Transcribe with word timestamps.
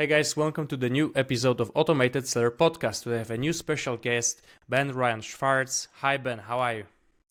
Hey 0.00 0.06
guys, 0.06 0.36
welcome 0.36 0.68
to 0.68 0.76
the 0.76 0.88
new 0.88 1.10
episode 1.16 1.60
of 1.60 1.72
Automated 1.74 2.24
Seller 2.24 2.52
Podcast. 2.52 3.04
We 3.04 3.14
have 3.14 3.32
a 3.32 3.36
new 3.36 3.52
special 3.52 3.96
guest, 3.96 4.42
Ben 4.68 4.92
Ryan 4.92 5.20
Schwartz. 5.20 5.88
Hi 5.94 6.16
Ben, 6.16 6.38
how 6.38 6.60
are 6.60 6.74
you? 6.74 6.84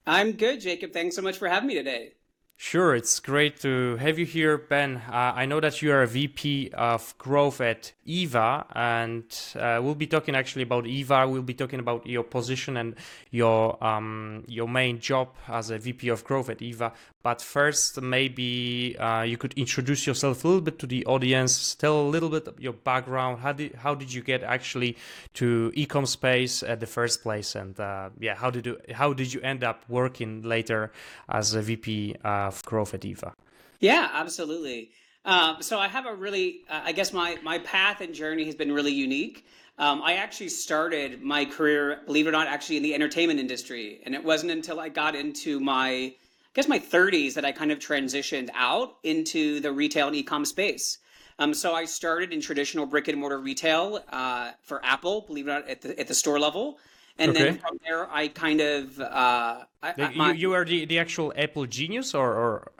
I'm 0.05 0.33
good, 0.33 0.59
Jacob. 0.59 0.91
Thanks 0.91 1.15
so 1.15 1.21
much 1.21 1.37
for 1.37 1.47
having 1.47 1.69
me 1.69 1.75
today. 1.75 2.11
Sure, 2.59 2.95
it's 2.95 3.19
great 3.19 3.59
to 3.61 3.97
have 3.97 4.17
you 4.17 4.25
here, 4.25 4.57
Ben. 4.57 4.97
Uh, 5.07 5.31
I 5.35 5.45
know 5.45 5.59
that 5.59 5.79
you 5.83 5.91
are 5.91 6.01
a 6.01 6.07
VP 6.07 6.71
of 6.73 7.15
growth 7.19 7.61
at 7.61 7.93
Eva, 8.03 8.65
and 8.73 9.23
uh, 9.55 9.79
we'll 9.81 9.93
be 9.93 10.07
talking 10.07 10.35
actually 10.35 10.63
about 10.63 10.87
Eva. 10.87 11.27
We'll 11.27 11.43
be 11.43 11.53
talking 11.53 11.79
about 11.79 12.07
your 12.07 12.23
position 12.23 12.75
and 12.75 12.95
your 13.29 13.81
um, 13.81 14.43
your 14.47 14.67
main 14.67 14.99
job 14.99 15.35
as 15.47 15.69
a 15.69 15.77
VP 15.77 16.09
of 16.09 16.23
growth 16.23 16.49
at 16.49 16.63
Eva. 16.63 16.93
But 17.27 17.41
first, 17.41 18.01
maybe 18.01 18.95
uh, 18.97 19.23
you 19.23 19.35
could 19.35 19.53
introduce 19.55 20.07
yourself 20.07 20.45
a 20.45 20.47
little 20.47 20.61
bit 20.61 20.79
to 20.79 20.87
the 20.87 21.05
audience. 21.05 21.75
Tell 21.75 21.99
a 21.99 22.07
little 22.07 22.29
bit 22.29 22.47
of 22.47 22.57
your 22.57 22.71
background. 22.71 23.39
How 23.41 23.51
did 23.51 23.75
how 23.75 23.95
did 23.95 24.13
you 24.13 24.21
get 24.21 24.43
actually 24.43 24.95
to 25.33 25.73
ecom 25.75 26.07
space 26.07 26.63
at 26.63 26.79
the 26.79 26.87
first 26.87 27.23
place? 27.23 27.53
And 27.55 27.77
uh, 27.77 28.11
yeah, 28.17 28.35
how 28.35 28.49
did 28.49 28.65
you 28.65 28.77
how 28.93 29.11
did 29.11 29.33
you 29.33 29.41
end 29.41 29.61
up 29.65 29.83
working 29.89 30.41
later 30.43 30.93
as 31.27 31.53
a 31.53 31.61
VP 31.61 32.15
of 32.23 32.63
growth 32.63 32.93
at 32.93 33.03
Eva? 33.03 33.33
Yeah, 33.81 34.07
absolutely. 34.13 34.91
Um, 35.25 35.57
so 35.59 35.79
I 35.79 35.89
have 35.89 36.05
a 36.05 36.15
really, 36.15 36.61
uh, 36.69 36.79
I 36.85 36.93
guess 36.93 37.11
my 37.11 37.37
my 37.43 37.59
path 37.59 37.99
and 37.99 38.15
journey 38.15 38.45
has 38.45 38.55
been 38.55 38.71
really 38.71 38.93
unique. 38.93 39.45
Um, 39.77 40.01
I 40.01 40.13
actually 40.13 40.47
started 40.47 41.21
my 41.21 41.43
career, 41.43 41.99
believe 42.05 42.25
it 42.25 42.29
or 42.29 42.37
not, 42.39 42.47
actually 42.47 42.77
in 42.77 42.83
the 42.83 42.95
entertainment 42.95 43.41
industry, 43.41 43.99
and 44.05 44.15
it 44.15 44.23
wasn't 44.23 44.53
until 44.53 44.79
I 44.79 44.87
got 44.87 45.13
into 45.13 45.59
my 45.59 46.13
guess 46.57 46.67
my 46.67 46.79
30s 46.79 47.35
that 47.35 47.45
I 47.45 47.51
kind 47.51 47.71
of 47.71 47.77
transitioned 47.77 48.49
out 48.55 48.95
into 49.03 49.59
the 49.59 49.71
retail 49.71 50.07
and 50.07 50.15
e-com 50.15 50.43
space. 50.43 50.97
Um, 51.37 51.53
so 51.53 51.75
I 51.75 51.85
started 51.85 52.33
in 52.33 52.41
traditional 52.41 52.87
brick 52.87 53.07
and 53.07 53.19
mortar 53.19 53.39
retail 53.39 54.03
uh, 54.09 54.51
for 54.63 54.83
Apple, 54.83 55.21
believe 55.21 55.47
it 55.47 55.51
or 55.51 55.53
not, 55.53 55.69
at 55.69 55.81
the, 55.81 55.99
at 55.99 56.07
the 56.07 56.15
store 56.15 56.39
level. 56.39 56.79
And 57.19 57.31
okay. 57.31 57.43
then 57.43 57.57
from 57.59 57.77
there, 57.85 58.11
I 58.11 58.29
kind 58.29 58.59
of 58.59 58.99
uh, 58.99 59.65
I, 59.83 60.11
my, 60.15 60.31
you, 60.31 60.49
you 60.49 60.53
are 60.53 60.65
the, 60.65 60.85
the 60.85 60.97
actual 60.97 61.31
Apple 61.37 61.67
genius, 61.67 62.15
or, 62.15 62.31
or 62.31 62.71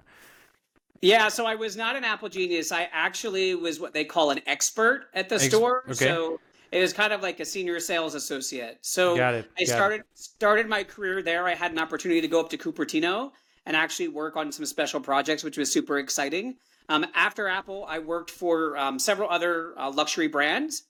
yeah. 1.02 1.28
So 1.28 1.46
I 1.46 1.56
was 1.56 1.76
not 1.76 1.96
an 1.96 2.04
Apple 2.04 2.30
genius. 2.30 2.72
I 2.72 2.88
actually 2.92 3.56
was 3.56 3.80
what 3.80 3.94
they 3.94 4.06
call 4.06 4.30
an 4.32 4.42
expert 4.46 5.06
at 5.14 5.30
the 5.30 5.36
Ex- 5.36 5.46
store. 5.46 5.84
Okay. 5.86 6.06
So 6.06 6.40
it 6.72 6.80
was 6.82 6.94
kind 6.94 7.14
of 7.14 7.22
like 7.22 7.40
a 7.40 7.46
senior 7.46 7.80
sales 7.80 8.14
associate. 8.14 8.78
So 8.82 9.20
I 9.20 9.64
started 9.64 10.04
started 10.14 10.68
my 10.68 10.84
career 10.84 11.24
there. 11.24 11.48
I 11.48 11.56
had 11.56 11.72
an 11.72 11.80
opportunity 11.80 12.22
to 12.22 12.28
go 12.28 12.40
up 12.40 12.50
to 12.52 12.58
Cupertino 12.58 13.32
and 13.68 13.76
actually 13.76 14.08
work 14.08 14.38
on 14.38 14.52
some 14.52 14.66
special 14.66 15.02
projects, 15.02 15.44
which 15.44 15.58
was 15.58 15.72
super 15.72 16.00
exciting. 16.00 16.56
Um, 16.88 17.06
after 17.14 17.50
Apple, 17.50 17.86
I 17.88 18.00
worked 18.00 18.32
for 18.32 18.78
um, 18.78 18.98
several 18.98 19.30
other 19.30 19.78
uh, 19.78 19.92
luxury 19.92 20.30
brands 20.30 20.84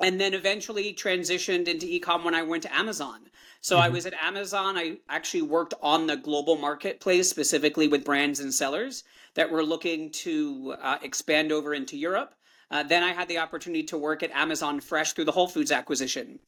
and 0.00 0.18
then 0.18 0.32
eventually 0.32 0.94
transitioned 0.94 1.68
into 1.68 1.86
ecom 1.86 2.24
when 2.24 2.34
I 2.34 2.42
went 2.42 2.62
to 2.62 2.74
Amazon. 2.74 3.20
So 3.60 3.76
mm-hmm. 3.76 3.84
I 3.84 3.88
was 3.90 4.06
at 4.06 4.14
Amazon. 4.14 4.78
I 4.78 4.96
actually 5.10 5.42
worked 5.42 5.74
on 5.82 6.06
the 6.06 6.16
global 6.16 6.56
marketplace, 6.56 7.28
specifically 7.28 7.86
with 7.86 8.04
brands 8.04 8.40
and 8.40 8.52
sellers 8.52 9.04
that 9.34 9.50
were 9.50 9.62
looking 9.62 10.10
to 10.10 10.74
uh, 10.80 10.98
expand 11.02 11.52
over 11.52 11.74
into 11.74 11.98
Europe. 11.98 12.34
Uh, 12.70 12.82
then 12.82 13.02
I 13.02 13.12
had 13.12 13.28
the 13.28 13.38
opportunity 13.38 13.82
to 13.84 13.98
work 13.98 14.22
at 14.22 14.30
Amazon 14.30 14.80
Fresh 14.80 15.12
through 15.12 15.26
the 15.26 15.32
Whole 15.32 15.48
Foods 15.48 15.70
acquisition. 15.70 16.38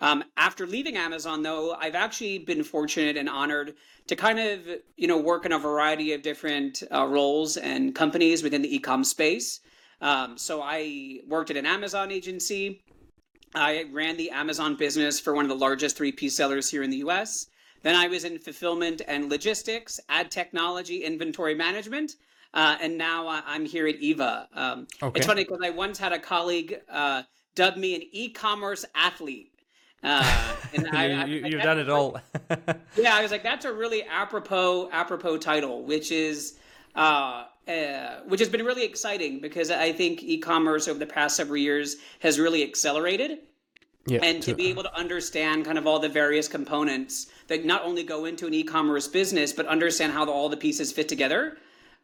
Um, 0.00 0.24
after 0.36 0.66
leaving 0.66 0.96
Amazon, 0.96 1.42
though, 1.42 1.74
I've 1.74 1.94
actually 1.94 2.38
been 2.38 2.62
fortunate 2.62 3.16
and 3.16 3.28
honored 3.28 3.74
to 4.08 4.16
kind 4.16 4.38
of 4.38 4.60
you 4.96 5.08
know 5.08 5.18
work 5.18 5.46
in 5.46 5.52
a 5.52 5.58
variety 5.58 6.12
of 6.12 6.22
different 6.22 6.82
uh, 6.92 7.06
roles 7.06 7.56
and 7.56 7.94
companies 7.94 8.42
within 8.42 8.62
the 8.62 8.78
ecom 8.78 9.04
space. 9.04 9.60
Um, 10.00 10.36
so 10.36 10.60
I 10.62 11.20
worked 11.26 11.50
at 11.50 11.56
an 11.56 11.66
Amazon 11.66 12.12
agency. 12.12 12.82
I 13.54 13.86
ran 13.90 14.16
the 14.16 14.30
Amazon 14.30 14.76
business 14.76 15.18
for 15.18 15.34
one 15.34 15.44
of 15.44 15.48
the 15.48 15.56
largest 15.56 15.98
3P 15.98 16.30
sellers 16.30 16.70
here 16.70 16.82
in 16.82 16.90
the 16.90 16.98
US. 16.98 17.46
Then 17.82 17.94
I 17.94 18.08
was 18.08 18.24
in 18.24 18.38
fulfillment 18.38 19.00
and 19.06 19.30
logistics, 19.30 19.98
ad 20.08 20.30
technology, 20.30 21.04
inventory 21.04 21.54
management. 21.54 22.16
Uh, 22.52 22.76
and 22.80 22.98
now 22.98 23.28
I'm 23.28 23.64
here 23.64 23.86
at 23.86 23.96
Eva. 23.96 24.48
Um, 24.54 24.86
okay. 25.02 25.18
It's 25.18 25.26
funny 25.26 25.44
because 25.44 25.60
I 25.62 25.70
once 25.70 25.98
had 25.98 26.12
a 26.12 26.18
colleague 26.18 26.80
uh, 26.90 27.22
dub 27.54 27.76
me 27.76 27.94
an 27.94 28.02
e-commerce 28.12 28.84
athlete 28.94 29.52
uh, 30.02 30.56
and 30.74 30.88
I, 30.92 31.24
you, 31.24 31.42
have 31.56 31.62
done 31.62 31.78
it 31.78 31.90
all. 31.90 32.20
yeah, 32.96 33.14
I 33.14 33.22
was 33.22 33.30
like, 33.30 33.42
that's 33.42 33.64
a 33.64 33.72
really 33.72 34.04
apropos 34.04 34.90
apropos 34.92 35.38
title, 35.38 35.82
which 35.84 36.10
is 36.10 36.58
uh, 36.94 37.44
uh, 37.68 38.20
which 38.26 38.40
has 38.40 38.48
been 38.48 38.64
really 38.64 38.84
exciting 38.84 39.40
because 39.40 39.70
I 39.70 39.92
think 39.92 40.22
e-commerce 40.22 40.88
over 40.88 40.98
the 40.98 41.06
past 41.06 41.36
several 41.36 41.56
years 41.56 41.96
has 42.20 42.38
really 42.38 42.62
accelerated. 42.62 43.38
Yeah, 44.08 44.20
and 44.22 44.40
to, 44.44 44.52
to 44.52 44.56
be 44.56 44.68
able 44.68 44.84
to 44.84 44.94
understand 44.96 45.64
kind 45.64 45.76
of 45.78 45.86
all 45.88 45.98
the 45.98 46.08
various 46.08 46.46
components 46.46 47.26
that 47.48 47.64
not 47.64 47.82
only 47.82 48.04
go 48.04 48.24
into 48.24 48.46
an 48.46 48.54
e-commerce 48.54 49.08
business, 49.08 49.52
but 49.52 49.66
understand 49.66 50.12
how 50.12 50.24
the, 50.24 50.30
all 50.30 50.48
the 50.48 50.56
pieces 50.56 50.92
fit 50.92 51.08
together, 51.08 51.56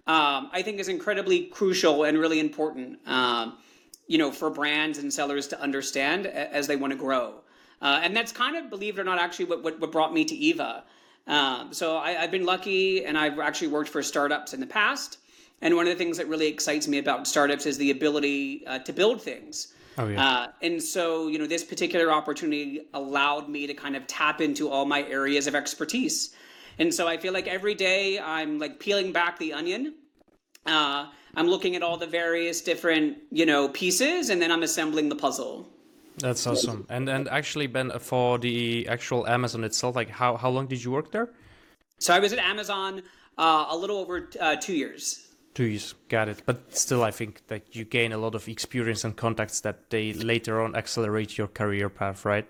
um, 0.08 0.50
I 0.52 0.62
think 0.62 0.81
is 0.81 0.88
incredibly 0.88 1.44
crucial 1.44 2.02
and 2.02 2.19
really 2.19 2.41
important. 2.41 2.98
Um, 3.06 3.58
you 4.08 4.19
know, 4.19 4.32
for 4.32 4.50
brands 4.50 4.98
and 4.98 5.12
sellers 5.12 5.47
to 5.47 5.60
understand 5.60 6.26
as 6.26 6.66
they 6.66 6.75
want 6.75 6.92
to 6.92 6.98
grow. 6.98 7.42
Uh, 7.82 8.00
and 8.03 8.16
that's 8.16 8.32
kind 8.32 8.56
of, 8.56 8.70
believe 8.70 8.97
it 8.97 9.00
or 9.00 9.04
not, 9.04 9.19
actually 9.19 9.44
what, 9.47 9.62
what, 9.62 9.81
what 9.81 9.91
brought 9.91 10.15
me 10.15 10.25
to 10.25 10.34
Eva. 10.34 10.84
Um, 11.26 11.72
so 11.72 11.98
I, 11.98 12.12
have 12.12 12.31
been 12.31 12.47
lucky 12.47 13.04
and 13.04 13.19
I've 13.19 13.38
actually 13.38 13.69
worked 13.69 13.91
for 13.91 14.03
startups 14.03 14.54
in 14.54 14.60
the 14.60 14.66
past. 14.66 15.19
And 15.60 15.76
one 15.76 15.87
of 15.87 15.93
the 15.93 15.98
things 15.98 16.16
that 16.16 16.28
really 16.28 16.47
excites 16.47 16.88
me 16.88 16.98
about 16.98 17.26
startups 17.26 17.66
is 17.66 17.78
the 17.78 17.91
ability 17.91 18.65
uh, 18.66 18.78
to 18.81 18.93
build 18.93 19.20
things. 19.20 19.75
Oh, 19.98 20.09
yeah. 20.09 20.25
Uh, 20.25 20.47
and 20.62 20.82
so, 20.82 21.28
you 21.28 21.38
know, 21.38 21.47
this 21.47 21.65
particular 21.65 22.10
opportunity 22.10 22.87
allowed 22.94 23.48
me 23.48 23.66
to 23.66 23.75
kind 23.75 23.94
of 23.94 24.06
tap 24.06 24.41
into 24.41 24.69
all 24.69 24.84
my 24.84 25.03
areas 25.04 25.47
of 25.47 25.54
expertise. 25.54 26.34
And 26.78 26.93
so 26.94 27.06
I 27.06 27.16
feel 27.16 27.32
like 27.32 27.47
every 27.47 27.75
day 27.75 28.19
I'm 28.19 28.59
like 28.59 28.78
peeling 28.78 29.12
back 29.12 29.38
the 29.38 29.53
onion. 29.53 29.94
Uh, 30.66 31.09
I'm 31.34 31.49
looking 31.49 31.76
at 31.76 31.82
all 31.82 31.97
the 31.97 32.06
various 32.06 32.60
different, 32.60 33.19
you 33.31 33.44
know, 33.44 33.69
pieces 33.69 34.31
and 34.31 34.41
then 34.41 34.50
I'm 34.50 34.62
assembling 34.62 35.09
the 35.09 35.16
puzzle. 35.16 35.69
That's 36.18 36.46
awesome. 36.46 36.86
And 36.88 37.08
and 37.08 37.28
actually, 37.28 37.66
Ben, 37.66 37.90
for 37.98 38.38
the 38.38 38.86
actual 38.88 39.26
Amazon 39.26 39.64
itself, 39.64 39.96
like 39.96 40.10
how 40.10 40.36
how 40.36 40.50
long 40.50 40.66
did 40.66 40.82
you 40.84 40.90
work 40.90 41.10
there? 41.10 41.30
So 41.98 42.14
I 42.14 42.18
was 42.18 42.32
at 42.32 42.38
Amazon 42.38 43.02
uh, 43.38 43.66
a 43.70 43.76
little 43.76 43.98
over 43.98 44.28
uh, 44.40 44.56
two 44.56 44.74
years. 44.74 45.28
Two 45.54 45.64
years, 45.64 45.94
got 46.08 46.28
it. 46.28 46.42
But 46.46 46.76
still, 46.76 47.04
I 47.04 47.10
think 47.10 47.46
that 47.48 47.76
you 47.76 47.84
gain 47.84 48.12
a 48.12 48.18
lot 48.18 48.34
of 48.34 48.48
experience 48.48 49.04
and 49.04 49.14
contacts 49.16 49.60
that 49.60 49.90
they 49.90 50.12
later 50.12 50.62
on 50.62 50.74
accelerate 50.74 51.36
your 51.36 51.48
career 51.48 51.88
path, 51.88 52.24
right? 52.24 52.48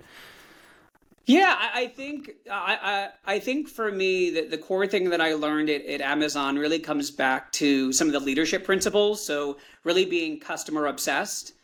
Yeah, 1.26 1.54
I, 1.56 1.82
I 1.82 1.86
think 1.88 2.32
I, 2.50 3.10
I, 3.26 3.34
I 3.34 3.38
think 3.38 3.68
for 3.68 3.92
me 3.92 4.30
that 4.30 4.50
the 4.50 4.58
core 4.58 4.86
thing 4.86 5.10
that 5.10 5.20
I 5.20 5.34
learned 5.34 5.70
at, 5.70 5.84
at 5.86 6.00
Amazon 6.00 6.58
really 6.58 6.78
comes 6.78 7.10
back 7.10 7.52
to 7.52 7.92
some 7.92 8.08
of 8.08 8.12
the 8.12 8.20
leadership 8.20 8.64
principles. 8.64 9.24
So 9.24 9.58
really 9.84 10.04
being 10.04 10.40
customer 10.40 10.86
obsessed. 10.86 11.54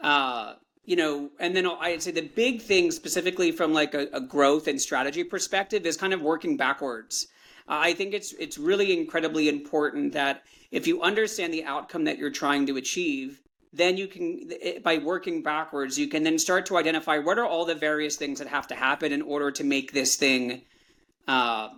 Uh, 0.00 0.54
you 0.88 0.96
know, 0.96 1.28
and 1.38 1.54
then 1.54 1.66
I'd 1.66 2.02
say 2.02 2.12
the 2.12 2.22
big 2.22 2.62
thing 2.62 2.90
specifically 2.90 3.52
from 3.52 3.74
like 3.74 3.92
a, 3.92 4.08
a 4.10 4.22
growth 4.22 4.66
and 4.66 4.80
strategy 4.80 5.22
perspective 5.22 5.84
is 5.84 5.98
kind 5.98 6.14
of 6.14 6.22
working 6.22 6.56
backwards. 6.56 7.26
Uh, 7.68 7.76
I 7.88 7.92
think 7.92 8.14
it's 8.14 8.32
it's 8.32 8.56
really 8.56 8.98
incredibly 8.98 9.50
important 9.50 10.14
that 10.14 10.44
if 10.70 10.86
you 10.86 11.02
understand 11.02 11.52
the 11.52 11.64
outcome 11.64 12.04
that 12.04 12.16
you're 12.16 12.30
trying 12.30 12.64
to 12.68 12.78
achieve, 12.78 13.42
then 13.70 13.98
you 13.98 14.06
can 14.08 14.50
by 14.82 14.96
working 14.96 15.42
backwards, 15.42 15.98
you 15.98 16.08
can 16.08 16.22
then 16.22 16.38
start 16.38 16.64
to 16.66 16.78
identify 16.78 17.18
what 17.18 17.38
are 17.38 17.44
all 17.44 17.66
the 17.66 17.74
various 17.74 18.16
things 18.16 18.38
that 18.38 18.48
have 18.48 18.66
to 18.68 18.74
happen 18.74 19.12
in 19.12 19.20
order 19.20 19.50
to 19.50 19.64
make 19.64 19.92
this 19.92 20.16
thing, 20.16 20.62
uh, 21.26 21.68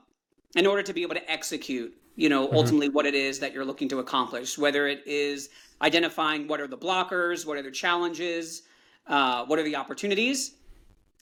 in 0.54 0.68
order 0.68 0.84
to 0.84 0.92
be 0.92 1.02
able 1.02 1.16
to 1.16 1.28
execute. 1.28 1.92
You 2.14 2.28
know, 2.28 2.46
mm-hmm. 2.46 2.54
ultimately 2.54 2.88
what 2.90 3.06
it 3.06 3.14
is 3.16 3.40
that 3.40 3.52
you're 3.54 3.64
looking 3.64 3.88
to 3.88 3.98
accomplish. 3.98 4.56
Whether 4.56 4.86
it 4.86 5.02
is 5.04 5.48
identifying 5.82 6.46
what 6.46 6.60
are 6.60 6.68
the 6.68 6.78
blockers, 6.78 7.44
what 7.44 7.56
are 7.56 7.62
the 7.62 7.72
challenges 7.72 8.62
uh, 9.10 9.44
what 9.44 9.58
are 9.58 9.64
the 9.64 9.76
opportunities, 9.76 10.54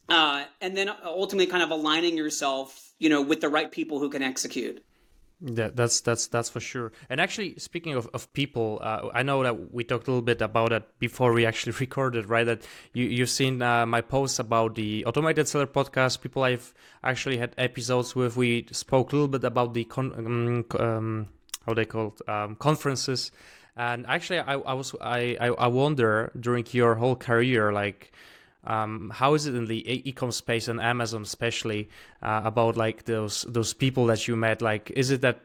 uh, 0.09 0.45
and 0.61 0.77
then 0.77 0.91
ultimately 1.05 1.47
kind 1.47 1.63
of 1.63 1.71
aligning 1.71 2.17
yourself, 2.17 2.93
you 2.99 3.09
know, 3.09 3.23
with 3.23 3.41
the 3.41 3.49
right 3.49 3.73
people 3.73 3.99
who 3.99 4.11
can 4.11 4.23
execute. 4.23 4.85
Yeah, 5.41 5.71
that's 5.73 6.01
that's 6.01 6.27
that's 6.27 6.51
for 6.51 6.59
sure. 6.59 6.93
And 7.09 7.21
actually, 7.21 7.55
speaking 7.59 7.95
of, 7.95 8.09
of 8.13 8.31
people, 8.33 8.81
uh, 8.83 9.09
I 9.15 9.23
know 9.23 9.43
that 9.45 9.73
we 9.73 9.85
talked 9.85 10.09
a 10.09 10.11
little 10.11 10.23
bit 10.23 10.43
about 10.43 10.73
it 10.73 10.99
before 10.99 11.33
we 11.33 11.47
actually 11.51 11.75
recorded, 11.79 12.29
right? 12.29 12.45
That 12.45 12.63
you 12.93 13.05
you've 13.05 13.31
seen 13.31 13.63
uh, 13.63 13.87
my 13.87 14.01
posts 14.01 14.39
about 14.39 14.75
the 14.75 15.05
automated 15.05 15.47
seller 15.47 15.67
podcast. 15.67 16.21
People 16.21 16.43
I've 16.43 16.75
actually 17.05 17.39
had 17.39 17.55
episodes 17.57 18.17
with. 18.17 18.37
We 18.37 18.67
spoke 18.73 19.13
a 19.13 19.17
little 19.17 19.29
bit 19.29 19.45
about 19.45 19.75
the 19.75 19.85
con- 19.85 20.13
um, 20.17 20.81
um, 20.81 21.29
how 21.65 21.75
they 21.75 21.85
called 21.85 22.21
um, 22.27 22.57
conferences 22.57 23.31
and 23.79 24.07
actually, 24.09 24.41
I, 24.41 24.55
I 24.55 24.75
was 24.75 24.95
I, 25.01 25.37
I 25.41 25.69
wonder 25.69 26.33
during 26.39 26.67
your 26.73 26.97
whole 26.97 27.15
career, 27.15 27.73
like, 27.73 28.13
um, 28.65 29.11
how 29.15 29.35
is 29.35 29.47
it 29.47 29.55
in 29.55 29.67
the 29.67 30.09
e-com 30.09 30.33
space 30.33 30.67
and 30.67 30.81
Amazon 30.81 31.23
especially 31.23 31.89
uh, 32.21 32.43
about 32.45 32.77
like 32.77 33.05
those 33.05 33.43
those 33.49 33.73
people 33.73 34.07
that 34.07 34.27
you 34.27 34.35
met? 34.35 34.61
Like, 34.61 34.91
is 34.91 35.13
it 35.13 35.21
that 35.21 35.41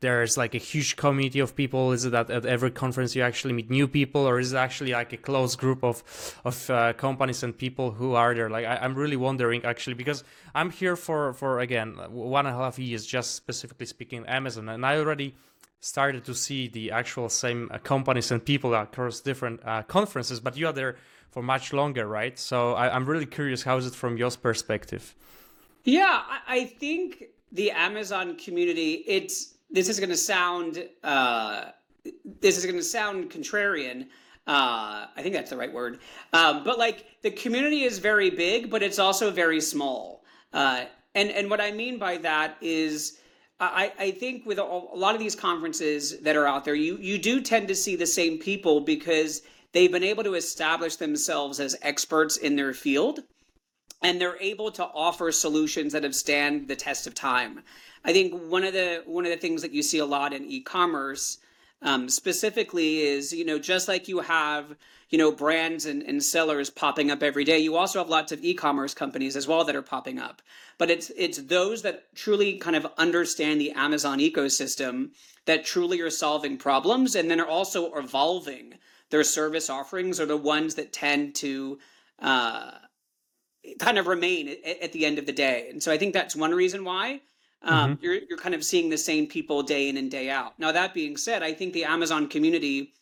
there's 0.00 0.36
like 0.36 0.56
a 0.56 0.58
huge 0.58 0.96
community 0.96 1.38
of 1.38 1.54
people? 1.54 1.92
Is 1.92 2.04
it 2.04 2.10
that 2.10 2.28
at 2.28 2.44
every 2.44 2.72
conference 2.72 3.14
you 3.14 3.22
actually 3.22 3.54
meet 3.54 3.70
new 3.70 3.86
people, 3.86 4.26
or 4.26 4.40
is 4.40 4.52
it 4.52 4.56
actually 4.56 4.90
like 4.90 5.12
a 5.12 5.16
close 5.16 5.54
group 5.54 5.84
of 5.84 6.02
of 6.44 6.68
uh, 6.70 6.92
companies 6.94 7.44
and 7.44 7.56
people 7.56 7.92
who 7.92 8.14
are 8.14 8.34
there? 8.34 8.50
Like 8.50 8.66
I, 8.66 8.84
am 8.84 8.96
really 8.96 9.16
wondering 9.16 9.64
actually 9.64 9.94
because 9.94 10.24
I'm 10.56 10.70
here 10.70 10.96
for 10.96 11.34
for 11.34 11.60
again 11.60 11.94
one 12.10 12.46
and 12.46 12.56
a 12.56 12.58
half 12.58 12.80
years, 12.80 13.06
just 13.06 13.36
specifically 13.36 13.86
speaking 13.86 14.26
Amazon, 14.26 14.68
and 14.68 14.84
I 14.84 14.98
already 14.98 15.36
started 15.80 16.24
to 16.26 16.34
see 16.34 16.68
the 16.68 16.90
actual 16.90 17.28
same 17.28 17.68
uh, 17.72 17.78
companies 17.78 18.30
and 18.30 18.44
people 18.44 18.74
across 18.74 19.20
different 19.20 19.60
uh, 19.64 19.82
conferences. 19.82 20.38
But 20.38 20.56
you 20.56 20.66
are 20.66 20.72
there 20.72 20.96
for 21.30 21.42
much 21.42 21.72
longer, 21.72 22.06
right? 22.06 22.38
So 22.38 22.74
I, 22.74 22.94
am 22.94 23.06
really 23.06 23.26
curious, 23.26 23.62
how 23.62 23.76
is 23.78 23.86
it 23.86 23.94
from 23.94 24.16
your 24.16 24.30
perspective? 24.30 25.14
Yeah, 25.84 26.22
I, 26.28 26.40
I 26.48 26.64
think 26.66 27.24
the 27.52 27.70
Amazon 27.70 28.36
community, 28.36 29.04
it's 29.06 29.54
this 29.70 29.88
is 29.88 29.98
going 29.98 30.10
to 30.10 30.16
sound 30.16 30.86
uh, 31.02 31.70
this 32.40 32.58
is 32.58 32.64
going 32.64 32.76
to 32.76 32.82
sound 32.82 33.30
contrarian. 33.30 34.06
Uh, 34.46 35.06
I 35.16 35.22
think 35.22 35.34
that's 35.34 35.50
the 35.50 35.56
right 35.56 35.72
word. 35.72 36.00
Um, 36.32 36.64
but 36.64 36.78
like 36.78 37.06
the 37.22 37.30
community 37.30 37.84
is 37.84 37.98
very 37.98 38.30
big, 38.30 38.70
but 38.70 38.82
it's 38.82 38.98
also 38.98 39.30
very 39.30 39.60
small. 39.60 40.24
Uh, 40.52 40.84
and 41.14 41.30
and 41.30 41.48
what 41.48 41.60
I 41.60 41.72
mean 41.72 41.98
by 41.98 42.18
that 42.18 42.56
is. 42.60 43.18
I, 43.60 43.92
I 43.98 44.10
think 44.12 44.46
with 44.46 44.58
a, 44.58 44.62
a 44.62 44.96
lot 44.96 45.14
of 45.14 45.20
these 45.20 45.34
conferences 45.34 46.18
that 46.20 46.34
are 46.36 46.46
out 46.46 46.64
there, 46.64 46.74
you 46.74 46.96
you 46.96 47.18
do 47.18 47.40
tend 47.42 47.68
to 47.68 47.74
see 47.74 47.94
the 47.94 48.06
same 48.06 48.38
people 48.38 48.80
because 48.80 49.42
they've 49.72 49.92
been 49.92 50.02
able 50.04 50.24
to 50.24 50.34
establish 50.34 50.96
themselves 50.96 51.60
as 51.60 51.76
experts 51.82 52.38
in 52.38 52.56
their 52.56 52.72
field 52.72 53.20
and 54.02 54.20
they're 54.20 54.40
able 54.40 54.70
to 54.72 54.84
offer 54.84 55.30
solutions 55.30 55.92
that 55.92 56.04
have 56.04 56.14
stand 56.14 56.68
the 56.68 56.76
test 56.76 57.06
of 57.06 57.14
time. 57.14 57.62
I 58.04 58.12
think 58.12 58.32
one 58.50 58.64
of 58.64 58.72
the 58.72 59.02
one 59.04 59.26
of 59.26 59.30
the 59.30 59.36
things 59.36 59.62
that 59.62 59.72
you 59.72 59.82
see 59.82 59.98
a 59.98 60.06
lot 60.06 60.32
in 60.32 60.44
e-commerce 60.44 61.38
um, 61.82 62.08
specifically 62.08 63.00
is 63.00 63.32
you 63.32 63.44
know 63.44 63.58
just 63.58 63.88
like 63.88 64.08
you 64.08 64.20
have 64.20 64.76
you 65.08 65.18
know 65.18 65.32
brands 65.32 65.86
and, 65.86 66.02
and 66.02 66.22
sellers 66.22 66.70
popping 66.70 67.10
up 67.10 67.22
every 67.22 67.44
day 67.44 67.58
you 67.58 67.76
also 67.76 67.98
have 67.98 68.08
lots 68.08 68.32
of 68.32 68.44
e-commerce 68.44 68.94
companies 68.94 69.36
as 69.36 69.48
well 69.48 69.64
that 69.64 69.76
are 69.76 69.82
popping 69.82 70.18
up. 70.18 70.42
But 70.78 70.90
it's 70.90 71.10
it's 71.16 71.38
those 71.38 71.82
that 71.82 72.14
truly 72.14 72.58
kind 72.58 72.76
of 72.76 72.86
understand 72.98 73.60
the 73.60 73.72
amazon 73.72 74.18
ecosystem 74.18 75.10
that 75.46 75.64
truly 75.64 76.00
are 76.00 76.10
solving 76.10 76.58
problems 76.58 77.14
and 77.14 77.30
then 77.30 77.40
are 77.40 77.46
also 77.46 77.94
evolving 77.94 78.74
their 79.10 79.24
service 79.24 79.68
offerings 79.68 80.20
are 80.20 80.26
the 80.26 80.36
ones 80.36 80.76
that 80.76 80.92
tend 80.92 81.34
to 81.34 81.78
uh, 82.20 82.70
kind 83.78 83.98
of 83.98 84.06
remain 84.06 84.48
at, 84.48 84.82
at 84.82 84.92
the 84.92 85.04
end 85.04 85.18
of 85.18 85.26
the 85.26 85.32
day. 85.32 85.68
And 85.70 85.82
so 85.82 85.90
i 85.90 85.98
think 85.98 86.12
that's 86.12 86.36
one 86.36 86.52
reason 86.52 86.84
why 86.84 87.20
um, 87.62 87.94
mm-hmm. 87.94 88.04
you're 88.04 88.14
you're 88.28 88.38
kind 88.38 88.54
of 88.54 88.64
seeing 88.64 88.88
the 88.88 88.98
same 88.98 89.26
people 89.26 89.62
day 89.62 89.88
in 89.88 89.96
and 89.96 90.10
day 90.10 90.30
out. 90.30 90.58
Now 90.58 90.72
that 90.72 90.94
being 90.94 91.16
said, 91.16 91.42
I 91.42 91.52
think 91.52 91.72
the 91.72 91.84
Amazon 91.84 92.28
community 92.28 92.94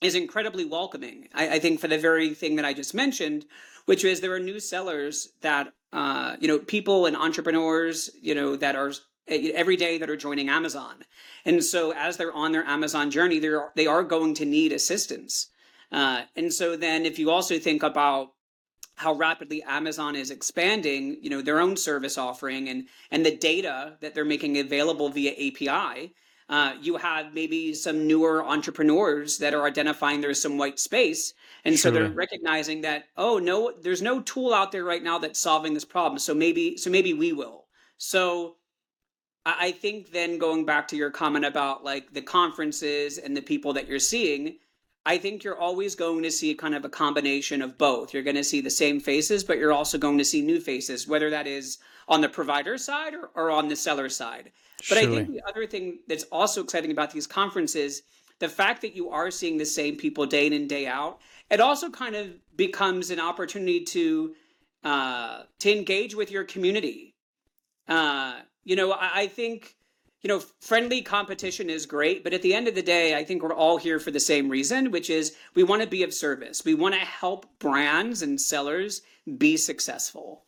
is 0.00 0.14
incredibly 0.14 0.64
welcoming. 0.64 1.28
I, 1.34 1.54
I 1.54 1.58
think 1.58 1.80
for 1.80 1.88
the 1.88 1.98
very 1.98 2.34
thing 2.34 2.56
that 2.56 2.64
I 2.64 2.72
just 2.72 2.94
mentioned, 2.94 3.46
which 3.86 4.04
is 4.04 4.20
there 4.20 4.34
are 4.34 4.40
new 4.40 4.60
sellers 4.60 5.30
that 5.40 5.72
uh, 5.92 6.36
you 6.40 6.48
know 6.48 6.58
people 6.58 7.06
and 7.06 7.16
entrepreneurs 7.16 8.10
you 8.20 8.34
know 8.34 8.56
that 8.56 8.76
are 8.76 8.92
eh, 9.28 9.50
every 9.54 9.76
day 9.76 9.98
that 9.98 10.10
are 10.10 10.16
joining 10.16 10.48
Amazon, 10.48 11.04
and 11.44 11.64
so 11.64 11.92
as 11.92 12.16
they're 12.16 12.32
on 12.32 12.52
their 12.52 12.64
Amazon 12.64 13.10
journey, 13.10 13.38
they're 13.38 13.70
they 13.74 13.86
are 13.86 14.04
going 14.04 14.34
to 14.34 14.44
need 14.44 14.72
assistance. 14.72 15.48
Uh, 15.92 16.22
and 16.34 16.52
so 16.52 16.76
then 16.76 17.06
if 17.06 17.18
you 17.18 17.30
also 17.30 17.58
think 17.58 17.82
about 17.82 18.32
how 18.96 19.12
rapidly 19.12 19.62
Amazon 19.62 20.16
is 20.16 20.30
expanding, 20.30 21.18
you 21.20 21.30
know, 21.30 21.42
their 21.42 21.60
own 21.60 21.76
service 21.76 22.18
offering 22.18 22.68
and 22.68 22.88
and 23.10 23.24
the 23.24 23.36
data 23.36 23.96
that 24.00 24.14
they're 24.14 24.24
making 24.24 24.58
available 24.58 25.08
via 25.08 25.32
API. 25.32 26.12
Uh, 26.48 26.74
you 26.80 26.96
have 26.96 27.34
maybe 27.34 27.74
some 27.74 28.06
newer 28.06 28.44
entrepreneurs 28.44 29.38
that 29.38 29.52
are 29.52 29.64
identifying 29.66 30.20
there's 30.20 30.40
some 30.40 30.56
white 30.56 30.78
space, 30.78 31.34
and 31.64 31.74
sure. 31.74 31.90
so 31.90 31.90
they're 31.90 32.10
recognizing 32.10 32.80
that 32.80 33.04
oh 33.16 33.38
no, 33.38 33.72
there's 33.82 34.02
no 34.02 34.20
tool 34.20 34.54
out 34.54 34.72
there 34.72 34.84
right 34.84 35.02
now 35.02 35.18
that's 35.18 35.40
solving 35.40 35.74
this 35.74 35.84
problem. 35.84 36.18
So 36.18 36.34
maybe 36.34 36.76
so 36.76 36.90
maybe 36.90 37.12
we 37.12 37.32
will. 37.32 37.66
So 37.98 38.56
I 39.44 39.70
think 39.70 40.10
then 40.10 40.38
going 40.38 40.64
back 40.64 40.88
to 40.88 40.96
your 40.96 41.10
comment 41.10 41.44
about 41.44 41.84
like 41.84 42.12
the 42.12 42.22
conferences 42.22 43.18
and 43.18 43.36
the 43.36 43.42
people 43.42 43.72
that 43.74 43.86
you're 43.86 44.00
seeing, 44.00 44.56
I 45.06 45.18
think 45.18 45.44
you're 45.44 45.58
always 45.58 45.94
going 45.94 46.24
to 46.24 46.32
see 46.32 46.52
kind 46.54 46.74
of 46.74 46.84
a 46.84 46.88
combination 46.88 47.62
of 47.62 47.78
both. 47.78 48.12
You're 48.12 48.24
going 48.24 48.36
to 48.36 48.42
see 48.42 48.60
the 48.60 48.68
same 48.68 48.98
faces, 48.98 49.44
but 49.44 49.56
you're 49.56 49.72
also 49.72 49.98
going 49.98 50.18
to 50.18 50.24
see 50.24 50.42
new 50.42 50.60
faces, 50.60 51.06
whether 51.06 51.30
that 51.30 51.46
is 51.46 51.78
on 52.08 52.20
the 52.20 52.28
provider 52.28 52.76
side 52.76 53.14
or, 53.14 53.30
or 53.36 53.52
on 53.52 53.68
the 53.68 53.76
seller 53.76 54.08
side. 54.08 54.50
But 54.88 54.98
Surely. 54.98 55.06
I 55.06 55.24
think 55.24 55.30
the 55.30 55.48
other 55.48 55.64
thing 55.64 56.00
that's 56.08 56.24
also 56.24 56.64
exciting 56.64 56.90
about 56.90 57.12
these 57.12 57.26
conferences, 57.28 58.02
the 58.40 58.48
fact 58.48 58.82
that 58.82 58.96
you 58.96 59.08
are 59.10 59.30
seeing 59.30 59.56
the 59.56 59.64
same 59.64 59.94
people 59.96 60.26
day 60.26 60.48
in 60.48 60.52
and 60.52 60.68
day 60.68 60.88
out, 60.88 61.20
it 61.52 61.60
also 61.60 61.88
kind 61.88 62.16
of 62.16 62.26
becomes 62.56 63.10
an 63.10 63.20
opportunity 63.20 63.84
to 63.84 64.34
uh, 64.82 65.42
to 65.60 65.72
engage 65.72 66.16
with 66.16 66.32
your 66.32 66.42
community. 66.42 67.14
Uh, 67.86 68.40
you 68.64 68.74
know, 68.74 68.90
I, 68.90 69.10
I 69.14 69.26
think 69.28 69.75
you 70.22 70.28
know, 70.28 70.40
friendly 70.60 71.02
competition 71.02 71.70
is 71.70 71.86
great, 71.86 72.24
but 72.24 72.32
at 72.32 72.42
the 72.42 72.54
end 72.54 72.68
of 72.68 72.74
the 72.74 72.82
day, 72.82 73.14
I 73.14 73.24
think 73.24 73.42
we're 73.42 73.54
all 73.54 73.76
here 73.76 73.98
for 73.98 74.10
the 74.10 74.20
same 74.20 74.48
reason, 74.48 74.90
which 74.90 75.10
is 75.10 75.36
we 75.54 75.62
want 75.62 75.82
to 75.82 75.88
be 75.88 76.02
of 76.02 76.12
service. 76.12 76.64
We 76.64 76.74
want 76.74 76.94
to 76.94 77.00
help 77.00 77.46
brands 77.58 78.22
and 78.22 78.40
sellers 78.40 79.02
be 79.38 79.56
successful. 79.56 80.42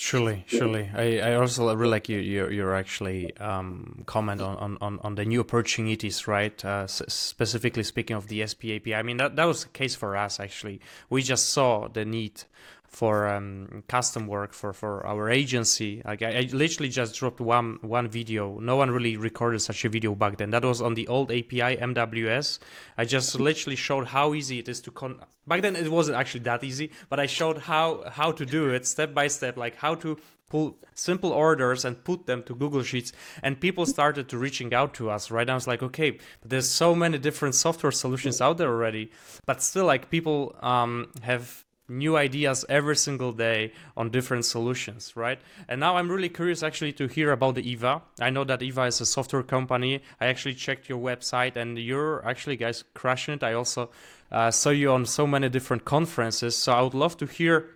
Surely, 0.00 0.44
surely. 0.46 0.90
I, 0.94 1.18
I 1.18 1.34
also 1.34 1.74
really 1.74 1.90
like 1.90 2.08
you, 2.08 2.20
your, 2.20 2.50
your 2.50 2.74
actually 2.74 3.36
um, 3.36 4.02
comment 4.06 4.40
on, 4.40 4.78
on, 4.80 4.98
on 5.02 5.14
the 5.14 5.26
new 5.26 5.40
opportunities, 5.40 6.26
right? 6.26 6.64
Uh, 6.64 6.84
s- 6.84 7.02
specifically 7.08 7.82
speaking 7.82 8.16
of 8.16 8.28
the 8.28 8.46
SP 8.48 8.80
API. 8.80 8.94
I 8.94 9.02
mean, 9.02 9.18
that, 9.18 9.36
that 9.36 9.44
was 9.44 9.64
the 9.64 9.68
case 9.68 9.94
for 9.94 10.16
us, 10.16 10.40
actually. 10.40 10.80
We 11.10 11.22
just 11.22 11.50
saw 11.50 11.86
the 11.86 12.06
need 12.06 12.44
for 12.90 13.28
um, 13.28 13.84
custom 13.86 14.26
work 14.26 14.52
for, 14.52 14.72
for 14.72 15.06
our 15.06 15.30
agency. 15.30 16.02
Like 16.04 16.22
I, 16.22 16.38
I, 16.38 16.48
literally 16.52 16.88
just 16.88 17.14
dropped 17.14 17.40
one 17.40 17.78
one 17.82 18.08
video. 18.08 18.58
No 18.58 18.76
one 18.76 18.90
really 18.90 19.16
recorded 19.16 19.60
such 19.60 19.84
a 19.84 19.88
video 19.88 20.16
back 20.16 20.38
then. 20.38 20.50
That 20.50 20.64
was 20.64 20.82
on 20.82 20.94
the 20.94 21.06
old 21.06 21.30
API 21.30 21.76
MWS. 21.76 22.58
I 22.98 23.04
just 23.04 23.38
literally 23.38 23.76
showed 23.76 24.08
how 24.08 24.34
easy 24.34 24.58
it 24.58 24.68
is 24.68 24.80
to 24.82 24.90
con. 24.90 25.20
Back 25.46 25.62
then 25.62 25.76
it 25.76 25.90
wasn't 25.90 26.18
actually 26.18 26.40
that 26.40 26.64
easy, 26.64 26.90
but 27.08 27.20
I 27.20 27.26
showed 27.26 27.58
how 27.58 28.02
how 28.10 28.32
to 28.32 28.44
do 28.44 28.70
it 28.70 28.84
step 28.86 29.14
by 29.14 29.28
step, 29.28 29.56
like 29.56 29.76
how 29.76 29.94
to 29.94 30.18
pull 30.50 30.76
simple 30.94 31.30
orders 31.30 31.84
and 31.84 32.02
put 32.02 32.26
them 32.26 32.42
to 32.42 32.56
Google 32.56 32.82
Sheets. 32.82 33.12
And 33.40 33.60
people 33.60 33.86
started 33.86 34.28
to 34.30 34.36
reaching 34.36 34.74
out 34.74 34.94
to 34.94 35.10
us. 35.10 35.30
Right, 35.30 35.48
I 35.48 35.54
was 35.54 35.68
like, 35.68 35.84
okay, 35.84 36.18
there's 36.44 36.68
so 36.68 36.96
many 36.96 37.18
different 37.18 37.54
software 37.54 37.92
solutions 37.92 38.40
out 38.40 38.58
there 38.58 38.68
already, 38.68 39.12
but 39.46 39.62
still, 39.62 39.84
like 39.84 40.10
people 40.10 40.56
um, 40.60 41.12
have 41.22 41.64
new 41.90 42.16
ideas 42.16 42.64
every 42.68 42.96
single 42.96 43.32
day 43.32 43.72
on 43.96 44.10
different 44.10 44.44
solutions, 44.44 45.12
right? 45.16 45.40
And 45.68 45.80
now 45.80 45.96
I'm 45.96 46.10
really 46.10 46.28
curious 46.28 46.62
actually 46.62 46.92
to 46.94 47.08
hear 47.08 47.32
about 47.32 47.56
the 47.56 47.68
Eva. 47.68 48.02
I 48.20 48.30
know 48.30 48.44
that 48.44 48.62
Eva 48.62 48.84
is 48.84 49.00
a 49.00 49.06
software 49.06 49.42
company. 49.42 50.02
I 50.20 50.26
actually 50.26 50.54
checked 50.54 50.88
your 50.88 50.98
website 50.98 51.56
and 51.56 51.78
you're 51.78 52.26
actually 52.26 52.56
guys 52.56 52.84
crushing 52.94 53.34
it. 53.34 53.42
I 53.42 53.54
also 53.54 53.90
uh, 54.30 54.50
saw 54.50 54.70
you 54.70 54.92
on 54.92 55.04
so 55.06 55.26
many 55.26 55.48
different 55.48 55.84
conferences. 55.84 56.56
So 56.56 56.72
I 56.72 56.82
would 56.82 56.94
love 56.94 57.16
to 57.18 57.26
hear 57.26 57.68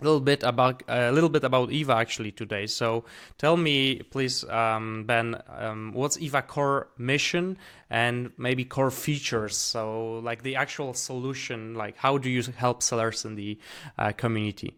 a 0.00 0.04
little 0.04 0.20
bit 0.20 0.42
about 0.44 0.82
a 0.88 1.10
little 1.10 1.28
bit 1.28 1.44
about 1.44 1.72
Eva 1.72 1.94
actually 1.94 2.30
today. 2.30 2.66
So 2.66 3.04
tell 3.36 3.56
me, 3.56 4.00
please, 4.10 4.44
um, 4.44 5.04
Ben, 5.04 5.40
um, 5.48 5.92
what's 5.92 6.18
Eva 6.18 6.42
core 6.42 6.88
mission 6.98 7.58
and 7.90 8.30
maybe 8.38 8.64
core 8.64 8.92
features? 8.92 9.56
So 9.56 10.20
like 10.20 10.42
the 10.42 10.54
actual 10.56 10.94
solution, 10.94 11.74
like 11.74 11.96
how 11.96 12.18
do 12.18 12.30
you 12.30 12.42
help 12.56 12.82
sellers 12.82 13.24
in 13.24 13.34
the 13.34 13.58
uh, 13.98 14.12
community? 14.12 14.74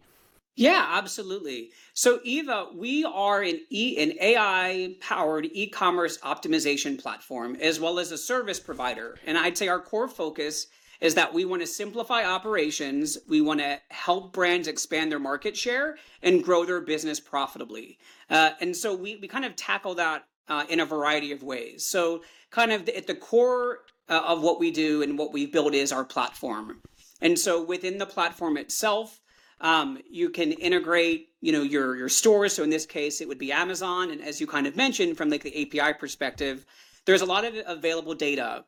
Yeah, 0.55 0.85
absolutely. 0.91 1.71
So 1.93 2.19
Eva, 2.23 2.67
we 2.75 3.05
are 3.05 3.41
an 3.41 3.61
e 3.69 3.97
an 3.99 4.13
AI 4.19 4.95
powered 4.99 5.47
e-commerce 5.53 6.17
optimization 6.19 6.99
platform 6.99 7.55
as 7.61 7.79
well 7.79 7.99
as 7.99 8.11
a 8.11 8.17
service 8.17 8.59
provider, 8.59 9.17
and 9.25 9.37
I'd 9.37 9.57
say 9.57 9.67
our 9.67 9.79
core 9.79 10.07
focus 10.07 10.67
is 11.01 11.15
that 11.15 11.33
we 11.33 11.43
want 11.43 11.61
to 11.61 11.67
simplify 11.67 12.23
operations, 12.23 13.17
we 13.27 13.41
want 13.41 13.59
to 13.59 13.79
help 13.89 14.31
brands 14.31 14.67
expand 14.67 15.11
their 15.11 15.19
market 15.19 15.57
share 15.57 15.97
and 16.21 16.43
grow 16.43 16.63
their 16.63 16.79
business 16.79 17.19
profitably. 17.19 17.97
Uh, 18.29 18.51
and 18.61 18.75
so 18.75 18.95
we, 18.95 19.17
we 19.17 19.27
kind 19.27 19.43
of 19.43 19.55
tackle 19.55 19.95
that 19.95 20.25
uh, 20.47 20.63
in 20.69 20.79
a 20.79 20.85
variety 20.85 21.31
of 21.31 21.43
ways. 21.43 21.85
So, 21.85 22.21
kind 22.51 22.71
of 22.71 22.87
at 22.89 23.07
the 23.07 23.15
core 23.15 23.79
uh, 24.09 24.21
of 24.27 24.41
what 24.41 24.59
we 24.59 24.71
do 24.71 25.01
and 25.01 25.17
what 25.17 25.31
we've 25.31 25.51
built 25.51 25.73
is 25.73 25.91
our 25.91 26.03
platform. 26.03 26.81
And 27.21 27.39
so 27.39 27.63
within 27.63 27.97
the 27.97 28.05
platform 28.05 28.57
itself, 28.57 29.21
um, 29.61 29.99
you 30.09 30.29
can 30.29 30.51
integrate, 30.51 31.29
you 31.39 31.51
know, 31.51 31.61
your 31.61 31.95
your 31.95 32.09
stores. 32.09 32.53
So 32.53 32.63
in 32.63 32.69
this 32.69 32.85
case, 32.85 33.21
it 33.21 33.27
would 33.27 33.37
be 33.37 33.51
Amazon. 33.51 34.11
And 34.11 34.21
as 34.21 34.41
you 34.41 34.47
kind 34.47 34.67
of 34.67 34.75
mentioned, 34.75 35.17
from 35.17 35.29
like 35.29 35.43
the 35.43 35.61
API 35.61 35.97
perspective, 35.97 36.65
there's 37.05 37.21
a 37.21 37.25
lot 37.25 37.45
of 37.45 37.55
available 37.65 38.15
data 38.15 38.65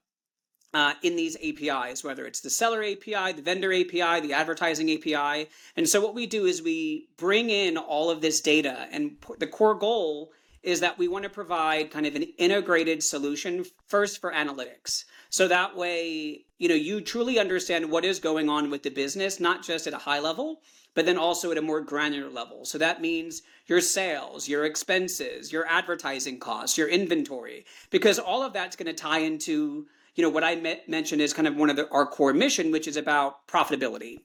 uh, 0.73 0.93
in 1.03 1.15
these 1.15 1.37
APIs, 1.43 2.03
whether 2.03 2.25
it's 2.25 2.41
the 2.41 2.49
seller 2.49 2.83
API, 2.83 3.33
the 3.33 3.41
vendor 3.41 3.71
API, 3.71 4.19
the 4.21 4.33
advertising 4.33 4.89
API. 4.91 5.49
And 5.75 5.87
so 5.87 6.01
what 6.01 6.15
we 6.15 6.25
do 6.25 6.45
is 6.45 6.61
we 6.61 7.07
bring 7.17 7.49
in 7.49 7.77
all 7.77 8.09
of 8.09 8.21
this 8.21 8.41
data, 8.41 8.87
and 8.91 9.17
the 9.39 9.47
core 9.47 9.75
goal 9.75 10.31
is 10.63 10.79
that 10.79 10.97
we 10.97 11.09
want 11.09 11.23
to 11.23 11.29
provide 11.29 11.91
kind 11.91 12.05
of 12.05 12.15
an 12.15 12.23
integrated 12.37 13.03
solution 13.03 13.65
first 13.87 14.21
for 14.21 14.31
analytics. 14.31 15.03
So 15.29 15.47
that 15.49 15.75
way, 15.75 16.45
you 16.57 16.69
know, 16.69 16.75
you 16.75 17.01
truly 17.01 17.37
understand 17.37 17.91
what 17.91 18.05
is 18.05 18.19
going 18.19 18.49
on 18.49 18.69
with 18.71 18.83
the 18.83 18.89
business, 18.89 19.39
not 19.39 19.63
just 19.63 19.87
at 19.87 19.93
a 19.93 19.97
high 19.97 20.19
level, 20.19 20.61
but 20.93 21.05
then 21.05 21.17
also 21.17 21.51
at 21.51 21.57
a 21.57 21.61
more 21.61 21.81
granular 21.81 22.29
level. 22.29 22.65
So 22.65 22.77
that 22.77 23.01
means 23.01 23.41
your 23.67 23.81
sales, 23.81 24.47
your 24.47 24.63
expenses, 24.63 25.51
your 25.51 25.65
advertising 25.67 26.39
costs, 26.39 26.77
your 26.77 26.87
inventory, 26.87 27.65
because 27.89 28.19
all 28.19 28.43
of 28.43 28.53
that's 28.53 28.75
going 28.75 28.87
to 28.87 28.93
tie 28.93 29.19
into, 29.19 29.87
you 30.15 30.23
know, 30.23 30.29
what 30.29 30.43
I 30.43 30.55
met, 30.55 30.87
mentioned 30.87 31.21
is 31.21 31.33
kind 31.33 31.47
of 31.47 31.55
one 31.55 31.69
of 31.69 31.75
the, 31.75 31.89
our 31.89 32.05
core 32.05 32.33
mission, 32.33 32.71
which 32.71 32.87
is 32.87 32.97
about 32.97 33.47
profitability. 33.47 34.19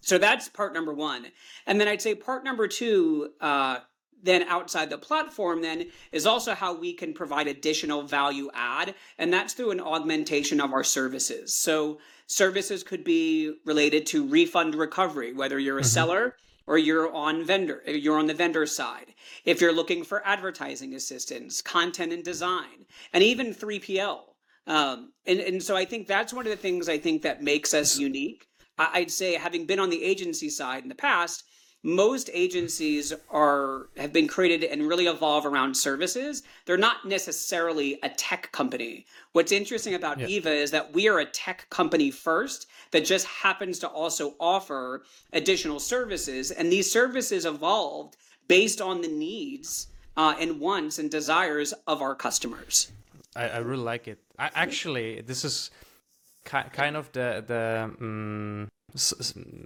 So 0.00 0.18
that's 0.18 0.48
part 0.48 0.72
number 0.72 0.94
one. 0.94 1.26
And 1.66 1.80
then 1.80 1.88
I'd 1.88 2.00
say 2.00 2.14
part 2.14 2.42
number 2.42 2.66
two, 2.66 3.30
uh, 3.40 3.80
then 4.22 4.42
outside 4.44 4.90
the 4.90 4.98
platform 4.98 5.62
then 5.62 5.86
is 6.12 6.26
also 6.26 6.54
how 6.54 6.74
we 6.74 6.92
can 6.92 7.14
provide 7.14 7.46
additional 7.46 8.02
value 8.02 8.50
add 8.54 8.94
and 9.18 9.32
that's 9.32 9.54
through 9.54 9.70
an 9.70 9.80
augmentation 9.80 10.60
of 10.60 10.72
our 10.72 10.84
services 10.84 11.54
so 11.54 11.98
services 12.26 12.82
could 12.82 13.02
be 13.04 13.54
related 13.64 14.06
to 14.06 14.26
refund 14.26 14.74
recovery 14.74 15.32
whether 15.32 15.58
you're 15.58 15.78
a 15.78 15.80
mm-hmm. 15.80 15.88
seller 15.88 16.36
or 16.66 16.78
you're 16.78 17.12
on 17.14 17.44
vendor 17.44 17.82
you're 17.86 18.18
on 18.18 18.26
the 18.26 18.34
vendor 18.34 18.66
side 18.66 19.14
if 19.44 19.60
you're 19.60 19.72
looking 19.72 20.04
for 20.04 20.26
advertising 20.26 20.94
assistance 20.94 21.62
content 21.62 22.12
and 22.12 22.24
design 22.24 22.84
and 23.12 23.22
even 23.22 23.54
3pl 23.54 24.20
um, 24.66 25.12
and, 25.26 25.40
and 25.40 25.62
so 25.62 25.76
i 25.76 25.84
think 25.84 26.06
that's 26.06 26.32
one 26.32 26.46
of 26.46 26.50
the 26.50 26.56
things 26.56 26.88
i 26.88 26.98
think 26.98 27.22
that 27.22 27.42
makes 27.42 27.74
us 27.74 27.98
unique. 27.98 28.46
I'd 28.78 29.10
say 29.10 29.34
having 29.34 29.66
been 29.66 29.78
on 29.78 29.90
the 29.90 30.02
agency 30.02 30.48
side 30.48 30.82
in 30.84 30.88
the 30.88 30.94
past 30.94 31.44
most 31.82 32.28
agencies 32.32 33.12
are 33.30 33.88
have 33.96 34.12
been 34.12 34.28
created 34.28 34.64
and 34.64 34.86
really 34.86 35.06
evolve 35.06 35.46
around 35.46 35.74
services. 35.74 36.42
They're 36.66 36.76
not 36.76 37.06
necessarily 37.06 37.98
a 38.02 38.10
tech 38.10 38.52
company. 38.52 39.06
What's 39.32 39.52
interesting 39.52 39.94
about 39.94 40.18
yeah. 40.18 40.26
eva 40.26 40.52
is 40.52 40.70
that 40.72 40.92
we 40.92 41.08
are 41.08 41.20
a 41.20 41.24
tech 41.24 41.68
company 41.70 42.10
first 42.10 42.66
that 42.90 43.06
just 43.06 43.26
happens 43.26 43.78
to 43.78 43.88
also 43.88 44.34
offer 44.38 45.04
additional 45.32 45.80
services 45.80 46.50
and 46.50 46.70
these 46.70 46.90
services 46.90 47.46
evolved 47.46 48.16
based 48.46 48.80
on 48.80 49.00
the 49.00 49.08
needs 49.08 49.86
uh, 50.16 50.34
and 50.38 50.60
wants 50.60 50.98
and 50.98 51.10
desires 51.10 51.72
of 51.86 52.02
our 52.02 52.14
customers 52.14 52.92
i, 53.36 53.48
I 53.48 53.58
really 53.58 53.82
like 53.82 54.08
it 54.08 54.18
I, 54.38 54.50
actually 54.54 55.20
this 55.20 55.44
is 55.44 55.70
ki- 56.44 56.70
kind 56.72 56.96
of 56.96 57.10
the 57.12 57.44
the 57.46 57.90
um, 58.00 58.68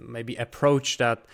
maybe 0.07 0.35
approach 0.35 0.97
that 0.97 1.25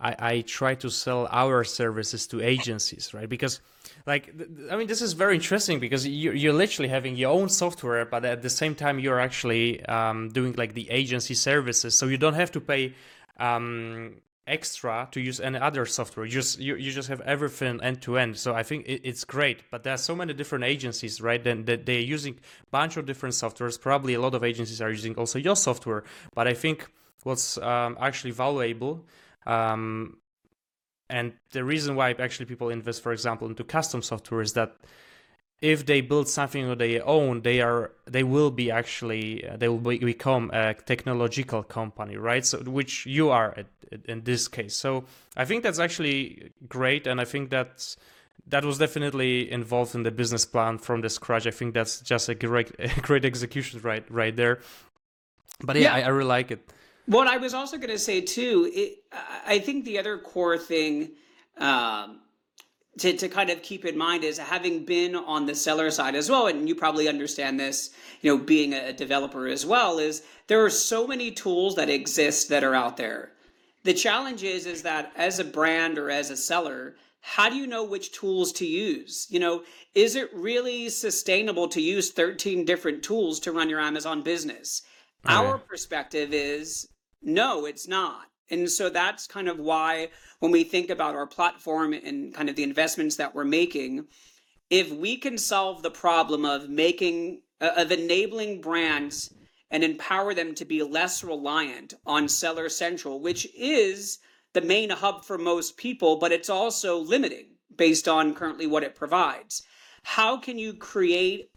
I, 0.00 0.16
I 0.18 0.40
try 0.42 0.74
to 0.76 0.90
sell 0.90 1.26
our 1.30 1.64
services 1.64 2.26
to 2.28 2.42
agencies, 2.42 3.14
right? 3.14 3.28
Because, 3.28 3.60
like, 4.06 4.34
I 4.70 4.76
mean, 4.76 4.88
this 4.88 5.00
is 5.00 5.14
very 5.14 5.34
interesting 5.34 5.80
because 5.80 6.06
you're, 6.06 6.34
you're 6.34 6.52
literally 6.52 6.88
having 6.88 7.16
your 7.16 7.30
own 7.32 7.48
software, 7.48 8.04
but 8.04 8.24
at 8.24 8.42
the 8.42 8.50
same 8.50 8.74
time, 8.74 8.98
you're 8.98 9.20
actually 9.20 9.84
um, 9.86 10.28
doing 10.30 10.52
like 10.52 10.74
the 10.74 10.90
agency 10.90 11.34
services. 11.34 11.96
So 11.96 12.06
you 12.06 12.18
don't 12.18 12.34
have 12.34 12.52
to 12.52 12.60
pay 12.60 12.94
um, 13.38 14.16
extra 14.46 15.08
to 15.10 15.20
use 15.20 15.40
any 15.40 15.58
other 15.58 15.86
software. 15.86 16.24
You 16.26 16.32
just 16.32 16.58
you, 16.58 16.76
you 16.76 16.92
just 16.92 17.08
have 17.08 17.20
everything 17.22 17.80
end 17.82 18.02
to 18.02 18.18
end. 18.18 18.36
So 18.36 18.54
I 18.54 18.62
think 18.62 18.86
it, 18.86 19.00
it's 19.04 19.24
great. 19.24 19.62
But 19.70 19.82
there 19.82 19.94
are 19.94 19.98
so 19.98 20.14
many 20.14 20.34
different 20.34 20.64
agencies, 20.64 21.20
right? 21.20 21.42
Then 21.42 21.64
that 21.64 21.86
they're 21.86 22.00
using 22.00 22.34
a 22.34 22.70
bunch 22.70 22.96
of 22.96 23.06
different 23.06 23.34
softwares. 23.34 23.80
Probably 23.80 24.14
a 24.14 24.20
lot 24.20 24.34
of 24.34 24.44
agencies 24.44 24.80
are 24.80 24.90
using 24.90 25.14
also 25.16 25.38
your 25.38 25.56
software. 25.56 26.04
But 26.34 26.46
I 26.46 26.54
think 26.54 26.90
what's 27.24 27.58
um, 27.58 27.96
actually 28.00 28.30
valuable 28.30 29.04
um, 29.46 30.18
and 31.08 31.34
the 31.52 31.64
reason 31.64 31.94
why 31.94 32.12
actually 32.12 32.46
people 32.46 32.68
invest, 32.68 33.02
for 33.02 33.12
example, 33.12 33.46
into 33.46 33.62
custom 33.64 34.02
software 34.02 34.40
is 34.40 34.54
that 34.54 34.76
if 35.60 35.86
they 35.86 36.00
build 36.00 36.28
something 36.28 36.68
on 36.68 36.78
their 36.78 37.06
own, 37.06 37.42
they 37.42 37.60
are 37.60 37.92
they 38.06 38.22
will 38.22 38.50
be 38.50 38.70
actually 38.70 39.46
uh, 39.46 39.56
they 39.56 39.68
will 39.68 39.78
be, 39.78 39.98
become 39.98 40.50
a 40.52 40.74
technological 40.74 41.62
company, 41.62 42.16
right? 42.16 42.44
So 42.44 42.58
which 42.58 43.06
you 43.06 43.30
are 43.30 43.54
at, 43.56 43.66
in 44.06 44.22
this 44.24 44.48
case. 44.48 44.76
So 44.76 45.04
I 45.36 45.44
think 45.44 45.62
that's 45.62 45.78
actually 45.78 46.52
great, 46.68 47.06
and 47.06 47.20
I 47.20 47.24
think 47.24 47.50
that's 47.50 47.96
that 48.48 48.64
was 48.64 48.78
definitely 48.78 49.50
involved 49.50 49.94
in 49.94 50.02
the 50.02 50.10
business 50.10 50.44
plan 50.44 50.78
from 50.78 51.00
the 51.00 51.08
scratch. 51.08 51.46
I 51.46 51.50
think 51.50 51.74
that's 51.74 52.00
just 52.00 52.28
a 52.28 52.34
great 52.34 52.72
a 52.78 53.00
great 53.00 53.24
execution 53.24 53.80
right 53.82 54.04
right 54.10 54.36
there. 54.36 54.60
But 55.62 55.76
yeah, 55.76 55.96
yeah. 55.96 56.04
I, 56.04 56.08
I 56.08 56.08
really 56.08 56.28
like 56.28 56.50
it. 56.50 56.70
What 57.06 57.28
I 57.28 57.38
was 57.38 57.54
also 57.54 57.78
going 57.78 57.90
to 57.90 57.98
say 57.98 58.20
too, 58.20 58.70
it, 58.74 58.98
I 59.46 59.60
think 59.60 59.84
the 59.84 59.98
other 59.98 60.18
core 60.18 60.58
thing 60.58 61.12
um, 61.56 62.20
to, 62.98 63.16
to 63.16 63.28
kind 63.28 63.50
of 63.50 63.62
keep 63.62 63.84
in 63.84 63.96
mind 63.96 64.24
is 64.24 64.38
having 64.38 64.84
been 64.84 65.14
on 65.14 65.46
the 65.46 65.54
seller 65.54 65.90
side 65.90 66.14
as 66.14 66.30
well, 66.30 66.46
and 66.46 66.68
you 66.68 66.74
probably 66.74 67.08
understand 67.08 67.60
this, 67.60 67.90
you 68.22 68.34
know, 68.34 68.42
being 68.42 68.72
a 68.72 68.92
developer 68.92 69.46
as 69.46 69.66
well, 69.66 69.98
is 69.98 70.22
there 70.46 70.64
are 70.64 70.70
so 70.70 71.06
many 71.06 71.30
tools 71.30 71.74
that 71.76 71.90
exist 71.90 72.48
that 72.48 72.64
are 72.64 72.74
out 72.74 72.96
there. 72.96 73.32
The 73.84 73.94
challenge 73.94 74.42
is 74.42 74.66
is 74.66 74.82
that 74.82 75.12
as 75.14 75.38
a 75.38 75.44
brand 75.44 75.98
or 75.98 76.10
as 76.10 76.30
a 76.30 76.36
seller, 76.36 76.96
how 77.20 77.48
do 77.48 77.56
you 77.56 77.66
know 77.66 77.84
which 77.84 78.12
tools 78.12 78.52
to 78.52 78.66
use? 78.66 79.26
You 79.30 79.40
know, 79.40 79.62
is 79.94 80.16
it 80.16 80.32
really 80.32 80.88
sustainable 80.88 81.68
to 81.68 81.80
use 81.80 82.10
13 82.10 82.64
different 82.64 83.02
tools 83.02 83.40
to 83.40 83.52
run 83.52 83.68
your 83.68 83.80
Amazon 83.80 84.22
business? 84.22 84.82
Our 85.24 85.58
perspective 85.58 86.32
is 86.32 86.88
no, 87.20 87.66
it's 87.66 87.88
not. 87.88 88.26
And 88.50 88.70
so 88.70 88.88
that's 88.88 89.26
kind 89.26 89.48
of 89.48 89.58
why 89.58 90.08
when 90.38 90.52
we 90.52 90.64
think 90.64 90.90
about 90.90 91.14
our 91.14 91.26
platform 91.26 91.92
and 91.92 92.34
kind 92.34 92.48
of 92.48 92.56
the 92.56 92.62
investments 92.62 93.16
that 93.16 93.34
we're 93.34 93.44
making, 93.44 94.06
if 94.70 94.90
we 94.90 95.16
can 95.16 95.38
solve 95.38 95.82
the 95.82 95.90
problem 95.90 96.44
of 96.44 96.68
making 96.68 97.42
uh, 97.60 97.70
of 97.76 97.90
enabling 97.90 98.60
brands 98.60 99.32
and 99.70 99.82
empower 99.82 100.34
them 100.34 100.54
to 100.54 100.64
be 100.64 100.82
less 100.82 101.24
reliant 101.24 101.94
on 102.04 102.28
seller 102.28 102.68
central 102.68 103.18
which 103.20 103.48
is 103.56 104.18
the 104.52 104.60
main 104.60 104.90
hub 104.90 105.24
for 105.24 105.38
most 105.38 105.76
people 105.78 106.18
but 106.18 106.32
it's 106.32 106.50
also 106.50 106.98
limiting 106.98 107.56
based 107.76 108.08
on 108.08 108.34
currently 108.34 108.66
what 108.66 108.82
it 108.82 108.94
provides. 108.94 109.62
How 110.02 110.36
can 110.36 110.58
you 110.58 110.74
create 110.74 111.50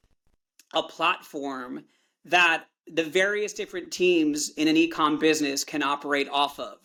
a 0.74 0.84
platform 0.84 1.86
that 2.26 2.66
the 2.94 3.04
various 3.04 3.54
different 3.54 3.92
teams 3.92 4.50
in 4.58 4.68
an 4.68 4.76
ecom 4.76 5.20
business 5.20 5.64
can 5.64 5.84
operate 5.84 6.30
off 6.30 6.60
of. 6.60 6.78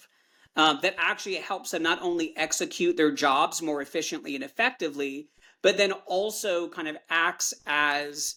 Um, 0.56 0.78
that 0.82 0.94
actually 0.98 1.34
helps 1.36 1.72
them 1.72 1.82
not 1.82 2.00
only 2.00 2.32
execute 2.36 2.96
their 2.96 3.10
jobs 3.10 3.60
more 3.60 3.82
efficiently 3.82 4.36
and 4.36 4.44
effectively, 4.44 5.28
but 5.62 5.76
then 5.76 5.92
also 6.06 6.68
kind 6.68 6.86
of 6.86 6.96
acts 7.10 7.52
as 7.66 8.36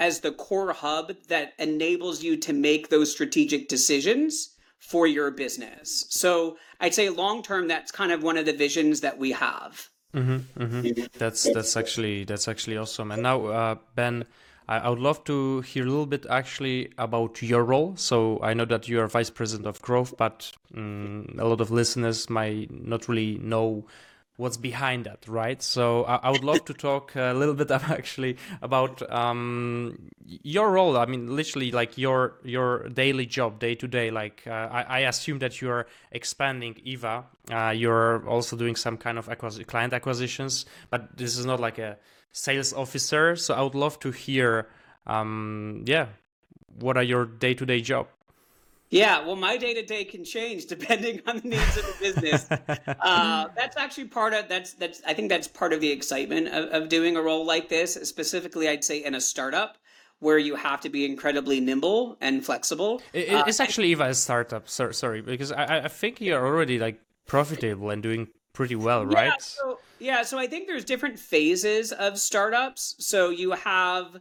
as 0.00 0.20
the 0.20 0.32
core 0.32 0.72
hub 0.72 1.12
that 1.28 1.52
enables 1.58 2.22
you 2.22 2.36
to 2.36 2.52
make 2.52 2.88
those 2.88 3.10
strategic 3.10 3.68
decisions 3.68 4.50
for 4.78 5.06
your 5.06 5.30
business. 5.30 6.04
So 6.10 6.58
I'd 6.80 6.92
say 6.92 7.08
long 7.08 7.42
term, 7.42 7.68
that's 7.68 7.90
kind 7.90 8.12
of 8.12 8.22
one 8.22 8.36
of 8.36 8.44
the 8.44 8.52
visions 8.52 9.00
that 9.00 9.16
we 9.16 9.32
have. 9.32 9.88
Mm-hmm, 10.14 10.62
mm-hmm. 10.62 11.04
That's 11.18 11.52
that's 11.52 11.76
actually 11.76 12.24
that's 12.24 12.46
actually 12.46 12.76
awesome. 12.76 13.10
And 13.10 13.22
now, 13.22 13.46
uh, 13.46 13.74
Ben, 13.94 14.24
I, 14.68 14.88
would 14.88 14.98
love 14.98 15.24
to 15.24 15.60
hear 15.60 15.84
a 15.84 15.86
little 15.86 16.06
bit 16.06 16.26
actually 16.28 16.90
about 16.96 17.42
your 17.42 17.64
role. 17.64 17.94
So 17.96 18.40
I 18.42 18.54
know 18.54 18.64
that 18.64 18.88
you 18.88 19.00
are 19.00 19.08
vice 19.08 19.30
president 19.30 19.66
of 19.66 19.82
growth, 19.82 20.16
but 20.16 20.50
um, 20.76 21.36
a 21.38 21.44
lot 21.44 21.60
of 21.60 21.70
listeners 21.70 22.30
might 22.30 22.70
not 22.70 23.08
really 23.08 23.38
know 23.38 23.84
what's 24.36 24.56
behind 24.56 25.04
that, 25.04 25.26
right? 25.28 25.62
So 25.62 26.04
I, 26.04 26.16
I, 26.16 26.30
would 26.30 26.42
love 26.42 26.64
to 26.64 26.74
talk 26.74 27.14
a 27.14 27.32
little 27.32 27.54
bit 27.54 27.70
actually 27.70 28.36
about 28.62 29.08
um, 29.12 30.10
your 30.24 30.72
role. 30.72 30.96
I 30.96 31.06
mean, 31.06 31.34
literally, 31.36 31.70
like 31.70 31.96
your 31.96 32.38
your 32.42 32.88
daily 32.88 33.26
job, 33.26 33.58
day 33.58 33.74
to 33.76 33.86
day. 33.86 34.10
Like 34.10 34.42
uh, 34.46 34.50
I, 34.50 34.82
I, 34.82 34.98
assume 35.00 35.38
that 35.40 35.60
you 35.60 35.70
are 35.70 35.86
expanding 36.10 36.80
Eva. 36.84 37.24
Uh, 37.50 37.74
you're 37.76 38.26
also 38.28 38.56
doing 38.56 38.76
some 38.76 38.96
kind 38.96 39.18
of 39.18 39.28
acquis- 39.28 39.66
client 39.66 39.92
acquisitions, 39.92 40.66
but 40.90 41.16
this 41.16 41.36
is 41.36 41.46
not 41.46 41.60
like 41.60 41.78
a 41.78 41.96
sales 42.34 42.72
officer. 42.72 43.36
So 43.36 43.54
I 43.54 43.62
would 43.62 43.74
love 43.74 43.98
to 44.00 44.10
hear, 44.10 44.68
um, 45.06 45.84
yeah, 45.86 46.08
what 46.80 46.98
are 46.98 47.02
your 47.02 47.24
day 47.24 47.54
to 47.54 47.64
day 47.64 47.80
job? 47.80 48.08
Yeah, 48.90 49.24
well, 49.24 49.36
my 49.36 49.56
day 49.56 49.74
to 49.74 49.82
day 49.82 50.04
can 50.04 50.24
change 50.24 50.66
depending 50.74 51.22
on 51.26 51.38
the 51.38 51.48
needs 51.48 51.76
of 51.76 51.86
the 51.86 51.96
business. 52.00 52.46
uh, 53.00 53.48
that's 53.56 53.76
actually 53.76 54.08
part 54.08 54.34
of 54.34 54.48
that's 54.48 54.74
that's 54.74 55.00
I 55.06 55.14
think 55.14 55.30
that's 55.30 55.48
part 55.48 55.72
of 55.72 55.80
the 55.80 55.90
excitement 55.90 56.48
of, 56.48 56.64
of 56.70 56.88
doing 56.88 57.16
a 57.16 57.22
role 57.22 57.46
like 57.46 57.68
this. 57.68 57.94
Specifically, 57.94 58.68
I'd 58.68 58.84
say 58.84 59.02
in 59.02 59.14
a 59.14 59.20
startup 59.20 59.78
where 60.18 60.38
you 60.38 60.54
have 60.56 60.80
to 60.80 60.88
be 60.88 61.04
incredibly 61.04 61.60
nimble 61.60 62.16
and 62.20 62.44
flexible. 62.44 63.02
It, 63.12 63.26
it's 63.46 63.60
uh, 63.60 63.62
actually 63.62 63.88
even 63.88 64.08
a 64.08 64.14
startup. 64.14 64.68
So, 64.68 64.90
sorry, 64.90 65.20
because 65.22 65.52
I, 65.52 65.84
I 65.84 65.88
think 65.88 66.20
you're 66.20 66.44
already 66.44 66.78
like 66.78 67.00
profitable 67.26 67.90
and 67.90 68.02
doing 68.02 68.28
pretty 68.54 68.76
well, 68.76 69.04
right? 69.04 69.26
Yeah, 69.26 69.36
so, 69.38 69.78
yeah, 69.98 70.22
so 70.22 70.38
I 70.38 70.46
think 70.46 70.66
there's 70.66 70.84
different 70.84 71.18
phases 71.18 71.92
of 71.92 72.18
startups. 72.18 72.96
So 72.98 73.28
you 73.28 73.50
have 73.50 74.20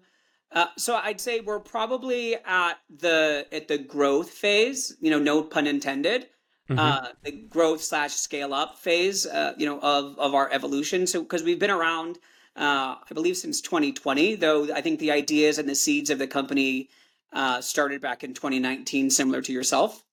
uh, 0.51 0.67
so 0.77 0.95
I'd 0.95 1.19
say 1.19 1.39
we're 1.39 1.59
probably 1.59 2.35
at 2.35 2.73
the 2.89 3.47
at 3.51 3.67
the 3.67 3.77
growth 3.77 4.29
phase, 4.29 4.95
you 4.99 5.09
know, 5.09 5.19
no 5.19 5.41
pun 5.41 5.65
intended. 5.65 6.27
Mm-hmm. 6.69 6.79
Uh, 6.79 7.07
the 7.23 7.31
growth 7.31 7.81
slash 7.81 8.13
scale 8.13 8.53
up 8.53 8.77
phase, 8.77 9.25
uh, 9.25 9.53
you 9.57 9.65
know, 9.65 9.79
of 9.79 10.17
of 10.19 10.33
our 10.33 10.51
evolution. 10.51 11.07
So 11.07 11.21
because 11.21 11.43
we've 11.43 11.59
been 11.59 11.71
around 11.71 12.19
uh, 12.55 12.95
I 13.09 13.13
believe 13.13 13.35
since 13.37 13.61
2020, 13.61 14.35
though 14.35 14.73
I 14.73 14.81
think 14.81 14.99
the 14.99 15.11
ideas 15.11 15.57
and 15.57 15.67
the 15.67 15.75
seeds 15.75 16.09
of 16.09 16.19
the 16.19 16.27
company 16.27 16.89
uh, 17.31 17.61
started 17.61 17.99
back 17.99 18.23
in 18.23 18.35
2019, 18.35 19.09
similar 19.09 19.41
to 19.41 19.51
yourself. 19.51 20.03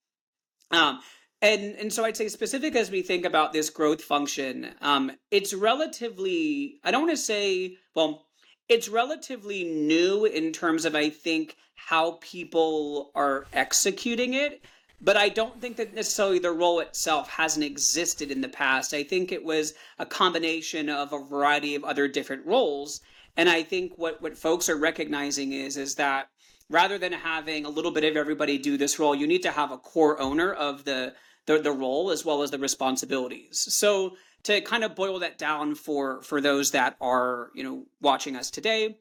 Um, 0.70 1.00
and 1.42 1.76
and 1.76 1.92
so 1.92 2.04
I'd 2.04 2.16
say 2.16 2.28
specific 2.28 2.76
as 2.76 2.90
we 2.90 3.02
think 3.02 3.24
about 3.24 3.52
this 3.52 3.70
growth 3.70 4.02
function, 4.02 4.74
um, 4.80 5.12
it's 5.30 5.54
relatively 5.54 6.80
I 6.84 6.90
don't 6.90 7.02
want 7.02 7.12
to 7.12 7.16
say 7.16 7.76
well, 7.94 8.26
it's 8.68 8.88
relatively 8.88 9.64
new 9.64 10.26
in 10.26 10.52
terms 10.52 10.84
of 10.84 10.94
I 10.94 11.10
think 11.10 11.56
how 11.74 12.18
people 12.20 13.10
are 13.14 13.46
executing 13.52 14.34
it. 14.34 14.64
But 15.02 15.16
I 15.16 15.30
don't 15.30 15.58
think 15.62 15.76
that 15.76 15.94
necessarily 15.94 16.38
the 16.38 16.52
role 16.52 16.80
itself 16.80 17.30
hasn't 17.30 17.64
existed 17.64 18.30
in 18.30 18.42
the 18.42 18.50
past. 18.50 18.92
I 18.92 19.02
think 19.02 19.32
it 19.32 19.42
was 19.42 19.72
a 19.98 20.04
combination 20.04 20.90
of 20.90 21.14
a 21.14 21.24
variety 21.24 21.74
of 21.74 21.84
other 21.84 22.06
different 22.06 22.44
roles. 22.44 23.00
And 23.38 23.48
I 23.48 23.62
think 23.62 23.94
what, 23.96 24.20
what 24.20 24.36
folks 24.36 24.68
are 24.68 24.76
recognizing 24.76 25.52
is 25.52 25.78
is 25.78 25.94
that 25.94 26.28
rather 26.68 26.98
than 26.98 27.12
having 27.12 27.64
a 27.64 27.70
little 27.70 27.90
bit 27.90 28.04
of 28.04 28.16
everybody 28.16 28.58
do 28.58 28.76
this 28.76 28.98
role, 28.98 29.14
you 29.14 29.26
need 29.26 29.42
to 29.42 29.50
have 29.50 29.72
a 29.72 29.78
core 29.78 30.20
owner 30.20 30.52
of 30.52 30.84
the 30.84 31.14
the, 31.50 31.62
the 31.62 31.72
role 31.72 32.10
as 32.10 32.24
well 32.24 32.42
as 32.42 32.50
the 32.50 32.58
responsibilities. 32.58 33.66
So 33.74 34.16
to 34.44 34.60
kind 34.60 34.84
of 34.84 34.94
boil 34.94 35.18
that 35.18 35.38
down 35.38 35.74
for 35.74 36.22
for 36.22 36.40
those 36.40 36.70
that 36.70 36.96
are 37.00 37.50
you 37.54 37.64
know 37.64 37.86
watching 38.00 38.36
us 38.36 38.50
today, 38.50 38.96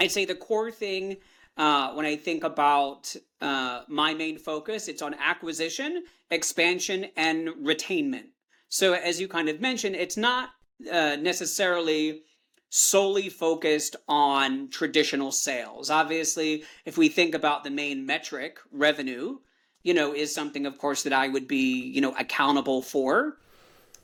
I'd 0.00 0.12
say 0.12 0.24
the 0.24 0.34
core 0.34 0.70
thing 0.70 1.16
uh, 1.56 1.92
when 1.92 2.06
I 2.06 2.16
think 2.16 2.44
about 2.44 3.14
uh, 3.40 3.82
my 3.88 4.14
main 4.14 4.38
focus, 4.38 4.88
it's 4.88 5.02
on 5.02 5.14
acquisition, 5.14 6.04
expansion, 6.30 7.06
and 7.16 7.48
retainment. 7.48 8.28
So 8.68 8.94
as 8.94 9.20
you 9.20 9.28
kind 9.28 9.48
of 9.48 9.60
mentioned, 9.60 9.96
it's 9.96 10.16
not 10.16 10.50
uh, 10.90 11.16
necessarily 11.16 12.22
solely 12.70 13.28
focused 13.28 13.96
on 14.08 14.70
traditional 14.70 15.30
sales. 15.30 15.90
Obviously, 15.90 16.64
if 16.86 16.96
we 16.96 17.10
think 17.10 17.34
about 17.34 17.64
the 17.64 17.70
main 17.70 18.06
metric, 18.06 18.58
revenue, 18.70 19.36
you 19.82 19.94
know, 19.94 20.14
is 20.14 20.34
something, 20.34 20.66
of 20.66 20.78
course, 20.78 21.02
that 21.02 21.12
I 21.12 21.28
would 21.28 21.48
be, 21.48 21.86
you 21.86 22.00
know, 22.00 22.14
accountable 22.18 22.82
for. 22.82 23.38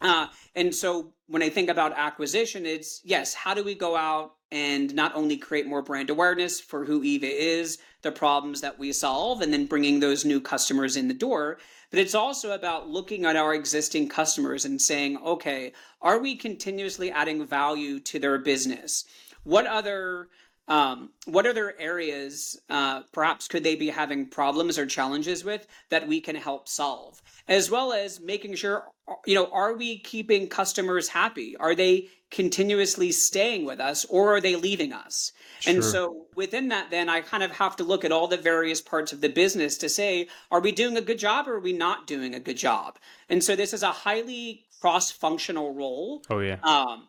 Uh, 0.00 0.28
and 0.54 0.74
so 0.74 1.12
when 1.26 1.42
I 1.42 1.48
think 1.48 1.68
about 1.68 1.92
acquisition, 1.96 2.66
it's 2.66 3.00
yes, 3.04 3.34
how 3.34 3.54
do 3.54 3.64
we 3.64 3.74
go 3.74 3.96
out 3.96 4.34
and 4.50 4.94
not 4.94 5.14
only 5.14 5.36
create 5.36 5.66
more 5.66 5.82
brand 5.82 6.08
awareness 6.08 6.60
for 6.60 6.84
who 6.84 7.02
Eva 7.02 7.26
is, 7.26 7.78
the 8.02 8.12
problems 8.12 8.60
that 8.60 8.78
we 8.78 8.92
solve, 8.92 9.42
and 9.42 9.52
then 9.52 9.66
bringing 9.66 10.00
those 10.00 10.24
new 10.24 10.40
customers 10.40 10.96
in 10.96 11.08
the 11.08 11.14
door, 11.14 11.58
but 11.90 11.98
it's 11.98 12.14
also 12.14 12.52
about 12.52 12.88
looking 12.88 13.24
at 13.24 13.36
our 13.36 13.54
existing 13.54 14.08
customers 14.08 14.64
and 14.64 14.80
saying, 14.80 15.18
okay, 15.18 15.72
are 16.00 16.18
we 16.18 16.36
continuously 16.36 17.10
adding 17.10 17.46
value 17.46 17.98
to 18.00 18.18
their 18.18 18.38
business? 18.38 19.04
What 19.44 19.66
other 19.66 20.28
um, 20.68 21.10
what 21.26 21.46
other 21.46 21.74
areas 21.78 22.60
uh, 22.68 23.02
perhaps 23.12 23.48
could 23.48 23.64
they 23.64 23.74
be 23.74 23.88
having 23.88 24.26
problems 24.26 24.78
or 24.78 24.86
challenges 24.86 25.44
with 25.44 25.66
that 25.90 26.06
we 26.06 26.20
can 26.20 26.36
help 26.36 26.68
solve? 26.68 27.20
As 27.48 27.70
well 27.70 27.92
as 27.92 28.20
making 28.20 28.54
sure 28.54 28.84
you 29.26 29.34
know 29.34 29.48
are 29.52 29.74
we 29.74 29.98
keeping 29.98 30.48
customers 30.48 31.08
happy? 31.08 31.56
Are 31.56 31.74
they 31.74 32.08
continuously 32.30 33.10
staying 33.10 33.64
with 33.64 33.80
us 33.80 34.04
or 34.06 34.36
are 34.36 34.40
they 34.40 34.54
leaving 34.54 34.92
us? 34.92 35.32
Sure. 35.60 35.74
and 35.74 35.82
so 35.82 36.26
within 36.36 36.68
that 36.68 36.88
then 36.90 37.08
i 37.08 37.20
kind 37.20 37.42
of 37.42 37.50
have 37.50 37.74
to 37.74 37.82
look 37.82 38.04
at 38.04 38.12
all 38.12 38.28
the 38.28 38.36
various 38.36 38.80
parts 38.80 39.12
of 39.12 39.20
the 39.20 39.28
business 39.28 39.76
to 39.76 39.88
say 39.88 40.28
are 40.52 40.60
we 40.60 40.70
doing 40.70 40.96
a 40.96 41.00
good 41.00 41.18
job 41.18 41.48
or 41.48 41.54
are 41.54 41.60
we 41.60 41.72
not 41.72 42.06
doing 42.06 42.34
a 42.34 42.40
good 42.40 42.56
job? 42.56 42.98
And 43.28 43.42
so 43.42 43.56
this 43.56 43.72
is 43.72 43.82
a 43.82 43.90
highly 43.90 44.64
cross 44.80 45.10
functional 45.10 45.74
role. 45.74 46.22
Oh 46.30 46.40
yeah. 46.40 46.58
Um, 46.62 47.07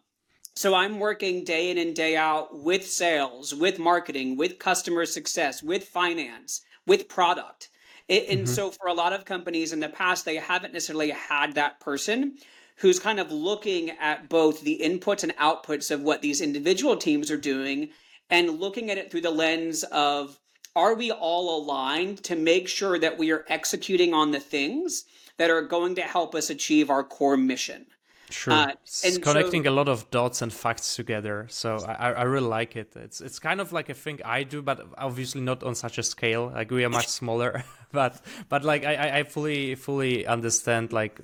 so 0.60 0.75
I'm 0.75 1.00
working 1.00 1.46
day 1.46 1.72
in 1.72 1.78
and 1.78 1.96
day 1.96 2.18
out 2.18 2.60
with 2.60 2.86
sales, 2.86 3.56
with 3.56 3.80
marketing, 3.80 4.36
with 4.36 4.60
customer 4.60 5.06
success, 5.06 5.63
with 5.63 5.86
finance, 5.86 6.66
with 6.86 7.08
product. 7.08 7.70
and 8.10 8.28
mm-hmm. 8.28 8.46
so 8.46 8.70
for 8.70 8.89
a 8.89 8.94
lot 8.94 9.13
of 9.13 9.24
companies 9.24 9.72
in 9.72 9.80
the 9.80 9.88
past, 9.88 10.25
they 10.25 10.36
haven't 10.36 10.74
necessarily 10.74 11.12
had 11.12 11.54
that 11.54 11.80
person 11.80 12.38
who's 12.75 13.00
kind 13.00 13.22
of 13.22 13.32
looking 13.32 13.92
at 14.01 14.27
both 14.27 14.60
the 14.60 14.81
inputs 14.83 15.24
and 15.24 15.33
outputs 15.38 15.92
of 15.92 16.01
what 16.01 16.22
these 16.22 16.42
individual 16.42 16.98
teams 16.98 17.31
are 17.31 17.38
doing 17.38 17.92
and 18.29 18.60
looking 18.60 18.92
at 18.92 18.98
it 18.98 19.10
through 19.10 19.22
the 19.22 19.31
lens 19.31 19.86
of 19.94 20.38
are 20.75 20.94
we 20.94 21.10
all 21.10 21.64
aligned 21.64 22.22
to 22.25 22.36
make 22.36 22.68
sure 22.68 23.00
that 23.00 23.18
we 23.18 23.31
are 23.31 23.46
executing 23.48 24.14
on 24.14 24.31
the 24.31 24.42
things 24.42 25.05
that 25.38 25.50
are 25.50 25.62
going 25.62 25.96
to 25.96 26.01
help 26.01 26.36
us 26.36 26.50
achieve 26.50 26.90
our 26.90 27.05
core 27.05 27.38
mission? 27.38 27.86
Sure, 28.31 28.53
uh, 28.53 28.72
and 29.03 29.24
connecting 29.24 29.63
so, 29.63 29.72
a 29.72 29.74
lot 29.74 29.87
of 29.87 30.09
dots 30.11 30.44
and 30.44 30.53
facts 30.53 30.96
together. 30.96 31.48
So 31.50 31.77
I, 31.77 32.11
I 32.11 32.24
really 32.24 32.48
like 32.48 32.75
it. 32.75 32.94
It's 32.96 33.22
it's 33.22 33.39
kind 33.39 33.59
of 33.59 33.74
like 33.74 33.89
a 33.89 33.96
thing 33.96 34.20
I 34.24 34.44
do, 34.44 34.61
but 34.61 34.85
obviously 34.98 35.42
not 35.42 35.63
on 35.63 35.74
such 35.74 35.98
a 35.98 36.03
scale. 36.03 36.51
Like 36.53 36.70
we 36.70 36.85
are 36.85 36.89
much 36.89 37.07
smaller, 37.07 37.63
but 37.92 38.22
but 38.48 38.63
like 38.63 38.85
I, 38.85 39.20
I 39.20 39.24
fully 39.24 39.74
fully 39.74 40.27
understand 40.27 40.94
like 40.94 41.20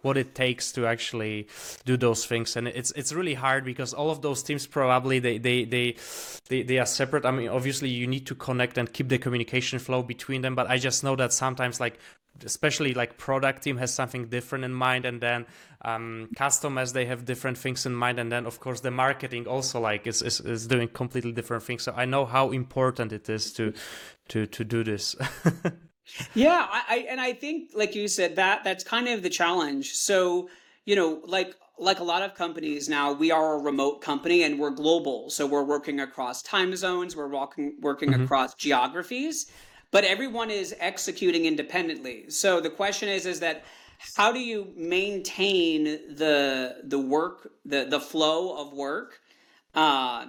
what 0.00 0.16
it 0.16 0.34
takes 0.34 0.72
to 0.72 0.86
actually 0.86 1.46
do 1.84 1.98
those 1.98 2.24
things, 2.24 2.56
and 2.56 2.68
it's 2.68 2.90
it's 2.92 3.12
really 3.12 3.34
hard 3.34 3.64
because 3.64 3.92
all 3.92 4.10
of 4.10 4.22
those 4.22 4.42
teams 4.42 4.66
probably 4.66 5.18
they 5.18 5.36
they 5.36 5.64
they 5.66 5.96
they, 6.48 6.62
they 6.62 6.78
are 6.78 6.86
separate. 6.86 7.26
I 7.26 7.32
mean, 7.32 7.48
obviously 7.48 7.90
you 7.90 8.06
need 8.06 8.26
to 8.26 8.34
connect 8.34 8.78
and 8.78 8.90
keep 8.90 9.10
the 9.10 9.18
communication 9.18 9.78
flow 9.78 10.02
between 10.02 10.40
them, 10.40 10.54
but 10.54 10.70
I 10.70 10.78
just 10.78 11.04
know 11.04 11.16
that 11.16 11.34
sometimes 11.34 11.80
like 11.80 11.98
especially 12.44 12.94
like 12.94 13.16
product 13.16 13.62
team 13.62 13.76
has 13.76 13.94
something 13.94 14.26
different 14.26 14.64
in 14.64 14.74
mind 14.74 15.04
and 15.04 15.20
then 15.20 15.46
um, 15.82 16.28
customers 16.36 16.92
they 16.92 17.06
have 17.06 17.24
different 17.24 17.56
things 17.56 17.86
in 17.86 17.94
mind 17.94 18.18
and 18.18 18.32
then 18.32 18.46
of 18.46 18.58
course 18.58 18.80
the 18.80 18.90
marketing 18.90 19.46
also 19.46 19.78
like 19.80 20.06
is, 20.06 20.22
is, 20.22 20.40
is 20.40 20.66
doing 20.66 20.88
completely 20.88 21.32
different 21.32 21.62
things. 21.62 21.82
So 21.82 21.92
i 21.96 22.04
know 22.04 22.24
how 22.24 22.50
important 22.50 23.12
it 23.12 23.28
is 23.28 23.52
to 23.54 23.72
to 24.28 24.46
to 24.46 24.64
do 24.64 24.82
this. 24.84 25.14
Yeah 26.34 26.66
I, 26.70 27.06
and 27.08 27.18
i 27.18 27.32
think 27.32 27.70
like 27.74 27.94
you 27.94 28.08
said 28.08 28.36
that 28.36 28.62
that's 28.62 28.84
kind 28.84 29.08
of 29.08 29.22
the 29.22 29.30
challenge. 29.30 29.92
So 29.92 30.50
you 30.84 30.96
know 30.96 31.22
like 31.24 31.54
like 31.78 31.98
a 31.98 32.04
lot 32.04 32.22
of 32.22 32.34
companies 32.34 32.88
now 32.88 33.12
we 33.12 33.30
are 33.30 33.54
a 33.54 33.58
remote 33.58 34.00
company 34.00 34.42
and 34.42 34.58
we're 34.58 34.70
global. 34.70 35.30
So 35.30 35.46
we're 35.46 35.64
working 35.64 36.00
across 36.00 36.42
time 36.42 36.76
zones 36.76 37.16
we're 37.16 37.28
working 37.28 37.76
working 37.80 38.10
mm-hmm. 38.10 38.24
across 38.24 38.54
geographies 38.54 39.50
but 39.94 40.02
everyone 40.02 40.50
is 40.50 40.74
executing 40.80 41.46
independently. 41.46 42.28
So 42.28 42.60
the 42.60 42.68
question 42.68 43.08
is, 43.08 43.26
is 43.26 43.38
that 43.38 43.64
how 44.16 44.32
do 44.32 44.40
you 44.40 44.72
maintain 44.76 45.84
the 45.84 46.78
the 46.82 46.98
work, 46.98 47.52
the 47.64 47.86
the 47.88 48.00
flow 48.00 48.60
of 48.60 48.72
work, 48.72 49.20
uh, 49.72 50.26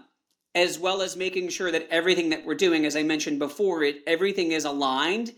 as 0.54 0.78
well 0.78 1.02
as 1.02 1.18
making 1.18 1.50
sure 1.50 1.72
that 1.72 1.88
everything 1.90 2.30
that 2.30 2.46
we're 2.46 2.54
doing, 2.68 2.86
as 2.86 2.96
I 2.96 3.02
mentioned 3.02 3.40
before, 3.40 3.82
it 3.82 4.04
everything 4.06 4.52
is 4.52 4.66
aligned 4.66 5.34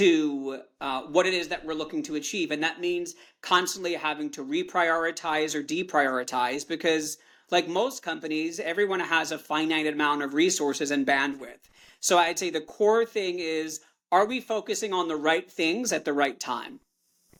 to 0.00 0.60
uh, 0.82 1.04
what 1.04 1.24
it 1.24 1.32
is 1.32 1.48
that 1.48 1.64
we're 1.64 1.72
looking 1.72 2.02
to 2.02 2.16
achieve, 2.16 2.50
and 2.50 2.62
that 2.62 2.80
means 2.80 3.14
constantly 3.40 3.94
having 3.94 4.28
to 4.32 4.44
reprioritize 4.44 5.54
or 5.54 5.62
deprioritize 5.62 6.68
because 6.68 7.16
like 7.50 7.66
most 7.66 8.02
companies, 8.02 8.60
everyone 8.60 9.00
has 9.00 9.32
a 9.32 9.38
finite 9.38 9.86
amount 9.86 10.22
of 10.22 10.34
resources 10.34 10.90
and 10.90 11.06
bandwidth. 11.06 11.70
So 12.00 12.18
I'd 12.18 12.38
say 12.38 12.50
the 12.50 12.60
core 12.60 13.04
thing 13.04 13.38
is 13.38 13.80
are 14.12 14.26
we 14.26 14.40
focusing 14.40 14.92
on 14.92 15.08
the 15.08 15.16
right 15.16 15.48
things 15.50 15.92
at 15.92 16.04
the 16.04 16.12
right 16.12 16.38
time? 16.38 16.80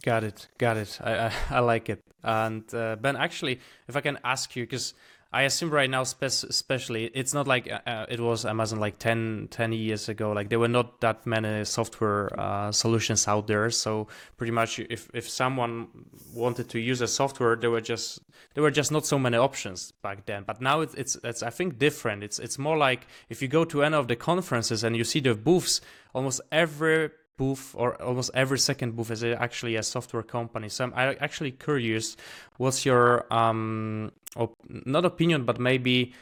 Got 0.04 0.24
it. 0.24 0.48
Got 0.58 0.76
it. 0.76 0.98
I, 1.02 1.26
I, 1.26 1.32
I 1.50 1.58
like 1.60 1.88
it. 1.88 2.00
And 2.22 2.72
uh, 2.74 2.96
Ben, 2.96 3.16
actually, 3.16 3.60
if 3.88 3.96
I 3.96 4.00
can 4.00 4.18
ask 4.24 4.54
you, 4.56 4.64
because 4.64 4.94
I 5.32 5.42
assume 5.42 5.70
right 5.70 5.88
now, 5.88 6.02
especially, 6.02 7.04
it's 7.14 7.32
not 7.32 7.46
like 7.46 7.70
uh, 7.70 7.78
uh, 7.86 8.06
it 8.08 8.18
was 8.18 8.44
Amazon 8.44 8.80
like 8.80 8.98
10, 8.98 9.46
10, 9.52 9.72
years 9.72 10.08
ago. 10.08 10.32
Like 10.32 10.48
there 10.48 10.58
were 10.58 10.66
not 10.66 11.00
that 11.02 11.24
many 11.24 11.64
software 11.64 12.28
uh, 12.38 12.72
solutions 12.72 13.28
out 13.28 13.46
there. 13.46 13.70
So 13.70 14.08
pretty 14.36 14.50
much, 14.50 14.80
if, 14.80 15.08
if 15.14 15.28
someone 15.28 15.86
wanted 16.34 16.68
to 16.70 16.80
use 16.80 17.00
a 17.00 17.06
software, 17.06 17.54
there 17.54 17.70
were 17.70 17.80
just 17.80 18.18
there 18.54 18.62
were 18.64 18.72
just 18.72 18.90
not 18.90 19.06
so 19.06 19.20
many 19.20 19.36
options 19.36 19.92
back 20.02 20.26
then. 20.26 20.42
But 20.44 20.60
now 20.60 20.80
it's 20.80 20.94
it's, 20.94 21.16
it's 21.22 21.44
I 21.44 21.50
think 21.50 21.78
different. 21.78 22.24
It's 22.24 22.40
it's 22.40 22.58
more 22.58 22.76
like 22.76 23.06
if 23.28 23.40
you 23.40 23.46
go 23.46 23.64
to 23.66 23.84
any 23.84 23.94
of 23.94 24.08
the 24.08 24.16
conferences 24.16 24.82
and 24.82 24.96
you 24.96 25.04
see 25.04 25.20
the 25.20 25.36
booths, 25.36 25.80
almost 26.12 26.40
every 26.50 27.10
booth 27.40 27.74
or 27.74 27.88
almost 28.02 28.30
every 28.34 28.58
second 28.58 28.96
booth 28.96 29.10
is 29.10 29.24
actually 29.24 29.76
a 29.76 29.82
software 29.82 30.22
company. 30.22 30.68
So 30.68 30.92
I'm 30.94 31.16
actually 31.20 31.52
curious, 31.52 32.16
what's 32.58 32.84
your 32.84 33.32
um, 33.32 34.12
op- 34.36 34.56
not 34.68 35.04
opinion, 35.04 35.44
but 35.44 35.58
maybe 35.58 36.12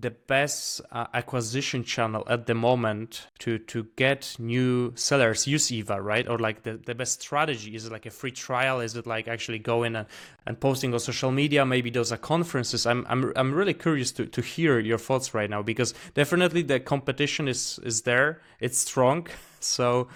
the 0.00 0.10
best 0.10 0.80
uh, 0.90 1.06
acquisition 1.12 1.84
channel 1.84 2.24
at 2.26 2.46
the 2.46 2.54
moment 2.54 3.26
to 3.38 3.58
to 3.58 3.86
get 3.96 4.34
new 4.38 4.92
sellers 4.94 5.46
use 5.46 5.70
eva 5.70 6.00
right 6.00 6.28
or 6.28 6.38
like 6.38 6.62
the, 6.62 6.78
the 6.86 6.94
best 6.94 7.20
strategy 7.20 7.74
is 7.74 7.86
it 7.86 7.92
like 7.92 8.06
a 8.06 8.10
free 8.10 8.30
trial 8.30 8.80
is 8.80 8.96
it 8.96 9.06
like 9.06 9.28
actually 9.28 9.58
going 9.58 9.94
and, 9.94 10.06
and 10.46 10.58
posting 10.60 10.94
on 10.94 11.00
social 11.00 11.30
media 11.30 11.66
maybe 11.66 11.90
those 11.90 12.10
are 12.10 12.16
conferences 12.16 12.86
i'm 12.86 13.04
i'm, 13.08 13.32
I'm 13.36 13.52
really 13.52 13.74
curious 13.74 14.12
to, 14.12 14.26
to 14.26 14.40
hear 14.40 14.78
your 14.78 14.98
thoughts 14.98 15.34
right 15.34 15.50
now 15.50 15.62
because 15.62 15.92
definitely 16.14 16.62
the 16.62 16.80
competition 16.80 17.46
is 17.46 17.78
is 17.82 18.02
there 18.02 18.40
it's 18.60 18.78
strong 18.78 19.26
so 19.60 20.08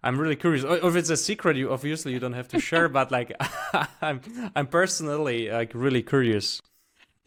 I'm 0.00 0.16
really 0.16 0.36
curious. 0.36 0.64
If 0.64 0.94
it's 0.94 1.10
a 1.10 1.16
secret, 1.16 1.56
you 1.56 1.72
obviously 1.72 2.12
you 2.12 2.20
don't 2.20 2.34
have 2.34 2.46
to 2.48 2.60
share. 2.60 2.88
but 2.88 3.10
like, 3.10 3.32
I'm 4.00 4.20
I'm 4.54 4.68
personally 4.68 5.50
like 5.50 5.72
really 5.74 6.04
curious. 6.04 6.62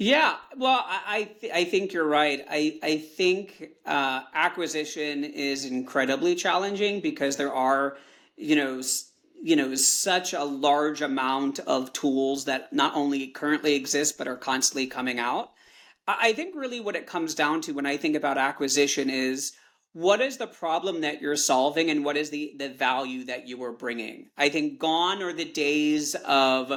Yeah, 0.02 0.38
well, 0.58 0.84
I 0.88 1.30
th- 1.40 1.54
I 1.54 1.64
think 1.64 1.94
you're 1.94 2.08
right. 2.08 2.44
I 2.50 2.80
I 2.82 2.98
think 2.98 3.70
uh, 3.86 4.22
acquisition 4.34 5.24
is 5.24 5.64
incredibly 5.66 6.34
challenging 6.34 7.02
because 7.02 7.38
there 7.38 7.54
are, 7.54 7.98
you 8.36 8.56
know, 8.56 8.82
you 9.44 9.56
know, 9.56 9.76
such 9.76 10.34
a 10.34 10.44
large 10.44 11.04
amount 11.04 11.60
of 11.60 11.94
tools 11.94 12.46
that 12.46 12.74
not 12.74 12.96
only 12.96 13.28
currently 13.28 13.76
exist 13.76 14.18
but 14.18 14.28
are 14.28 14.38
constantly 14.38 14.88
coming 14.88 15.20
out. 15.20 15.52
I 16.08 16.34
think 16.34 16.56
really 16.56 16.80
what 16.80 16.96
it 16.96 17.06
comes 17.06 17.36
down 17.36 17.62
to 17.62 17.74
when 17.74 17.86
I 17.86 17.96
think 17.98 18.16
about 18.16 18.40
acquisition 18.40 19.08
is 19.12 19.54
what 19.94 20.20
is 20.20 20.38
the 20.38 20.48
problem 20.48 21.02
that 21.02 21.22
you're 21.22 21.36
solving 21.36 21.92
and 21.92 22.04
what 22.04 22.18
is 22.18 22.32
the 22.32 22.56
the 22.58 22.70
value 22.70 23.26
that 23.26 23.48
you 23.48 23.64
are 23.64 23.72
bringing. 23.72 24.32
I 24.36 24.50
think 24.50 24.80
gone 24.80 25.22
are 25.22 25.34
the 25.34 25.46
days 25.46 26.16
of 26.26 26.72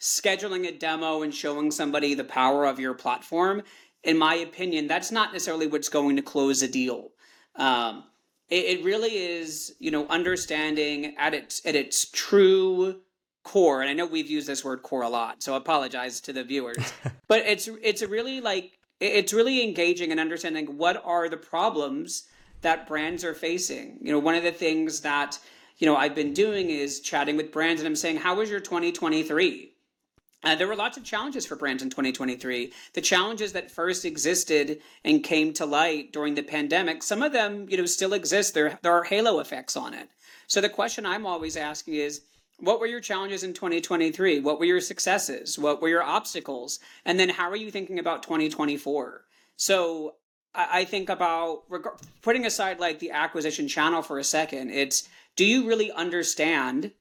scheduling 0.00 0.66
a 0.68 0.72
demo 0.72 1.22
and 1.22 1.34
showing 1.34 1.70
somebody 1.70 2.14
the 2.14 2.24
power 2.24 2.66
of 2.66 2.78
your 2.78 2.94
platform, 2.94 3.62
in 4.02 4.18
my 4.18 4.34
opinion, 4.36 4.86
that's 4.86 5.10
not 5.10 5.32
necessarily 5.32 5.66
what's 5.66 5.88
going 5.88 6.16
to 6.16 6.22
close 6.22 6.62
a 6.62 6.68
deal. 6.68 7.10
Um, 7.56 8.04
it, 8.48 8.78
it 8.78 8.84
really 8.84 9.10
is, 9.10 9.74
you 9.78 9.90
know, 9.90 10.06
understanding 10.08 11.14
at 11.18 11.34
its 11.34 11.64
at 11.66 11.74
its 11.74 12.10
true 12.10 13.00
core. 13.42 13.80
And 13.80 13.90
I 13.90 13.92
know 13.92 14.06
we've 14.06 14.30
used 14.30 14.46
this 14.46 14.64
word 14.64 14.82
core 14.82 15.02
a 15.02 15.08
lot, 15.08 15.42
so 15.42 15.54
I 15.54 15.56
apologize 15.56 16.20
to 16.22 16.32
the 16.32 16.44
viewers. 16.44 16.92
but 17.28 17.40
it's 17.40 17.68
it's 17.82 18.02
really 18.02 18.40
like 18.40 18.78
it's 19.00 19.32
really 19.32 19.62
engaging 19.62 20.10
and 20.10 20.20
understanding 20.20 20.78
what 20.78 21.02
are 21.04 21.28
the 21.28 21.36
problems 21.36 22.24
that 22.62 22.86
brands 22.86 23.24
are 23.24 23.34
facing. 23.34 23.98
You 24.00 24.12
know, 24.12 24.18
one 24.18 24.34
of 24.34 24.42
the 24.42 24.52
things 24.52 25.00
that 25.00 25.38
you 25.78 25.86
know 25.86 25.96
I've 25.96 26.14
been 26.14 26.32
doing 26.32 26.70
is 26.70 27.00
chatting 27.00 27.36
with 27.36 27.50
brands 27.50 27.80
and 27.80 27.88
I'm 27.88 27.96
saying, 27.96 28.18
how 28.18 28.36
was 28.36 28.50
your 28.50 28.60
2023? 28.60 29.72
Uh, 30.42 30.54
there 30.54 30.68
were 30.68 30.76
lots 30.76 30.96
of 30.96 31.04
challenges 31.04 31.46
for 31.46 31.56
brands 31.56 31.82
in 31.82 31.90
2023. 31.90 32.72
The 32.92 33.00
challenges 33.00 33.52
that 33.52 33.70
first 33.70 34.04
existed 34.04 34.80
and 35.04 35.24
came 35.24 35.52
to 35.54 35.66
light 35.66 36.12
during 36.12 36.34
the 36.34 36.42
pandemic, 36.42 37.02
some 37.02 37.22
of 37.22 37.32
them, 37.32 37.66
you 37.68 37.76
know, 37.76 37.86
still 37.86 38.12
exist. 38.12 38.54
There, 38.54 38.78
there 38.82 38.92
are 38.92 39.04
halo 39.04 39.40
effects 39.40 39.76
on 39.76 39.94
it. 39.94 40.08
So 40.46 40.60
the 40.60 40.68
question 40.68 41.04
I'm 41.04 41.26
always 41.26 41.56
asking 41.56 41.94
is, 41.94 42.22
what 42.58 42.80
were 42.80 42.86
your 42.86 43.00
challenges 43.00 43.42
in 43.42 43.52
2023? 43.52 44.40
What 44.40 44.58
were 44.58 44.64
your 44.64 44.80
successes? 44.80 45.58
What 45.58 45.82
were 45.82 45.88
your 45.88 46.02
obstacles? 46.02 46.78
And 47.04 47.18
then 47.18 47.28
how 47.28 47.50
are 47.50 47.56
you 47.56 47.70
thinking 47.70 47.98
about 47.98 48.22
2024? 48.22 49.24
So 49.56 50.14
I, 50.54 50.80
I 50.80 50.84
think 50.84 51.08
about 51.08 51.64
putting 52.22 52.46
aside 52.46 52.80
like 52.80 52.98
the 52.98 53.10
acquisition 53.10 53.68
channel 53.68 54.02
for 54.02 54.18
a 54.18 54.24
second. 54.24 54.70
It's 54.70 55.08
do 55.34 55.44
you 55.44 55.66
really 55.66 55.92
understand 55.92 56.92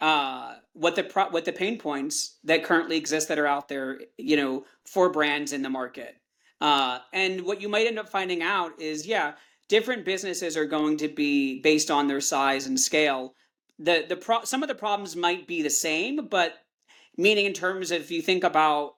uh, 0.00 0.54
what 0.72 0.96
the 0.96 1.04
pro- 1.04 1.28
what 1.30 1.44
the 1.44 1.52
pain 1.52 1.78
points 1.78 2.38
that 2.44 2.64
currently 2.64 2.96
exist 2.96 3.28
that 3.28 3.38
are 3.38 3.46
out 3.46 3.68
there, 3.68 4.00
you 4.16 4.36
know, 4.36 4.64
for 4.86 5.10
brands 5.10 5.52
in 5.52 5.62
the 5.62 5.68
market. 5.68 6.16
Uh, 6.60 6.98
and 7.12 7.42
what 7.42 7.60
you 7.60 7.68
might 7.68 7.86
end 7.86 7.98
up 7.98 8.08
finding 8.08 8.42
out 8.42 8.78
is, 8.80 9.06
yeah, 9.06 9.32
different 9.68 10.04
businesses 10.04 10.56
are 10.56 10.66
going 10.66 10.96
to 10.98 11.08
be 11.08 11.60
based 11.60 11.90
on 11.90 12.06
their 12.06 12.20
size 12.20 12.66
and 12.66 12.78
scale. 12.78 13.34
The 13.78 14.04
the 14.08 14.16
pro- 14.16 14.44
some 14.44 14.62
of 14.62 14.68
the 14.68 14.74
problems 14.74 15.16
might 15.16 15.46
be 15.46 15.62
the 15.62 15.70
same, 15.70 16.28
but 16.28 16.54
meaning 17.16 17.46
in 17.46 17.52
terms 17.52 17.90
of 17.90 18.00
if 18.00 18.10
you 18.10 18.22
think 18.22 18.44
about 18.44 18.94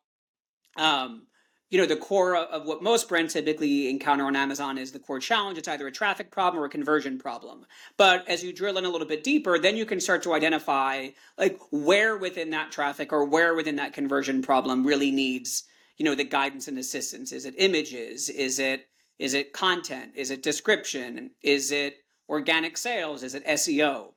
um, 0.77 1.27
you 1.73 1.79
know 1.79 1.87
the 1.87 1.97
core 1.97 2.37
of 2.37 2.67
what 2.67 2.83
most 2.83 3.09
brands 3.09 3.33
typically 3.33 3.89
encounter 3.89 4.27
on 4.27 4.37
amazon 4.37 4.77
is 4.77 4.93
the 4.93 4.99
core 4.99 5.19
challenge. 5.19 5.57
It's 5.57 5.67
either 5.67 5.87
a 5.87 5.91
traffic 5.91 6.31
problem 6.31 6.63
or 6.63 6.67
a 6.67 6.69
conversion 6.69 7.19
problem. 7.19 7.65
But 7.97 8.29
as 8.29 8.45
you 8.45 8.53
drill 8.53 8.77
in 8.77 8.85
a 8.85 8.91
little 8.91 9.07
bit 9.07 9.25
deeper 9.25 9.59
then 9.59 9.77
you 9.79 9.87
can 9.87 9.99
start 9.99 10.23
to 10.25 10.35
identify 10.35 11.09
like 11.39 11.59
where 11.71 12.19
within 12.19 12.51
that 12.51 12.73
traffic 12.73 13.11
or 13.11 13.25
where 13.25 13.55
within 13.55 13.77
that 13.77 13.95
conversion 13.95 14.43
problem 14.43 14.87
really 14.87 15.11
needs 15.11 15.65
you 15.97 16.05
know 16.05 16.15
the 16.15 16.25
guidance 16.25 16.69
and 16.69 16.79
assistance. 16.79 17.33
Is 17.33 17.47
it 17.47 17.55
images? 17.57 18.29
Is 18.29 18.59
it 18.59 18.89
is 19.19 19.33
it 19.33 19.55
content? 19.55 20.13
Is 20.15 20.31
it 20.31 20.43
description? 20.43 21.31
Is 21.43 21.73
it 21.73 21.97
organic 22.29 22.77
sales? 22.77 23.23
Is 23.23 23.35
it 23.35 23.47
seo 23.47 24.13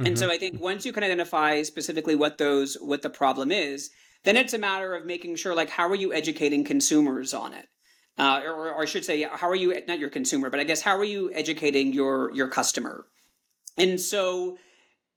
mm-hmm. 0.00 0.06
and 0.06 0.18
so 0.18 0.24
mm-hmm. 0.24 0.32
i 0.32 0.38
think 0.38 0.60
once 0.60 0.84
you 0.84 0.92
can 0.92 1.04
identify 1.04 1.62
specifically 1.62 2.14
what 2.14 2.38
those 2.38 2.76
what 2.80 3.02
the 3.02 3.10
problem 3.10 3.50
is 3.52 3.90
then 4.24 4.36
it's 4.36 4.54
a 4.54 4.58
matter 4.58 4.94
of 4.94 5.06
making 5.06 5.36
sure, 5.36 5.54
like, 5.54 5.70
how 5.70 5.88
are 5.88 5.94
you 5.94 6.12
educating 6.12 6.64
consumers 6.64 7.32
on 7.32 7.54
it? 7.54 7.68
Uh, 8.18 8.42
or, 8.44 8.70
or 8.72 8.82
I 8.82 8.84
should 8.84 9.04
say, 9.04 9.22
how 9.22 9.48
are 9.48 9.54
you 9.54 9.74
not 9.88 9.98
your 9.98 10.10
consumer, 10.10 10.50
but 10.50 10.60
I 10.60 10.64
guess 10.64 10.82
how 10.82 10.96
are 10.96 11.04
you 11.04 11.32
educating 11.32 11.92
your 11.92 12.30
your 12.34 12.48
customer? 12.48 13.06
And 13.78 13.98
so, 13.98 14.58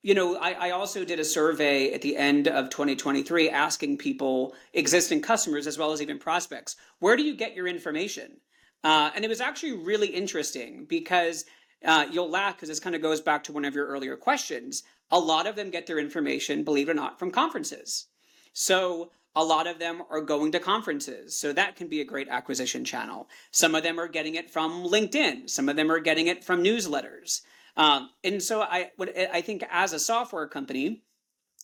you 0.03 0.13
know, 0.13 0.37
I, 0.37 0.67
I 0.67 0.71
also 0.71 1.03
did 1.03 1.19
a 1.19 1.25
survey 1.25 1.93
at 1.93 2.01
the 2.01 2.15
end 2.15 2.47
of 2.47 2.69
2023 2.69 3.49
asking 3.49 3.97
people, 3.97 4.55
existing 4.73 5.21
customers 5.21 5.67
as 5.67 5.77
well 5.77 5.91
as 5.91 6.01
even 6.01 6.17
prospects, 6.17 6.77
where 6.99 7.17
do 7.17 7.23
you 7.23 7.35
get 7.35 7.55
your 7.55 7.67
information? 7.67 8.37
Uh, 8.83 9.11
and 9.15 9.25
it 9.25 9.29
was 9.29 9.41
actually 9.41 9.73
really 9.73 10.07
interesting 10.07 10.85
because 10.87 11.45
uh, 11.83 12.05
you'll 12.11 12.29
laugh 12.29 12.55
because 12.55 12.69
this 12.69 12.79
kind 12.79 12.95
of 12.95 13.01
goes 13.01 13.21
back 13.21 13.43
to 13.43 13.51
one 13.51 13.65
of 13.65 13.75
your 13.75 13.87
earlier 13.87 14.15
questions. 14.15 14.83
A 15.11 15.19
lot 15.19 15.47
of 15.47 15.55
them 15.55 15.71
get 15.71 15.87
their 15.87 15.99
information, 15.99 16.63
believe 16.63 16.87
it 16.87 16.91
or 16.91 16.95
not, 16.95 17.19
from 17.19 17.31
conferences. 17.31 18.07
So 18.53 19.11
a 19.35 19.43
lot 19.43 19.67
of 19.67 19.79
them 19.79 20.03
are 20.09 20.21
going 20.21 20.51
to 20.51 20.59
conferences. 20.59 21.35
So 21.35 21.53
that 21.53 21.75
can 21.75 21.87
be 21.87 22.01
a 22.01 22.05
great 22.05 22.29
acquisition 22.29 22.85
channel. 22.85 23.27
Some 23.51 23.75
of 23.75 23.83
them 23.83 23.99
are 23.99 24.07
getting 24.07 24.35
it 24.35 24.49
from 24.49 24.83
LinkedIn. 24.83 25.49
Some 25.49 25.69
of 25.69 25.75
them 25.75 25.91
are 25.91 25.99
getting 25.99 26.27
it 26.27 26.43
from 26.43 26.63
newsletters. 26.63 27.41
Um, 27.75 28.11
and 28.23 28.41
so 28.41 28.61
I, 28.61 28.91
what 28.97 29.17
I 29.17 29.41
think 29.41 29.63
as 29.71 29.93
a 29.93 29.99
software 29.99 30.47
company, 30.47 31.03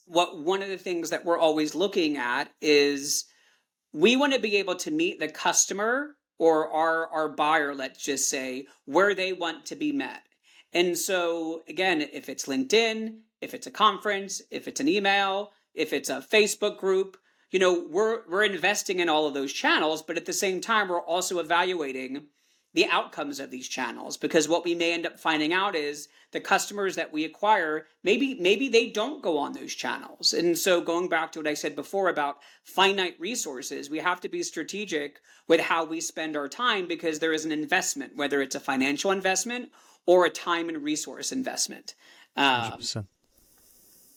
what 0.05 0.39
one 0.39 0.63
of 0.63 0.69
the 0.69 0.77
things 0.77 1.11
that 1.11 1.23
we're 1.23 1.37
always 1.37 1.75
looking 1.75 2.17
at 2.17 2.49
is 2.61 3.25
we 3.93 4.15
want 4.15 4.33
to 4.33 4.39
be 4.39 4.57
able 4.57 4.75
to 4.77 4.91
meet 4.91 5.19
the 5.19 5.27
customer 5.27 6.15
or 6.39 6.71
our, 6.71 7.07
our 7.09 7.29
buyer, 7.29 7.75
let's 7.75 8.03
just 8.03 8.29
say, 8.29 8.65
where 8.85 9.13
they 9.13 9.33
want 9.33 9.67
to 9.67 9.75
be 9.75 9.91
met. 9.91 10.23
And 10.73 10.97
so 10.97 11.61
again, 11.67 12.01
if 12.01 12.29
it's 12.29 12.47
LinkedIn, 12.47 13.19
if 13.41 13.53
it's 13.53 13.67
a 13.67 13.71
conference, 13.71 14.41
if 14.49 14.67
it's 14.67 14.79
an 14.79 14.87
email, 14.87 15.51
if 15.73 15.93
it's 15.93 16.09
a 16.09 16.25
Facebook 16.31 16.77
group, 16.77 17.17
you 17.51 17.59
know, 17.59 17.85
we're 17.89 18.27
we're 18.29 18.43
investing 18.43 18.99
in 18.99 19.09
all 19.09 19.27
of 19.27 19.33
those 19.33 19.53
channels, 19.53 20.01
but 20.01 20.17
at 20.17 20.25
the 20.25 20.33
same 20.33 20.61
time 20.61 20.89
we're 20.89 21.01
also 21.01 21.39
evaluating 21.39 22.27
the 22.73 22.85
outcomes 22.87 23.39
of 23.39 23.49
these 23.49 23.67
channels 23.67 24.15
because 24.15 24.47
what 24.47 24.63
we 24.63 24.75
may 24.75 24.93
end 24.93 25.05
up 25.05 25.19
finding 25.19 25.51
out 25.53 25.75
is 25.75 26.07
the 26.31 26.39
customers 26.39 26.95
that 26.95 27.11
we 27.11 27.25
acquire 27.25 27.87
maybe 28.03 28.35
maybe 28.39 28.69
they 28.69 28.87
don't 28.87 29.23
go 29.23 29.37
on 29.37 29.53
those 29.53 29.73
channels. 29.73 30.33
And 30.33 30.57
so 30.57 30.79
going 30.79 31.09
back 31.09 31.31
to 31.31 31.39
what 31.39 31.47
i 31.47 31.55
said 31.55 31.75
before 31.75 32.09
about 32.09 32.37
finite 32.63 33.19
resources 33.19 33.89
we 33.89 33.97
have 33.97 34.21
to 34.21 34.29
be 34.29 34.43
strategic 34.43 35.19
with 35.47 35.59
how 35.59 35.83
we 35.83 35.99
spend 35.99 36.37
our 36.37 36.47
time 36.47 36.87
because 36.87 37.17
there 37.17 37.33
is 37.33 37.43
an 37.43 37.51
investment 37.51 38.15
whether 38.15 38.41
it's 38.41 38.55
a 38.55 38.59
financial 38.59 39.09
investment 39.09 39.71
or 40.05 40.25
a 40.25 40.29
time 40.29 40.69
and 40.69 40.83
resource 40.83 41.31
investment. 41.31 41.95
Um, 42.35 42.73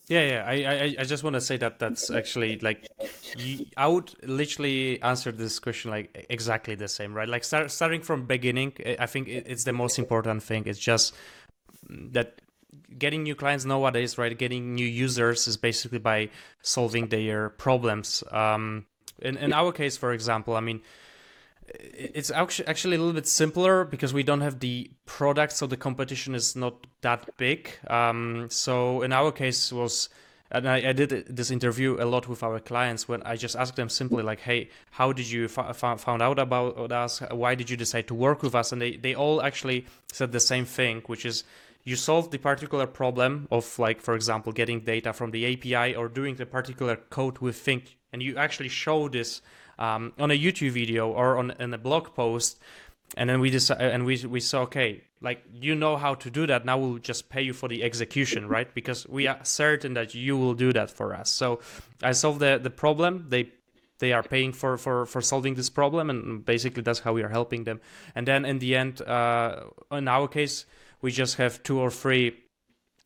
yeah, 0.09 0.23
yeah. 0.23 0.45
I, 0.47 0.53
I, 0.53 0.97
I 1.01 1.05
just 1.05 1.23
want 1.25 1.35
to 1.35 1.41
say 1.41 1.57
that 1.59 1.79
that's 1.79 2.11
actually 2.11 2.59
like, 2.59 2.89
you, 3.37 3.67
I 3.77 3.87
would 3.87 4.13
literally 4.25 5.01
answer 5.03 5.33
this 5.33 5.59
question 5.59 5.91
like 5.91 6.27
exactly 6.29 6.75
the 6.75 6.89
same, 6.89 7.15
right? 7.15 7.29
Like 7.29 7.45
start, 7.45 7.71
starting 7.71 8.03
from 8.03 8.27
beginning, 8.27 8.75
I 8.99 9.07
think 9.07 9.29
it's 9.29 9.65
the 9.65 9.73
most 9.73 9.99
important 9.99 10.43
thing. 10.43 10.65
It's 10.67 10.79
just 10.79 11.15
that 11.89 12.41
getting 12.99 13.23
new 13.23 13.35
clients 13.35 13.65
nowadays, 13.65 14.19
right? 14.19 14.37
Getting 14.37 14.75
new 14.75 14.87
users 14.87 15.47
is 15.49 15.57
basically 15.57 15.99
by 15.99 16.31
solving 16.63 17.09
their 17.09 17.51
problems. 17.51 18.25
Um, 18.31 18.87
in 19.21 19.37
in 19.37 19.53
our 19.53 19.73
case, 19.73 19.97
for 19.97 20.13
example, 20.13 20.57
I 20.57 20.61
mean, 20.61 20.83
it's 21.69 22.31
actually 22.31 22.97
a 22.97 22.99
little 22.99 23.13
bit 23.13 23.27
simpler 23.27 23.85
because 23.85 24.13
we 24.13 24.23
don't 24.23 24.41
have 24.41 24.61
the 24.61 24.91
product, 25.07 25.53
so 25.53 25.67
the 25.67 25.77
competition 25.77 26.35
is 26.35 26.57
not 26.57 26.87
that 27.03 27.37
big. 27.37 27.71
Um, 27.89 28.49
so 28.51 29.03
in 29.03 29.13
our 29.13 29.33
case 29.33 29.73
was, 29.73 30.09
and 30.51 30.69
I, 30.69 30.91
I, 30.91 30.93
did 30.93 31.27
this 31.29 31.51
interview 31.51 31.97
a 31.99 32.05
lot 32.05 32.29
with 32.29 32.43
our 32.43 32.61
clients 32.61 33.09
when 33.09 33.23
I 33.23 33.37
just 33.37 33.57
asked 33.57 33.77
them 33.77 33.89
simply 33.89 34.23
like, 34.23 34.41
"Hey, 34.41 34.69
how 34.91 35.13
did 35.13 35.31
you 35.31 35.45
f- 35.45 35.77
found 35.77 36.21
out 36.21 36.39
about 36.39 36.93
us? 36.93 37.21
Why 37.31 37.55
did 37.55 37.71
you 37.71 37.77
decide 37.77 38.09
to 38.09 38.15
work 38.15 38.43
with 38.43 38.55
us?" 38.55 38.73
And 38.73 38.83
they 38.83 38.97
they 38.97 39.15
all 39.15 39.41
actually 39.43 39.87
said 40.13 40.33
the 40.33 40.41
same 40.41 40.65
thing, 40.65 41.03
which 41.07 41.25
is 41.25 41.45
you 41.85 41.97
solve 41.97 42.31
the 42.31 42.39
particular 42.39 42.87
problem 42.87 43.49
of 43.51 43.79
like 43.79 44.01
for 44.01 44.15
example 44.15 44.53
getting 44.53 44.81
data 44.81 45.13
from 45.13 45.31
the 45.31 45.53
api 45.53 45.97
or 45.97 46.09
doing 46.09 46.37
the 46.37 46.47
particular 46.47 46.97
code 47.11 47.39
we 47.39 47.53
think 47.53 47.97
and 48.13 48.23
you 48.23 48.37
actually 48.37 48.69
show 48.69 49.09
this 49.09 49.43
um, 49.79 50.13
on 50.19 50.31
a 50.31 50.39
YouTube 50.39 50.71
video 50.71 51.11
or 51.11 51.39
on 51.39 51.53
in 51.59 51.73
a 51.75 51.79
blog 51.79 52.15
post, 52.15 52.59
and 53.17 53.29
then 53.29 53.41
we 53.41 53.51
decided 53.51 53.93
and 53.93 54.05
we 54.05 54.25
we 54.27 54.41
saw 54.41 54.63
okay, 54.63 55.05
like 55.21 55.45
you 55.53 55.75
know 55.75 55.97
how 55.97 56.15
to 56.15 56.31
do 56.31 56.47
that. 56.47 56.65
Now 56.65 56.79
we'll 56.79 56.99
just 56.99 57.29
pay 57.29 57.43
you 57.43 57.53
for 57.53 57.69
the 57.69 57.83
execution, 57.83 58.49
right? 58.49 58.73
Because 58.75 59.09
we 59.09 59.27
are 59.27 59.39
certain 59.43 59.95
that 59.95 60.15
you 60.15 60.37
will 60.37 60.55
do 60.55 60.73
that 60.73 60.91
for 60.91 61.15
us. 61.15 61.31
So 61.31 61.61
I 62.03 62.13
solved 62.13 62.41
the 62.41 62.59
the 62.63 62.71
problem. 62.71 63.27
They 63.29 63.53
they 63.99 64.13
are 64.13 64.25
paying 64.25 64.53
for, 64.53 64.77
for, 64.77 65.07
for 65.07 65.21
solving 65.21 65.55
this 65.55 65.71
problem 65.71 66.11
and 66.11 66.45
basically 66.45 66.83
that's 66.83 66.99
how 66.99 67.13
we 67.13 67.23
are 67.23 67.29
helping 67.29 67.63
them 67.63 67.81
and 68.17 68.27
then 68.27 68.45
in 68.45 68.59
the 68.59 68.75
end 68.75 69.01
uh, 69.03 69.61
in 69.93 70.09
our 70.09 70.27
case 70.27 70.67
we 71.03 71.13
just 71.13 71.37
have 71.37 71.63
two 71.63 71.79
or 71.79 71.89
three 71.89 72.35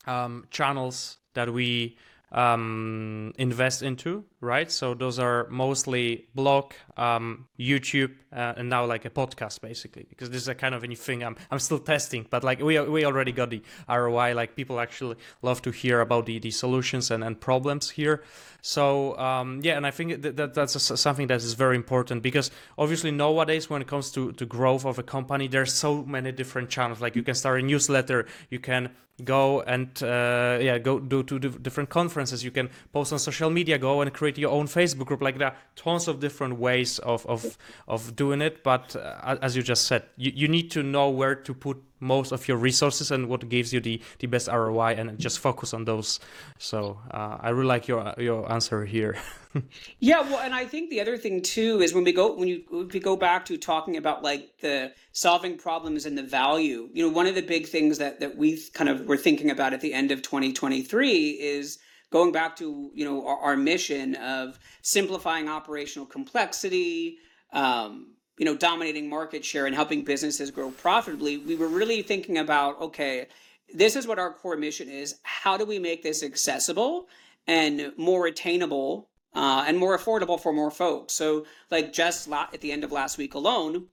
um, 0.07 0.47
channels 0.51 1.19
that 1.35 1.53
we 1.53 1.97
um, 2.33 3.33
invest 3.39 3.83
into, 3.83 4.25
right? 4.47 4.71
So 4.71 4.95
those 4.95 5.19
are 5.19 5.49
mostly 5.51 6.29
blog, 6.35 6.73
um, 6.97 7.47
YouTube, 7.59 8.13
uh, 8.33 8.55
and 8.57 8.71
now 8.71 8.87
like 8.87 9.05
a 9.05 9.11
podcast 9.11 9.61
basically, 9.61 10.07
because 10.09 10.31
this 10.31 10.43
is 10.43 10.49
a 10.49 10.55
kind 10.55 10.75
of 10.75 10.85
a 10.85 10.87
new 10.87 10.97
thing 10.97 11.23
I'm, 11.23 11.37
I'm 11.51 11.59
still 11.59 11.81
testing, 11.81 12.27
but 12.31 12.45
like 12.45 12.61
we, 12.61 12.79
we 12.81 13.05
already 13.05 13.33
got 13.33 13.51
the 13.51 13.63
ROI, 13.89 14.35
like 14.35 14.57
people 14.57 14.81
actually 14.81 15.17
love 15.43 15.61
to 15.63 15.71
hear 15.71 16.01
about 16.01 16.27
the, 16.27 16.39
the 16.39 16.53
solutions 16.53 17.11
and, 17.11 17.25
and 17.25 17.41
problems 17.41 17.91
here. 17.91 18.23
So 18.63 19.19
um, 19.19 19.61
yeah, 19.63 19.77
and 19.77 19.87
I 19.87 19.91
think 19.91 20.23
that, 20.23 20.37
that 20.37 20.55
that's 20.55 20.75
a, 20.77 20.97
something 20.97 21.27
that 21.27 21.37
is 21.37 21.55
very 21.55 21.77
important 21.77 22.23
because 22.23 22.51
obviously 22.79 23.11
nowadays 23.11 23.69
when 23.69 23.83
it 23.83 23.89
comes 23.89 24.11
to, 24.13 24.33
to 24.33 24.47
growth 24.47 24.85
of 24.87 24.99
a 24.99 25.03
company, 25.03 25.49
there's 25.49 25.75
so 25.75 26.05
many 26.05 26.33
different 26.33 26.71
channels. 26.71 27.01
Like 27.01 27.17
you 27.17 27.23
can 27.23 27.35
start 27.35 27.61
a 27.61 27.63
newsletter, 27.65 28.27
you 28.51 28.61
can 28.61 28.91
go 29.25 29.63
and 29.63 30.03
uh, 30.03 30.59
yeah 30.61 30.79
go 30.79 30.99
do 30.99 31.23
to 31.23 31.39
different 31.39 31.89
conferences 31.89 32.45
you 32.45 32.51
can 32.51 32.69
post 32.93 33.13
on 33.13 33.19
social 33.19 33.49
media 33.49 33.79
go 33.79 34.03
and 34.03 34.13
create 34.13 34.36
your 34.39 34.51
own 34.51 34.67
facebook 34.67 35.07
group 35.07 35.23
like 35.23 35.39
there 35.39 35.49
are 35.49 35.57
tons 35.75 36.09
of 36.09 36.21
different 36.21 36.59
ways 36.59 36.99
of 37.01 37.27
of 37.27 37.57
of 37.89 38.15
doing 38.17 38.41
it 38.41 38.63
but 38.63 38.95
uh, 38.97 39.37
as 39.43 39.57
you 39.57 39.63
just 39.63 39.87
said 39.87 40.05
you, 40.17 40.33
you 40.35 40.49
need 40.49 40.71
to 40.71 40.83
know 40.83 41.09
where 41.11 41.35
to 41.35 41.55
put 41.55 41.83
most 41.99 42.31
of 42.33 42.47
your 42.47 42.59
resources 42.59 43.11
and 43.11 43.29
what 43.29 43.49
gives 43.49 43.73
you 43.73 43.81
the 43.81 44.01
the 44.19 44.27
best 44.27 44.49
roi 44.49 44.95
and 44.97 45.19
just 45.19 45.39
focus 45.39 45.73
on 45.73 45.85
those 45.85 46.21
so 46.59 46.99
uh, 47.13 47.39
i 47.41 47.49
really 47.51 47.67
like 47.67 47.89
your 47.89 48.15
your 48.19 48.51
answer 48.53 48.85
here 48.85 49.17
yeah, 50.01 50.21
well, 50.21 50.41
and 50.41 50.55
I 50.55 50.65
think 50.65 50.91
the 50.91 51.01
other 51.01 51.17
thing 51.17 51.43
too 51.43 51.81
is 51.81 51.95
when 51.95 52.05
we 52.05 52.13
go 52.13 52.35
when 52.35 52.49
you 52.49 52.89
we 52.93 53.01
go 53.01 53.17
back 53.17 53.45
to 53.47 53.57
talking 53.57 53.97
about 53.97 54.23
like 54.23 54.59
the 54.61 54.93
solving 55.13 55.57
problems 55.57 56.07
and 56.07 56.17
the 56.17 56.23
value. 56.23 56.89
You 56.93 57.07
know, 57.07 57.13
one 57.13 57.27
of 57.27 57.35
the 57.35 57.43
big 57.43 57.67
things 57.67 57.99
that 57.99 58.21
that 58.21 58.37
we 58.37 58.61
kind 58.75 58.91
of 58.91 59.07
were 59.07 59.17
thinking 59.17 59.51
about 59.51 59.73
at 59.73 59.81
the 59.81 59.95
end 59.95 60.11
of 60.11 60.23
2023 60.23 61.31
is 61.31 61.79
going 62.11 62.33
back 62.33 62.57
to 62.57 62.91
you 62.95 63.05
know 63.05 63.27
our, 63.27 63.39
our 63.39 63.57
mission 63.57 64.15
of 64.17 64.59
simplifying 64.83 65.49
operational 65.49 66.07
complexity. 66.07 67.19
Um, 67.53 68.13
you 68.39 68.45
know, 68.45 68.55
dominating 68.55 69.09
market 69.09 69.43
share 69.43 69.65
and 69.65 69.75
helping 69.75 70.05
businesses 70.05 70.51
grow 70.51 70.71
profitably. 70.71 71.39
We 71.39 71.57
were 71.57 71.69
really 71.69 72.03
thinking 72.03 72.37
about 72.37 72.79
okay, 72.81 73.29
this 73.73 73.97
is 73.97 74.07
what 74.07 74.19
our 74.19 74.33
core 74.33 74.59
mission 74.59 74.91
is. 74.91 75.21
How 75.23 75.57
do 75.57 75.65
we 75.65 75.79
make 75.79 76.03
this 76.03 76.23
accessible? 76.23 77.09
and 77.47 77.93
more 77.97 78.27
attainable 78.27 79.09
uh, 79.35 79.65
and 79.67 79.79
more 79.79 79.97
affordable 79.97 80.41
for 80.41 80.53
more 80.53 80.71
folks. 80.71 81.13
So, 81.13 81.47
like 81.71 81.93
just 81.93 82.29
la- 82.29 82.49
at 82.53 82.61
the 82.61 82.73
end 82.73 82.85
of 82.85 82.93
last 82.93 83.19
week 83.19 83.35
alone, 83.35 83.87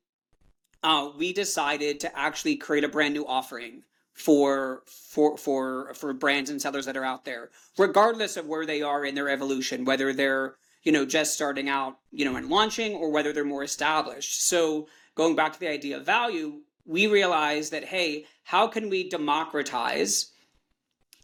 uh, 0.82 1.10
we 1.18 1.34
decided 1.34 2.00
to 2.02 2.18
actually 2.18 2.56
create 2.56 2.84
a 2.84 2.90
brand 2.90 3.14
new 3.14 3.26
offering 3.26 3.84
for 4.14 4.84
for 4.86 5.38
for 5.38 5.94
for 5.94 6.14
brands 6.14 6.50
and 6.50 6.62
sellers 6.62 6.86
that 6.86 6.98
are 6.98 7.06
out 7.06 7.26
there, 7.26 7.50
regardless 7.78 8.38
of 8.38 8.48
where 8.48 8.66
they 8.66 8.82
are 8.82 9.06
in 9.06 9.16
their 9.16 9.30
evolution, 9.30 9.86
whether 9.86 10.14
they're 10.14 10.56
you 10.84 10.92
know 10.92 11.06
just 11.06 11.34
starting 11.34 11.70
out, 11.70 11.98
you 12.12 12.26
know, 12.26 12.36
and 12.36 12.50
launching, 12.50 12.94
or 12.96 13.12
whether 13.12 13.34
they're 13.34 13.46
more 13.46 13.64
established. 13.64 14.48
So, 14.48 14.88
going 15.16 15.36
back 15.36 15.54
to 15.54 15.60
the 15.60 15.70
idea 15.70 15.98
of 15.98 16.06
value, 16.06 16.62
we 16.86 17.08
realized 17.08 17.72
that 17.72 17.86
hey, 17.86 18.26
how 18.44 18.68
can 18.68 18.90
we 18.90 19.10
democratize 19.10 20.32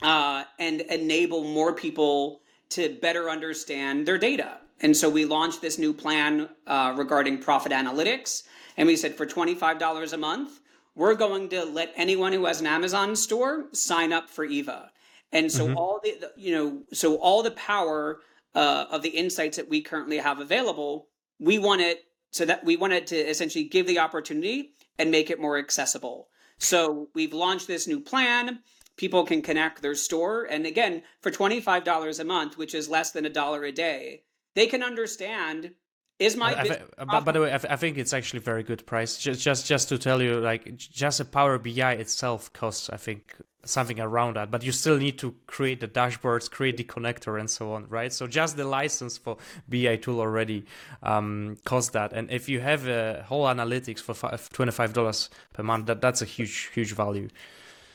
uh, 0.01 0.43
and 0.59 0.81
enable 0.81 1.43
more 1.43 1.73
people 1.73 2.41
to 2.69 2.97
better 3.01 3.29
understand 3.29 4.07
their 4.07 4.17
data. 4.17 4.57
And 4.81 4.95
so 4.95 5.09
we 5.09 5.25
launched 5.25 5.61
this 5.61 5.77
new 5.77 5.93
plan 5.93 6.49
uh, 6.67 6.93
regarding 6.95 7.39
profit 7.39 7.71
analytics. 7.71 8.43
And 8.77 8.87
we 8.87 8.95
said 8.95 9.15
for 9.15 9.25
$25 9.25 10.13
a 10.13 10.17
month, 10.17 10.58
we're 10.99 11.15
going 11.15 11.47
to 11.49 11.63
let 11.63 11.93
anyone 11.95 12.33
who 12.33 12.45
has 12.45 12.59
an 12.59 12.67
Amazon 12.67 13.15
store 13.15 13.67
sign 13.71 14.11
up 14.11 14.29
for 14.29 14.43
Eva. 14.43 14.91
And 15.31 15.51
so 15.51 15.67
mm-hmm. 15.67 15.77
all 15.77 16.01
the, 16.03 16.15
the, 16.19 16.31
you 16.35 16.53
know, 16.53 16.83
so 16.91 17.15
all 17.15 17.41
the 17.41 17.51
power 17.51 18.19
uh, 18.53 18.85
of 18.91 19.01
the 19.01 19.09
insights 19.09 19.57
that 19.57 19.69
we 19.69 19.81
currently 19.81 20.17
have 20.17 20.39
available, 20.39 21.07
we 21.39 21.57
want 21.57 21.81
it 21.81 22.03
so 22.31 22.43
that 22.45 22.65
we 22.65 22.75
wanted 22.75 23.07
to 23.07 23.15
essentially 23.15 23.63
give 23.63 23.87
the 23.87 23.99
opportunity 23.99 24.73
and 24.97 25.09
make 25.09 25.29
it 25.29 25.39
more 25.39 25.57
accessible. 25.57 26.27
So 26.57 27.07
we've 27.15 27.33
launched 27.33 27.67
this 27.67 27.87
new 27.87 28.01
plan 28.01 28.59
people 28.97 29.25
can 29.25 29.41
connect 29.41 29.81
their 29.81 29.95
store. 29.95 30.43
And 30.43 30.65
again, 30.65 31.03
for 31.21 31.31
$25 31.31 32.19
a 32.19 32.23
month, 32.25 32.57
which 32.57 32.75
is 32.75 32.89
less 32.89 33.11
than 33.11 33.25
a 33.25 33.29
dollar 33.29 33.63
a 33.63 33.71
day, 33.71 34.23
they 34.55 34.67
can 34.67 34.83
understand 34.83 35.71
is 36.19 36.35
my 36.35 36.53
I, 36.53 36.81
I, 36.97 37.19
by 37.21 37.31
the 37.31 37.41
way 37.41 37.53
I, 37.53 37.75
think 37.77 37.97
it's 37.97 38.13
actually 38.13 38.41
very 38.41 38.63
good 38.63 38.85
price 38.85 39.17
just 39.17 39.41
just 39.41 39.65
just 39.65 39.89
to 39.89 39.97
tell 39.97 40.21
you 40.21 40.39
like 40.39 40.77
just 40.77 41.19
a 41.19 41.25
power 41.25 41.57
bi 41.57 41.93
itself 41.93 42.51
costs 42.53 42.89
i 42.89 42.97
think 42.97 43.35
something 43.63 43.99
around 43.99 44.35
that 44.35 44.51
but 44.51 44.63
you 44.63 44.71
still 44.71 44.97
need 44.97 45.17
to 45.19 45.33
create 45.47 45.79
the 45.79 45.87
dashboards 45.87 46.49
create 46.49 46.77
the 46.77 46.83
connector 46.83 47.39
and 47.39 47.49
so 47.49 47.73
on 47.73 47.87
right 47.89 48.11
so 48.13 48.27
just 48.27 48.57
the 48.57 48.65
license 48.65 49.17
for 49.17 49.37
bi 49.67 49.95
tool 49.95 50.19
already 50.19 50.65
um, 51.03 51.57
costs 51.65 51.91
that 51.91 52.11
and 52.13 52.29
if 52.31 52.49
you 52.49 52.59
have 52.59 52.87
a 52.87 53.23
whole 53.27 53.45
analytics 53.45 53.99
for 53.99 54.13
$25 54.13 55.29
per 55.53 55.63
month 55.63 55.85
that, 55.87 56.01
that's 56.01 56.21
a 56.21 56.25
huge 56.25 56.69
huge 56.73 56.93
value 56.93 57.29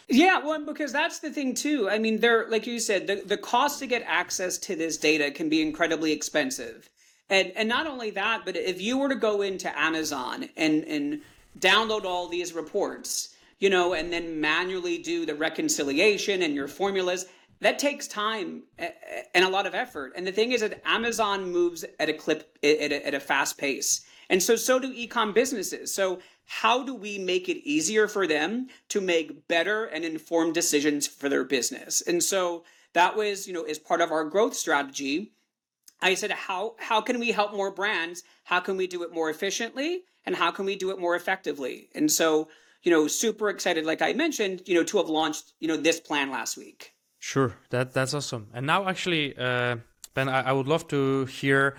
yeah, 0.08 0.38
well, 0.44 0.62
because 0.64 0.92
that's 0.92 1.20
the 1.20 1.30
thing 1.30 1.54
too. 1.54 1.88
I 1.88 1.98
mean, 1.98 2.20
there, 2.20 2.46
like 2.50 2.66
you 2.66 2.78
said, 2.78 3.06
the, 3.06 3.22
the 3.24 3.38
cost 3.38 3.78
to 3.78 3.86
get 3.86 4.02
access 4.06 4.58
to 4.58 4.76
this 4.76 4.98
data 4.98 5.30
can 5.30 5.48
be 5.48 5.62
incredibly 5.62 6.12
expensive. 6.12 6.90
And 7.30 7.52
and 7.56 7.68
not 7.68 7.86
only 7.86 8.10
that, 8.10 8.42
but 8.44 8.56
if 8.56 8.80
you 8.80 8.98
were 8.98 9.08
to 9.08 9.14
go 9.14 9.42
into 9.42 9.76
Amazon 9.78 10.48
and 10.56 10.84
and 10.84 11.22
download 11.58 12.04
all 12.04 12.28
these 12.28 12.52
reports, 12.52 13.34
you 13.58 13.70
know, 13.70 13.94
and 13.94 14.12
then 14.12 14.40
manually 14.40 14.98
do 14.98 15.24
the 15.24 15.34
reconciliation 15.34 16.42
and 16.42 16.54
your 16.54 16.68
formulas, 16.68 17.26
that 17.60 17.78
takes 17.78 18.06
time 18.06 18.64
and 18.78 19.44
a 19.44 19.48
lot 19.48 19.66
of 19.66 19.74
effort. 19.74 20.12
And 20.16 20.26
the 20.26 20.32
thing 20.32 20.52
is 20.52 20.60
that 20.60 20.82
Amazon 20.84 21.50
moves 21.50 21.84
at 21.98 22.08
a 22.08 22.14
clip 22.14 22.58
at 22.62 22.92
a, 22.92 23.06
at 23.06 23.14
a 23.14 23.20
fast 23.20 23.56
pace. 23.58 24.04
And 24.28 24.42
so 24.42 24.56
so 24.56 24.78
do 24.78 24.92
ecom 24.94 25.32
businesses. 25.34 25.94
So 25.94 26.20
how 26.46 26.82
do 26.84 26.94
we 26.94 27.18
make 27.18 27.48
it 27.48 27.66
easier 27.66 28.06
for 28.06 28.26
them 28.26 28.68
to 28.90 29.00
make 29.00 29.48
better 29.48 29.84
and 29.84 30.04
informed 30.04 30.54
decisions 30.54 31.06
for 31.06 31.28
their 31.28 31.44
business 31.44 32.02
and 32.02 32.22
so 32.22 32.64
that 32.92 33.16
was 33.16 33.46
you 33.46 33.52
know 33.52 33.64
is 33.64 33.78
part 33.78 34.00
of 34.00 34.12
our 34.12 34.24
growth 34.24 34.54
strategy 34.54 35.32
i 36.00 36.14
said 36.14 36.30
how 36.30 36.74
how 36.78 37.00
can 37.00 37.18
we 37.18 37.32
help 37.32 37.52
more 37.52 37.70
brands? 37.70 38.22
How 38.44 38.60
can 38.60 38.76
we 38.76 38.86
do 38.86 39.02
it 39.02 39.12
more 39.12 39.30
efficiently? 39.30 40.04
And 40.26 40.36
how 40.36 40.50
can 40.50 40.64
we 40.64 40.76
do 40.76 40.90
it 40.90 40.98
more 40.98 41.16
effectively? 41.16 41.88
And 41.94 42.10
so 42.10 42.48
you 42.84 42.90
know 42.90 43.08
super 43.08 43.48
excited 43.48 43.84
like 43.84 44.02
i 44.02 44.12
mentioned 44.12 44.62
you 44.66 44.74
know 44.74 44.84
to 44.84 44.98
have 44.98 45.08
launched 45.08 45.54
you 45.58 45.68
know 45.68 45.76
this 45.76 46.00
plan 46.00 46.30
last 46.30 46.56
week. 46.56 46.92
Sure. 47.18 47.56
That 47.70 47.94
that's 47.94 48.12
awesome. 48.12 48.48
And 48.52 48.66
now 48.66 48.86
actually 48.88 49.36
uh 49.36 49.76
ben 50.14 50.28
i, 50.28 50.42
I 50.42 50.52
would 50.52 50.68
love 50.68 50.86
to 50.88 51.24
hear 51.26 51.76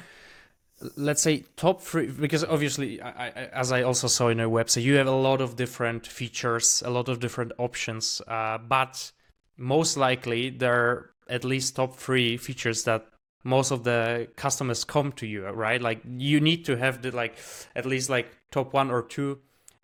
let's 0.98 1.22
say 1.22 1.46
top 1.56 1.82
three 1.82 2.08
because 2.08 2.44
obviously 2.44 3.02
I, 3.02 3.28
I, 3.28 3.30
as 3.54 3.72
i 3.72 3.82
also 3.82 4.08
saw 4.08 4.28
in 4.28 4.40
your 4.40 4.50
website 4.50 4.84
you 4.84 4.96
have 4.96 5.08
a 5.08 5.12
lot 5.12 5.40
of 5.40 5.56
different 5.56 6.06
features 6.06 6.84
a 6.86 6.90
lot 6.90 7.08
of 7.08 7.20
different 7.20 7.54
options 7.58 8.22
uh, 8.28 8.58
but 8.58 9.12
most 9.58 9.96
likely 9.96 10.50
there 10.50 10.74
are 10.74 11.12
at 11.30 11.46
least 11.46 11.78
top 11.78 11.96
three 11.96 12.36
features 12.38 12.84
that 12.84 13.08
most 13.46 13.72
of 13.72 13.84
the 13.84 14.28
customers 14.36 14.84
come 14.84 15.12
to 15.14 15.26
you 15.26 15.48
right 15.48 15.82
like 15.82 16.02
you 16.06 16.42
need 16.42 16.66
to 16.66 16.76
have 16.76 17.02
the 17.02 17.12
like 17.12 17.38
at 17.76 17.86
least 17.86 18.10
like 18.10 18.28
top 18.52 18.74
one 18.74 18.92
or 18.92 19.02
two 19.02 19.40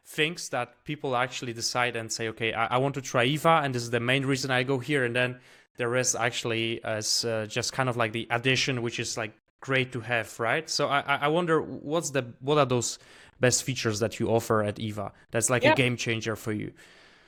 things 0.05 0.49
that 0.49 0.83
people 0.83 1.15
actually 1.15 1.53
decide 1.53 1.95
and 1.95 2.11
say 2.11 2.27
okay 2.27 2.51
i, 2.53 2.65
I 2.65 2.77
want 2.77 2.95
to 2.95 3.01
try 3.01 3.23
eva 3.23 3.61
and 3.63 3.73
this 3.73 3.83
is 3.83 3.91
the 3.91 3.99
main 3.99 4.25
reason 4.25 4.51
i 4.51 4.63
go 4.63 4.79
here 4.79 5.05
and 5.05 5.15
then 5.15 5.39
the 5.77 5.87
rest 5.87 6.15
actually 6.15 6.83
as 6.83 7.23
uh, 7.23 7.45
just 7.47 7.71
kind 7.71 7.87
of 7.87 7.95
like 7.95 8.11
the 8.11 8.27
addition 8.29 8.81
which 8.81 8.99
is 8.99 9.17
like 9.17 9.33
great 9.61 9.91
to 9.93 10.01
have, 10.01 10.37
right? 10.39 10.69
So 10.69 10.87
I 10.87 11.01
I 11.07 11.27
wonder 11.29 11.61
what's 11.61 12.09
the 12.09 12.33
what 12.41 12.57
are 12.57 12.65
those 12.65 12.99
best 13.39 13.63
features 13.63 13.99
that 13.99 14.19
you 14.19 14.27
offer 14.27 14.61
at 14.63 14.79
Eva 14.79 15.13
that's 15.31 15.49
like 15.49 15.63
yeah. 15.63 15.71
a 15.71 15.75
game 15.75 15.95
changer 15.95 16.35
for 16.35 16.51
you? 16.51 16.73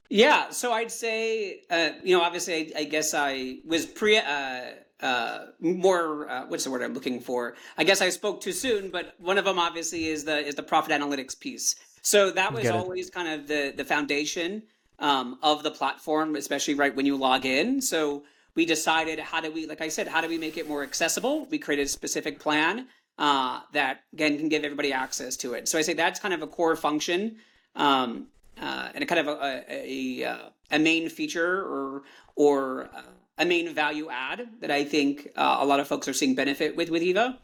Yeah, 0.10 0.50
so 0.50 0.74
I'd 0.74 0.92
say 0.92 1.62
uh, 1.70 1.92
you 2.04 2.18
know 2.18 2.24
obviously 2.24 2.54
I, 2.76 2.82
I, 2.82 2.84
guess 2.84 3.14
I 3.14 3.60
was 3.66 3.86
pre. 3.86 4.18
Uh, 4.18 4.62
uh, 5.04 5.48
more 5.60 6.30
uh, 6.30 6.46
what's 6.48 6.64
the 6.64 6.72
word 6.72 6.82
I'm 6.82 6.94
looking 6.94 7.20
for? 7.20 7.56
I 7.78 7.84
guess 7.84 8.02
I 8.02 8.10
spoke 8.10 8.42
too 8.42 8.54
soon, 8.54 8.90
but 8.90 9.16
one 9.20 9.38
of 9.38 9.46
them 9.46 9.60
obviously 9.60 10.08
is 10.08 10.24
the 10.24 10.38
is 10.40 10.56
the 10.56 10.64
profit 10.64 10.92
analytics 10.92 11.40
piece. 11.40 11.76
So 12.02 12.32
that 12.32 12.54
was 12.54 12.68
always 12.70 13.10
kind 13.10 13.28
of 13.28 13.48
the 13.48 13.74
the 13.76 13.86
foundation 13.86 14.64
um, 15.00 15.38
of 15.44 15.64
the 15.64 15.72
platform, 15.72 16.36
especially 16.36 16.76
right 16.76 16.96
when 16.96 17.06
you 17.06 17.18
log 17.18 17.46
in. 17.46 17.82
So 17.82 18.24
we 18.56 18.66
decided 18.66 19.20
how 19.20 19.42
do 19.42 19.52
we, 19.52 19.66
like 19.66 19.82
I 19.82 19.90
said, 19.90 20.08
how 20.08 20.22
do 20.22 20.30
we 20.30 20.38
make 20.38 20.58
it 20.58 20.68
more 20.68 20.84
accessible? 20.84 21.46
We 21.50 21.58
created 21.58 21.88
a 21.88 21.90
specific 21.90 22.40
plan 22.40 22.88
uh, 23.18 23.62
that 23.74 24.02
again 24.14 24.38
can 24.38 24.50
give 24.50 24.64
everybody 24.64 24.94
access 24.94 25.36
to 25.38 25.54
it. 25.54 25.68
So 25.68 25.78
I 25.78 25.82
say 25.82 25.94
that's 25.94 26.20
kind 26.20 26.34
of 26.34 26.42
a 26.42 26.48
core 26.48 26.76
function 26.76 27.38
um, 27.76 28.28
uh, 28.62 28.90
and 28.94 29.04
a 29.04 29.08
kind 29.08 29.20
of 29.20 29.28
a, 29.28 29.64
a, 29.70 30.24
a, 30.24 30.52
a 30.72 30.80
main 30.80 31.10
feature 31.10 31.62
or 31.62 32.04
or 32.36 32.90
uh, 32.94 33.02
a 33.38 33.46
main 33.46 33.74
value 33.74 34.10
add 34.10 34.48
that 34.62 34.72
I 34.72 34.84
think 34.84 35.30
uh, 35.36 35.58
a 35.60 35.66
lot 35.66 35.80
of 35.80 35.88
folks 35.88 36.08
are 36.08 36.14
seeing 36.14 36.36
benefit 36.36 36.76
with 36.76 36.90
with 36.90 37.02
Eva. 37.02 37.40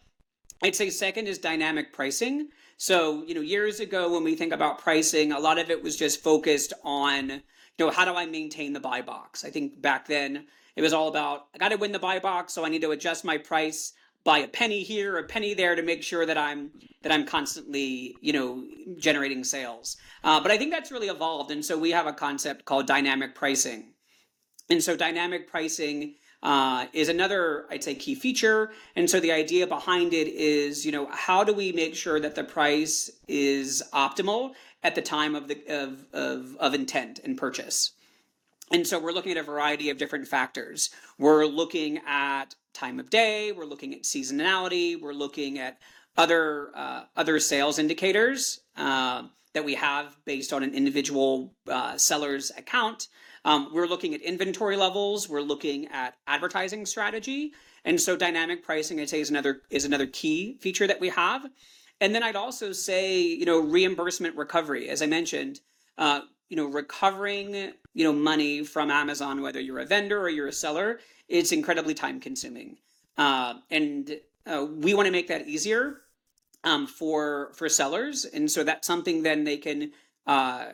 I'd 0.61 0.75
say 0.75 0.89
second 0.89 1.27
is 1.27 1.37
dynamic 1.37 1.93
pricing. 1.93 2.49
So 2.77 3.23
you 3.23 3.33
know, 3.33 3.41
years 3.41 3.79
ago 3.79 4.11
when 4.13 4.23
we 4.23 4.35
think 4.35 4.53
about 4.53 4.79
pricing, 4.79 5.31
a 5.31 5.39
lot 5.39 5.59
of 5.59 5.69
it 5.69 5.83
was 5.83 5.95
just 5.95 6.21
focused 6.21 6.73
on 6.83 7.29
you 7.29 7.85
know 7.85 7.89
how 7.89 8.05
do 8.05 8.15
I 8.15 8.25
maintain 8.25 8.73
the 8.73 8.79
buy 8.79 9.01
box. 9.01 9.43
I 9.43 9.49
think 9.49 9.81
back 9.81 10.07
then 10.07 10.45
it 10.75 10.81
was 10.81 10.93
all 10.93 11.07
about 11.07 11.47
I 11.53 11.57
got 11.57 11.69
to 11.69 11.77
win 11.77 11.91
the 11.91 11.99
buy 11.99 12.19
box, 12.19 12.53
so 12.53 12.65
I 12.65 12.69
need 12.69 12.81
to 12.81 12.91
adjust 12.91 13.25
my 13.25 13.37
price 13.37 13.93
by 14.23 14.39
a 14.39 14.47
penny 14.47 14.83
here, 14.83 15.17
a 15.17 15.23
penny 15.23 15.53
there 15.53 15.75
to 15.75 15.81
make 15.81 16.03
sure 16.03 16.25
that 16.25 16.37
I'm 16.37 16.71
that 17.01 17.11
I'm 17.11 17.25
constantly, 17.25 18.15
you 18.21 18.33
know, 18.33 18.65
generating 18.97 19.43
sales. 19.43 19.97
Uh, 20.23 20.41
but 20.41 20.51
I 20.51 20.57
think 20.57 20.71
that's 20.71 20.91
really 20.91 21.07
evolved, 21.07 21.51
and 21.51 21.63
so 21.63 21.77
we 21.77 21.91
have 21.91 22.07
a 22.07 22.13
concept 22.13 22.65
called 22.65 22.85
dynamic 22.85 23.33
pricing. 23.33 23.93
And 24.69 24.83
so 24.83 24.95
dynamic 24.95 25.49
pricing 25.49 26.15
uh, 26.41 26.85
is 26.93 27.09
another, 27.09 27.65
I'd 27.69 27.83
say, 27.83 27.95
key 27.95 28.15
feature. 28.15 28.71
And 28.95 29.09
so 29.09 29.19
the 29.19 29.31
idea 29.31 29.67
behind 29.67 30.13
it 30.13 30.27
is, 30.27 30.85
you 30.85 30.91
know, 30.91 31.07
how 31.11 31.43
do 31.43 31.53
we 31.53 31.71
make 31.71 31.95
sure 31.95 32.19
that 32.19 32.35
the 32.35 32.43
price 32.43 33.09
is 33.27 33.83
optimal 33.93 34.53
at 34.83 34.95
the 34.95 35.01
time 35.01 35.35
of 35.35 35.47
the 35.47 35.61
of 35.67 36.05
of, 36.13 36.55
of 36.59 36.73
intent 36.73 37.19
and 37.23 37.37
purchase? 37.37 37.91
And 38.71 38.85
so 38.85 38.99
we're 38.99 39.11
looking 39.11 39.31
at 39.31 39.37
a 39.37 39.43
variety 39.43 39.89
of 39.89 39.97
different 39.97 40.27
factors. 40.27 40.91
We're 41.17 41.45
looking 41.45 41.99
at 42.07 42.55
time 42.73 42.99
of 42.99 43.09
day. 43.09 43.51
We're 43.51 43.65
looking 43.65 43.93
at 43.93 44.03
seasonality. 44.03 45.01
We're 45.01 45.13
looking 45.13 45.57
at 45.59 45.79
other 46.17 46.69
uh, 46.75 47.03
other 47.17 47.39
sales 47.39 47.79
indicators 47.79 48.61
uh, 48.77 49.23
that 49.53 49.65
we 49.65 49.75
have 49.75 50.15
based 50.25 50.53
on 50.53 50.63
an 50.63 50.73
individual 50.73 51.53
uh, 51.67 51.97
seller's 51.97 52.51
account. 52.57 53.07
Um, 53.45 53.69
we're 53.73 53.87
looking 53.87 54.13
at 54.13 54.21
inventory 54.21 54.75
levels. 54.75 55.29
We're 55.29 55.41
looking 55.41 55.87
at 55.87 56.15
advertising 56.27 56.85
strategy, 56.85 57.53
and 57.85 57.99
so 57.99 58.15
dynamic 58.15 58.63
pricing, 58.63 58.99
I'd 58.99 59.09
say, 59.09 59.21
is 59.21 59.29
another 59.29 59.61
is 59.69 59.85
another 59.85 60.07
key 60.07 60.57
feature 60.59 60.87
that 60.87 60.99
we 60.99 61.09
have. 61.09 61.45
And 62.01 62.15
then 62.15 62.23
I'd 62.23 62.35
also 62.35 62.71
say, 62.71 63.21
you 63.21 63.45
know, 63.45 63.59
reimbursement 63.59 64.35
recovery, 64.35 64.89
as 64.89 65.01
I 65.01 65.05
mentioned. 65.05 65.59
Uh, 65.97 66.21
you 66.49 66.57
know, 66.57 66.65
recovering 66.65 67.73
you 67.93 68.03
know 68.03 68.13
money 68.13 68.63
from 68.63 68.89
Amazon, 68.89 69.41
whether 69.41 69.59
you're 69.59 69.79
a 69.79 69.85
vendor 69.85 70.19
or 70.19 70.29
you're 70.29 70.47
a 70.47 70.53
seller, 70.53 70.99
it's 71.27 71.51
incredibly 71.51 71.93
time 71.93 72.19
consuming, 72.19 72.77
uh, 73.17 73.55
and 73.69 74.19
uh, 74.47 74.65
we 74.65 74.93
want 74.93 75.05
to 75.05 75.11
make 75.11 75.27
that 75.27 75.47
easier 75.47 76.01
um, 76.63 76.87
for 76.87 77.51
for 77.53 77.69
sellers, 77.69 78.25
and 78.25 78.49
so 78.49 78.63
that's 78.63 78.87
something 78.87 79.21
then 79.21 79.43
they 79.43 79.57
can 79.57 79.91
uh, 80.25 80.69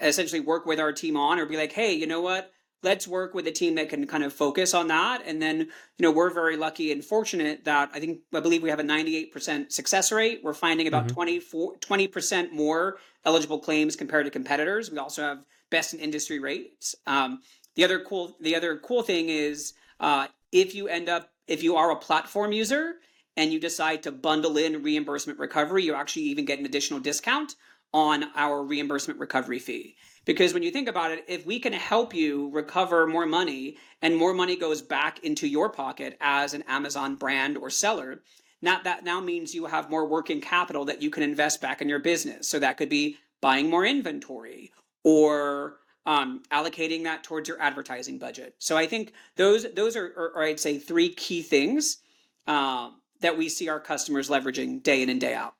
essentially 0.00 0.40
work 0.40 0.66
with 0.66 0.80
our 0.80 0.92
team 0.92 1.16
on, 1.16 1.38
or 1.38 1.46
be 1.46 1.56
like, 1.56 1.72
hey, 1.72 1.92
you 1.92 2.06
know 2.06 2.20
what? 2.20 2.52
Let's 2.82 3.08
work 3.08 3.34
with 3.34 3.46
a 3.48 3.50
team 3.50 3.74
that 3.74 3.88
can 3.88 4.06
kind 4.06 4.22
of 4.22 4.32
focus 4.32 4.72
on 4.72 4.86
that. 4.88 5.22
And 5.26 5.42
then, 5.42 5.58
you 5.58 5.66
know, 5.98 6.12
we're 6.12 6.30
very 6.30 6.56
lucky 6.56 6.92
and 6.92 7.04
fortunate 7.04 7.64
that 7.64 7.90
I 7.92 7.98
think, 7.98 8.20
I 8.32 8.38
believe 8.38 8.62
we 8.62 8.70
have 8.70 8.78
a 8.78 8.84
98% 8.84 9.72
success 9.72 10.12
rate. 10.12 10.40
We're 10.44 10.54
finding 10.54 10.86
about 10.86 11.06
mm-hmm. 11.06 11.14
24, 11.14 11.76
20% 11.78 12.52
more 12.52 12.98
eligible 13.24 13.58
claims 13.58 13.96
compared 13.96 14.26
to 14.26 14.30
competitors. 14.30 14.92
We 14.92 14.98
also 14.98 15.22
have 15.22 15.38
best 15.70 15.92
in 15.92 15.98
industry 15.98 16.38
rates. 16.38 16.94
Um, 17.06 17.40
the 17.74 17.84
other 17.84 18.00
cool, 18.00 18.36
the 18.40 18.54
other 18.54 18.78
cool 18.78 19.02
thing 19.02 19.28
is 19.28 19.74
uh, 19.98 20.28
if 20.52 20.74
you 20.74 20.86
end 20.86 21.08
up, 21.08 21.30
if 21.48 21.64
you 21.64 21.76
are 21.76 21.90
a 21.90 21.96
platform 21.96 22.52
user 22.52 22.94
and 23.36 23.52
you 23.52 23.58
decide 23.58 24.04
to 24.04 24.12
bundle 24.12 24.56
in 24.56 24.82
reimbursement 24.82 25.38
recovery, 25.38 25.84
you 25.84 25.94
actually 25.94 26.22
even 26.22 26.44
get 26.44 26.58
an 26.60 26.64
additional 26.64 27.00
discount 27.00 27.56
on 27.92 28.26
our 28.34 28.62
reimbursement 28.62 29.18
recovery 29.18 29.58
fee. 29.58 29.96
Because 30.24 30.52
when 30.52 30.62
you 30.62 30.70
think 30.70 30.88
about 30.88 31.10
it, 31.10 31.24
if 31.26 31.46
we 31.46 31.58
can 31.58 31.72
help 31.72 32.14
you 32.14 32.50
recover 32.50 33.06
more 33.06 33.26
money 33.26 33.78
and 34.02 34.16
more 34.16 34.34
money 34.34 34.56
goes 34.56 34.82
back 34.82 35.20
into 35.24 35.48
your 35.48 35.70
pocket 35.70 36.16
as 36.20 36.52
an 36.52 36.64
Amazon 36.68 37.14
brand 37.14 37.56
or 37.56 37.70
seller, 37.70 38.22
not 38.60 38.84
that 38.84 39.04
now 39.04 39.20
means 39.20 39.54
you 39.54 39.66
have 39.66 39.88
more 39.88 40.06
working 40.06 40.40
capital 40.40 40.84
that 40.84 41.00
you 41.00 41.10
can 41.10 41.22
invest 41.22 41.62
back 41.62 41.80
in 41.80 41.88
your 41.88 41.98
business. 41.98 42.48
So 42.48 42.58
that 42.58 42.76
could 42.76 42.88
be 42.88 43.16
buying 43.40 43.70
more 43.70 43.86
inventory 43.86 44.72
or 45.04 45.78
um, 46.04 46.42
allocating 46.50 47.04
that 47.04 47.22
towards 47.22 47.48
your 47.48 47.60
advertising 47.60 48.18
budget. 48.18 48.54
So 48.58 48.76
I 48.76 48.86
think 48.86 49.12
those 49.36 49.66
those 49.74 49.96
are, 49.96 50.12
are, 50.16 50.36
are 50.36 50.42
I'd 50.44 50.60
say 50.60 50.78
three 50.78 51.10
key 51.10 51.42
things 51.42 51.98
uh, 52.46 52.90
that 53.20 53.36
we 53.36 53.48
see 53.48 53.68
our 53.68 53.80
customers 53.80 54.28
leveraging 54.28 54.82
day 54.82 55.02
in 55.02 55.10
and 55.10 55.20
day 55.20 55.34
out. 55.34 55.54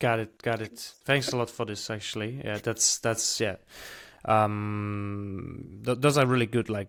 Got 0.00 0.18
it. 0.18 0.42
Got 0.42 0.62
it. 0.62 0.78
Thanks 1.04 1.30
a 1.32 1.36
lot 1.36 1.50
for 1.50 1.66
this. 1.66 1.90
Actually, 1.90 2.40
yeah, 2.42 2.58
that's 2.58 2.98
that's 2.98 3.38
yeah. 3.38 3.56
Um, 4.24 5.82
th- 5.84 5.98
those 6.00 6.16
are 6.16 6.26
really 6.26 6.46
good. 6.46 6.70
Like 6.70 6.88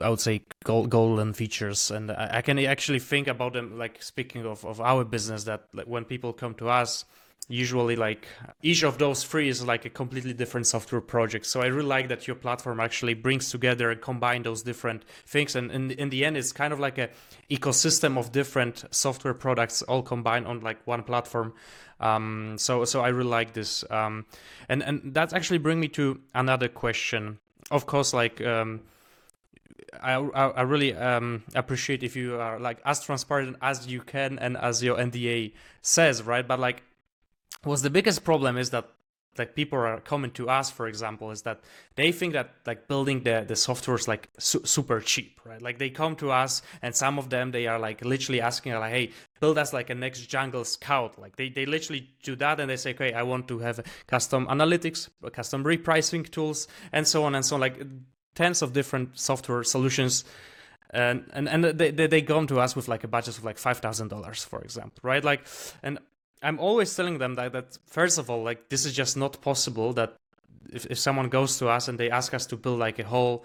I 0.00 0.08
would 0.08 0.20
say 0.20 0.42
gold, 0.64 0.88
golden 0.88 1.32
features, 1.32 1.90
and 1.90 2.12
I, 2.12 2.38
I, 2.38 2.42
can 2.42 2.58
actually 2.60 3.00
think 3.00 3.26
about 3.26 3.52
them. 3.52 3.76
Like 3.76 4.00
speaking 4.00 4.46
of 4.46 4.64
of 4.64 4.80
our 4.80 5.04
business, 5.04 5.42
that 5.44 5.64
like, 5.74 5.86
when 5.86 6.04
people 6.04 6.32
come 6.32 6.54
to 6.54 6.68
us, 6.68 7.04
usually 7.48 7.94
like 7.94 8.26
each 8.62 8.82
of 8.82 8.98
those 8.98 9.22
three 9.22 9.48
is 9.48 9.64
like 9.64 9.84
a 9.84 9.90
completely 9.90 10.32
different 10.32 10.66
software 10.66 11.00
project 11.00 11.46
so 11.46 11.60
i 11.60 11.66
really 11.66 11.86
like 11.86 12.08
that 12.08 12.26
your 12.26 12.34
platform 12.34 12.80
actually 12.80 13.14
brings 13.14 13.50
together 13.50 13.90
and 13.90 14.00
combine 14.00 14.42
those 14.42 14.62
different 14.62 15.04
things 15.26 15.54
and 15.54 15.70
in, 15.70 15.92
in 15.92 16.10
the 16.10 16.24
end 16.24 16.36
it's 16.36 16.50
kind 16.50 16.72
of 16.72 16.80
like 16.80 16.98
a 16.98 17.08
ecosystem 17.48 18.18
of 18.18 18.32
different 18.32 18.84
software 18.90 19.34
products 19.34 19.80
all 19.82 20.02
combined 20.02 20.44
on 20.44 20.60
like 20.60 20.84
one 20.86 21.04
platform 21.04 21.52
um, 22.00 22.56
so 22.58 22.84
so 22.84 23.00
i 23.00 23.08
really 23.08 23.30
like 23.30 23.52
this 23.52 23.84
um, 23.90 24.24
and 24.68 24.82
and 24.82 25.14
that's 25.14 25.32
actually 25.32 25.58
bring 25.58 25.80
me 25.80 25.88
to 25.88 26.20
another 26.34 26.68
question 26.68 27.38
of 27.70 27.86
course 27.86 28.12
like 28.12 28.40
um, 28.40 28.80
I, 30.02 30.14
I 30.14 30.62
really 30.62 30.94
um, 30.94 31.44
appreciate 31.54 32.02
if 32.02 32.16
you 32.16 32.40
are 32.40 32.58
like 32.58 32.78
as 32.84 33.02
transparent 33.02 33.56
as 33.62 33.86
you 33.86 34.00
can 34.00 34.38
and 34.38 34.56
as 34.56 34.82
your 34.82 34.96
NDA 34.96 35.52
says, 35.82 36.22
right? 36.22 36.46
But 36.46 36.60
like 36.60 36.82
was 37.64 37.82
the 37.82 37.90
biggest 37.90 38.24
problem 38.24 38.56
is 38.56 38.70
that 38.70 38.88
like 39.38 39.54
people 39.54 39.78
are 39.78 40.00
coming 40.00 40.30
to 40.32 40.48
us 40.48 40.70
for 40.70 40.86
example 40.88 41.30
is 41.30 41.42
that 41.42 41.60
they 41.94 42.12
think 42.12 42.32
that 42.32 42.50
like 42.66 42.88
building 42.88 43.22
the 43.22 43.44
the 43.46 43.56
software 43.56 43.96
is 43.96 44.08
like 44.08 44.28
su- 44.38 44.64
super 44.64 45.00
cheap 45.00 45.40
right? 45.46 45.62
Like 45.62 45.78
they 45.78 45.90
come 45.90 46.16
to 46.16 46.30
us 46.30 46.62
and 46.82 46.94
some 46.94 47.18
of 47.18 47.30
them 47.30 47.50
they 47.50 47.66
are 47.66 47.78
like 47.78 48.04
literally 48.04 48.40
asking 48.40 48.72
like 48.74 48.92
hey 48.92 49.10
build 49.40 49.58
us 49.58 49.72
like 49.72 49.90
a 49.90 49.94
next 49.94 50.22
jungle 50.22 50.64
scout. 50.64 51.18
Like 51.18 51.36
they, 51.36 51.48
they 51.48 51.66
literally 51.66 52.08
do 52.22 52.36
that 52.36 52.58
and 52.60 52.70
they 52.70 52.76
say 52.76 52.90
okay 52.90 53.12
i 53.12 53.22
want 53.22 53.48
to 53.48 53.58
have 53.58 53.80
custom 54.06 54.46
analytics 54.46 55.08
custom 55.32 55.64
repricing 55.64 56.28
tools 56.28 56.68
and 56.92 57.06
so 57.06 57.24
on 57.24 57.34
and 57.34 57.44
so 57.44 57.56
on. 57.56 57.60
Like 57.60 57.82
tens 58.34 58.62
of 58.62 58.72
different 58.72 59.18
software 59.18 59.64
solutions. 59.64 60.24
And 60.90 61.28
and, 61.32 61.48
and 61.48 61.64
they, 61.64 61.90
they, 61.90 62.06
they 62.06 62.22
come 62.22 62.46
to 62.46 62.60
us 62.60 62.76
with 62.76 62.86
like 62.86 63.02
a 63.02 63.08
budget 63.08 63.38
of 63.38 63.44
like 63.44 63.56
$5000 63.56 64.46
for 64.46 64.60
example 64.62 65.00
right? 65.02 65.24
Like 65.24 65.46
and 65.82 65.98
I'm 66.42 66.58
always 66.58 66.94
telling 66.94 67.18
them 67.18 67.34
that 67.34 67.52
that 67.52 67.78
first 67.86 68.18
of 68.18 68.30
all, 68.30 68.42
like 68.42 68.68
this 68.68 68.84
is 68.84 68.92
just 68.92 69.16
not 69.16 69.40
possible. 69.40 69.92
That 69.92 70.14
if, 70.72 70.86
if 70.86 70.98
someone 70.98 71.28
goes 71.28 71.58
to 71.58 71.68
us 71.68 71.88
and 71.88 71.98
they 71.98 72.10
ask 72.10 72.34
us 72.34 72.46
to 72.46 72.56
build 72.56 72.78
like 72.78 72.98
a 72.98 73.04
whole 73.04 73.44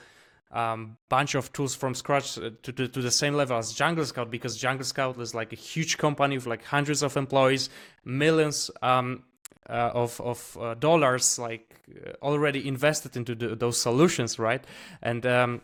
um, 0.51 0.97
bunch 1.09 1.35
of 1.35 1.53
tools 1.53 1.75
from 1.75 1.95
scratch 1.95 2.35
to, 2.35 2.51
to, 2.51 2.87
to, 2.87 3.01
the 3.01 3.11
same 3.11 3.35
level 3.35 3.57
as 3.57 3.71
Jungle 3.71 4.05
Scout, 4.05 4.29
because 4.29 4.57
Jungle 4.57 4.83
Scout 4.83 5.17
is 5.19 5.33
like 5.33 5.53
a 5.53 5.55
huge 5.55 5.97
company 5.97 6.35
with 6.35 6.45
like 6.45 6.63
hundreds 6.65 7.03
of 7.03 7.15
employees, 7.15 7.69
millions 8.03 8.69
um, 8.81 9.23
uh, 9.69 9.91
of 9.93 10.19
of 10.19 10.57
uh, 10.59 10.73
dollars 10.73 11.39
like 11.39 11.81
uh, 11.95 12.11
already 12.21 12.67
invested 12.67 13.15
into 13.15 13.35
the, 13.35 13.55
those 13.55 13.79
solutions, 13.79 14.37
right? 14.39 14.63
And 15.01 15.25
um, 15.25 15.61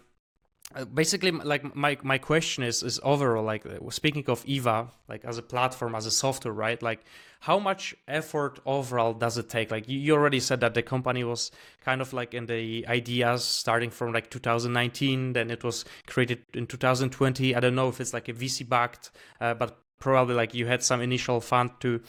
uh, 0.76 0.86
basically 0.86 1.32
like 1.32 1.76
my 1.76 1.98
my 2.04 2.18
question 2.18 2.64
is 2.64 2.84
is 2.84 3.00
overall 3.04 3.44
like 3.44 3.66
uh, 3.66 3.90
speaking 3.90 4.26
of 4.28 4.44
eva 4.46 4.90
like 5.08 5.24
as 5.24 5.38
a 5.38 5.42
platform 5.42 5.96
as 5.96 6.06
a 6.06 6.12
software 6.12 6.54
right? 6.54 6.82
Like 6.82 7.06
how 7.40 7.60
much 7.60 7.96
effort 8.08 8.60
overall 8.66 9.14
does 9.14 9.38
it 9.38 9.50
take? 9.50 9.72
Like 9.72 9.88
you 9.88 10.14
already 10.14 10.40
said 10.40 10.60
that 10.62 10.74
the 10.74 10.82
company 10.82 11.24
was 11.24 11.52
kind 11.82 12.02
of 12.02 12.12
like 12.12 12.34
in 12.34 12.48
the 12.48 12.86
ideas 12.88 13.44
starting 13.44 13.90
from 13.92 14.12
like 14.12 14.30
2019 14.30 15.34
then 15.34 15.52
it 15.52 15.64
was 15.64 15.86
created 16.06 16.44
in 16.54 16.68
2020 16.68 17.56
i 17.56 17.60
don't 17.60 17.76
know 17.76 17.88
if 17.88 18.02
it's 18.02 18.14
like 18.14 18.28
a 18.28 18.34
vc 18.34 18.68
backed 18.68 19.12
uh, 19.40 19.54
but 19.54 19.80
probably 20.00 20.36
like 20.36 20.54
you 20.54 20.66
had 20.66 20.84
some 20.84 21.02
initial 21.02 21.40
fund 21.40 21.72
to 21.80 22.02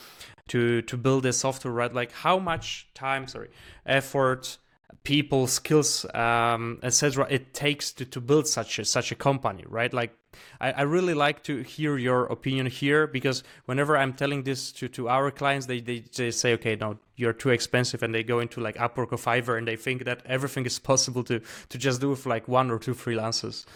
to 0.49 0.83
to 0.83 0.97
build 0.97 1.23
this 1.23 1.39
software 1.39 1.73
right? 1.73 1.95
Like 1.95 2.13
how 2.13 2.39
much 2.39 2.89
time 2.95 3.29
sorry 3.29 3.51
effort 3.87 4.59
people 5.05 5.47
skills 5.47 6.05
um, 6.15 6.79
etc 6.83 7.27
it 7.31 7.55
takes 7.55 7.93
to, 7.93 8.05
to 8.05 8.21
build 8.21 8.47
such 8.47 8.79
a 8.79 8.85
such 8.85 9.13
a 9.13 9.15
company 9.15 9.65
right? 9.69 9.93
Like 9.93 10.15
I, 10.61 10.73
I 10.73 10.83
really 10.83 11.15
like 11.15 11.43
to 11.45 11.63
hear 11.63 11.97
your 11.97 12.27
opinion 12.27 12.67
here 12.67 13.07
because 13.07 13.43
whenever 13.65 13.97
i'm 13.97 14.13
telling 14.13 14.43
this 14.43 14.73
to, 14.73 14.89
to 14.89 15.09
our 15.09 15.31
clients 15.31 15.67
they, 15.67 15.81
they, 15.81 16.01
they 16.01 16.31
say 16.31 16.53
okay 16.55 16.77
no 16.77 16.99
you're 17.19 17.33
too 17.33 17.51
expensive 17.51 18.03
and 18.03 18.15
they 18.15 18.23
go 18.23 18.39
into 18.41 18.61
like 18.61 18.77
upwork 18.77 19.13
or 19.13 19.19
fiverr 19.19 19.59
and 19.59 19.67
they 19.67 19.77
think 19.77 20.05
that 20.05 20.23
everything 20.25 20.65
is 20.65 20.79
possible 20.79 21.23
to 21.25 21.41
to 21.69 21.77
just 21.77 22.01
do 22.01 22.11
with 22.11 22.25
like 22.25 22.49
one 22.49 22.71
or 22.71 22.79
two 22.79 22.95
freelancers. 22.95 23.67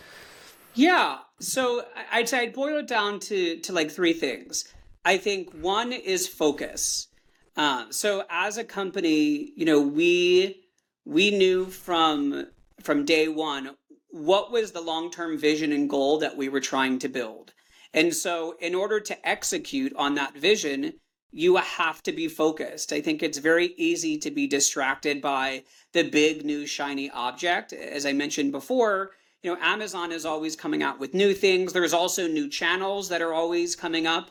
Yeah. 0.75 1.19
So 1.41 1.85
i'd 2.13 2.29
say 2.29 2.41
i'd 2.41 2.55
boil 2.55 2.79
it 2.79 2.87
down 2.87 3.21
to 3.21 3.59
to 3.61 3.73
like 3.73 3.91
three 3.91 4.15
things. 4.15 4.65
I 5.05 5.19
think 5.19 5.53
one 5.53 5.93
is 5.93 6.29
focus. 6.29 7.09
Uh, 7.57 7.85
so 7.91 8.25
as 8.31 8.57
a 8.57 8.65
company 8.65 9.53
you 9.57 9.67
know 9.67 9.81
we 9.81 10.62
we 11.05 11.31
knew 11.31 11.67
from 11.67 12.47
from 12.81 13.05
day 13.05 13.29
one 13.29 13.77
what 14.11 14.53
was 14.53 14.73
the 14.73 14.81
long-term 14.81 15.39
vision 15.39 15.73
and 15.73 15.89
goal 15.89 16.19
that 16.19 16.37
we 16.37 16.49
were 16.49 16.61
trying 16.61 16.99
to 16.99 17.09
build. 17.09 17.53
And 17.95 18.15
so 18.15 18.57
in 18.61 18.75
order 18.75 19.01
to 19.01 19.29
execute 19.29 19.95
on 19.97 20.15
that 20.17 20.37
vision, 20.37 20.95
you 21.31 21.57
have 21.57 22.03
to 22.03 22.13
be 22.13 22.29
focused. 22.29 22.93
I 22.93 23.01
think 23.01 23.23
it's 23.23 23.39
very 23.39 23.75
easy 23.79 24.19
to 24.19 24.31
be 24.31 24.47
distracted 24.47 25.23
by 25.23 25.65
the 25.93 26.03
big 26.03 26.45
new 26.45 26.67
shiny 26.67 27.11
object. 27.11 27.73
As 27.73 28.05
I 28.05 28.13
mentioned 28.13 28.53
before, 28.53 29.13
you 29.43 29.53
know, 29.53 29.61
Amazon 29.63 30.13
is 30.13 30.27
always 30.27 30.55
coming 30.55 30.83
out 30.83 31.01
with 31.01 31.15
new 31.15 31.33
things. 31.33 31.73
There's 31.73 31.95
also 31.95 32.29
new 32.29 32.49
channels 32.49 33.09
that 33.09 33.23
are 33.23 33.33
always 33.33 33.75
coming 33.75 34.07
up. 34.07 34.31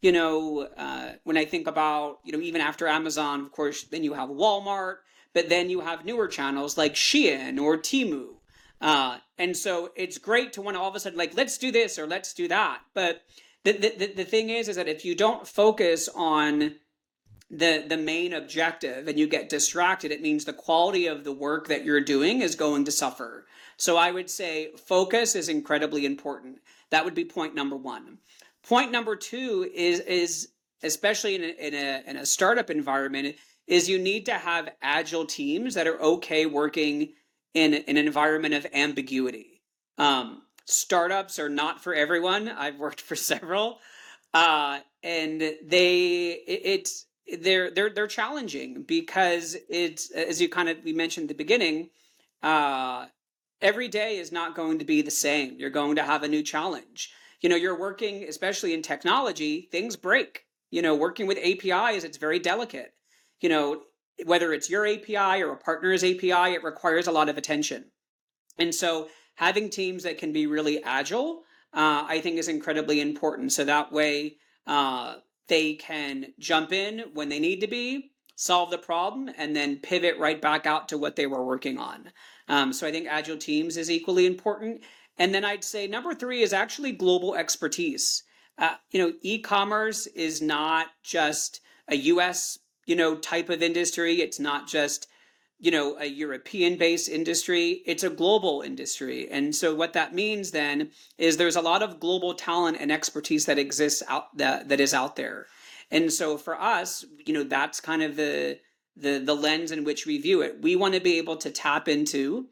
You 0.00 0.12
know, 0.12 0.68
uh, 0.76 1.12
when 1.24 1.36
I 1.36 1.44
think 1.44 1.66
about, 1.66 2.20
you 2.24 2.32
know, 2.32 2.40
even 2.40 2.60
after 2.60 2.86
Amazon, 2.86 3.40
of 3.42 3.52
course, 3.52 3.84
then 3.84 4.02
you 4.02 4.14
have 4.14 4.30
Walmart, 4.30 4.96
but 5.34 5.48
then 5.48 5.70
you 5.70 5.80
have 5.80 6.04
newer 6.04 6.28
channels 6.28 6.76
like 6.76 6.94
Shein 6.94 7.60
or 7.60 7.76
Temu. 7.76 8.34
Uh, 8.80 9.18
and 9.36 9.56
so 9.56 9.90
it's 9.96 10.18
great 10.18 10.52
to 10.52 10.62
want 10.62 10.76
to 10.76 10.80
all 10.80 10.88
of 10.88 10.94
a 10.94 11.00
sudden 11.00 11.18
like, 11.18 11.36
let's 11.36 11.58
do 11.58 11.72
this 11.72 11.98
or 11.98 12.06
let's 12.06 12.32
do 12.32 12.48
that. 12.48 12.80
But 12.94 13.22
the, 13.64 13.72
the, 13.72 14.12
the 14.16 14.24
thing 14.24 14.50
is, 14.50 14.68
is 14.68 14.76
that 14.76 14.88
if 14.88 15.04
you 15.04 15.14
don't 15.14 15.46
focus 15.46 16.08
on 16.14 16.76
the 17.50 17.84
the 17.88 17.96
main 17.96 18.34
objective 18.34 19.08
and 19.08 19.18
you 19.18 19.26
get 19.26 19.48
distracted 19.48 20.12
it 20.12 20.20
means 20.20 20.44
the 20.44 20.52
quality 20.52 21.06
of 21.06 21.24
the 21.24 21.32
work 21.32 21.68
that 21.68 21.84
you're 21.84 22.00
doing 22.00 22.42
is 22.42 22.54
going 22.54 22.84
to 22.84 22.92
suffer 22.92 23.46
so 23.78 23.96
i 23.96 24.10
would 24.10 24.28
say 24.28 24.70
focus 24.76 25.34
is 25.34 25.48
incredibly 25.48 26.04
important 26.04 26.58
that 26.90 27.06
would 27.06 27.14
be 27.14 27.24
point 27.24 27.54
number 27.54 27.74
one 27.74 28.18
point 28.62 28.92
number 28.92 29.16
two 29.16 29.68
is 29.74 30.00
is 30.00 30.48
especially 30.82 31.34
in 31.34 31.42
a, 31.42 31.66
in 31.66 31.74
a, 31.74 32.02
in 32.06 32.16
a 32.16 32.26
startup 32.26 32.68
environment 32.68 33.34
is 33.68 33.88
you 33.88 33.98
need 33.98 34.26
to 34.26 34.34
have 34.34 34.70
agile 34.82 35.26
teams 35.26 35.74
that 35.74 35.86
are 35.86 36.00
okay 36.00 36.46
working 36.46 37.12
in, 37.54 37.74
an 37.74 37.96
environment 37.96 38.54
of 38.54 38.66
ambiguity. 38.72 39.62
Um, 39.98 40.42
startups 40.64 41.38
are 41.38 41.50
not 41.50 41.84
for 41.84 41.94
everyone. 41.94 42.48
I've 42.48 42.78
worked 42.78 43.00
for 43.00 43.14
several. 43.32 43.78
Uh, 44.32 44.80
and 45.02 45.40
they 45.40 46.42
it, 46.46 46.60
it's 46.64 47.06
they're 47.40 47.70
they're 47.70 47.90
they're 47.90 48.06
challenging 48.06 48.82
because 48.82 49.56
it's 49.68 50.10
as 50.10 50.40
you 50.40 50.48
kind 50.48 50.68
of 50.68 50.78
we 50.84 50.92
mentioned 50.92 51.24
at 51.24 51.28
the 51.28 51.34
beginning 51.34 51.90
uh 52.42 53.06
every 53.60 53.88
day 53.88 54.18
is 54.18 54.32
not 54.32 54.54
going 54.54 54.78
to 54.78 54.84
be 54.84 55.02
the 55.02 55.10
same. 55.10 55.56
You're 55.58 55.70
going 55.70 55.96
to 55.96 56.02
have 56.02 56.22
a 56.22 56.28
new 56.28 56.42
challenge. 56.42 57.12
You 57.40 57.48
know 57.48 57.56
you're 57.56 57.78
working 57.78 58.24
especially 58.24 58.74
in 58.74 58.82
technology 58.82 59.68
things 59.70 59.96
break. 59.96 60.44
You 60.70 60.82
know 60.82 60.94
working 60.94 61.26
with 61.26 61.38
apis 61.38 62.04
it's 62.04 62.18
very 62.18 62.38
delicate 62.38 62.92
you 63.40 63.48
know 63.48 63.82
whether 64.24 64.52
it's 64.52 64.70
your 64.70 64.86
api 64.86 65.42
or 65.42 65.52
a 65.52 65.56
partner's 65.56 66.04
api 66.04 66.52
it 66.54 66.64
requires 66.64 67.06
a 67.06 67.12
lot 67.12 67.28
of 67.28 67.38
attention 67.38 67.84
and 68.58 68.74
so 68.74 69.08
having 69.34 69.70
teams 69.70 70.02
that 70.02 70.18
can 70.18 70.32
be 70.32 70.46
really 70.46 70.82
agile 70.82 71.42
uh, 71.72 72.04
i 72.08 72.20
think 72.20 72.36
is 72.36 72.48
incredibly 72.48 73.00
important 73.00 73.52
so 73.52 73.64
that 73.64 73.92
way 73.92 74.36
uh, 74.66 75.14
they 75.48 75.74
can 75.74 76.26
jump 76.38 76.72
in 76.72 77.04
when 77.14 77.28
they 77.28 77.40
need 77.40 77.60
to 77.60 77.66
be, 77.66 78.12
solve 78.36 78.70
the 78.70 78.78
problem, 78.78 79.30
and 79.36 79.56
then 79.56 79.80
pivot 79.80 80.16
right 80.18 80.40
back 80.40 80.66
out 80.66 80.88
to 80.88 80.98
what 80.98 81.16
they 81.16 81.26
were 81.26 81.44
working 81.44 81.78
on. 81.78 82.12
Um, 82.48 82.72
so 82.72 82.86
I 82.86 82.92
think 82.92 83.08
agile 83.08 83.38
teams 83.38 83.76
is 83.76 83.90
equally 83.90 84.26
important. 84.26 84.82
And 85.18 85.34
then 85.34 85.44
I'd 85.44 85.64
say 85.64 85.88
number 85.88 86.14
three 86.14 86.42
is 86.42 86.52
actually 86.52 86.92
global 86.92 87.34
expertise. 87.34 88.22
Uh, 88.58 88.76
you 88.90 89.00
know, 89.00 89.12
e-commerce 89.22 90.06
is 90.06 90.40
not 90.40 90.88
just 91.02 91.60
a 91.88 91.96
U.S. 91.96 92.58
you 92.88 92.96
know 92.96 93.14
type 93.16 93.50
of 93.50 93.62
industry. 93.62 94.20
It's 94.22 94.40
not 94.40 94.66
just 94.66 95.08
you 95.60 95.70
know 95.70 95.96
a 95.98 96.06
european 96.06 96.76
based 96.76 97.08
industry. 97.08 97.82
It's 97.86 98.02
a 98.02 98.10
global 98.10 98.62
industry. 98.62 99.28
And 99.30 99.54
so 99.54 99.74
what 99.74 99.92
that 99.92 100.14
means 100.14 100.50
then 100.50 100.90
is 101.18 101.36
there's 101.36 101.56
a 101.56 101.60
lot 101.60 101.82
of 101.82 102.00
global 102.00 102.34
talent 102.34 102.78
and 102.80 102.90
expertise 102.90 103.46
that 103.46 103.58
exists 103.58 104.02
out 104.08 104.36
that 104.38 104.68
that 104.70 104.80
is 104.80 104.94
out 104.94 105.16
there. 105.16 105.46
And 105.90 106.12
so 106.12 106.38
for 106.38 106.60
us 106.60 107.04
you 107.26 107.34
know 107.34 107.44
that's 107.44 107.80
kind 107.80 108.02
of 108.02 108.16
the 108.16 108.58
the 108.96 109.18
the 109.18 109.34
lens 109.34 109.70
in 109.70 109.84
which 109.84 110.06
we 110.06 110.18
view 110.18 110.40
it. 110.40 110.62
We 110.62 110.74
want 110.74 110.94
to 110.94 111.00
be 111.00 111.18
able 111.18 111.36
to 111.36 111.50
tap 111.50 111.88
into 111.88 112.48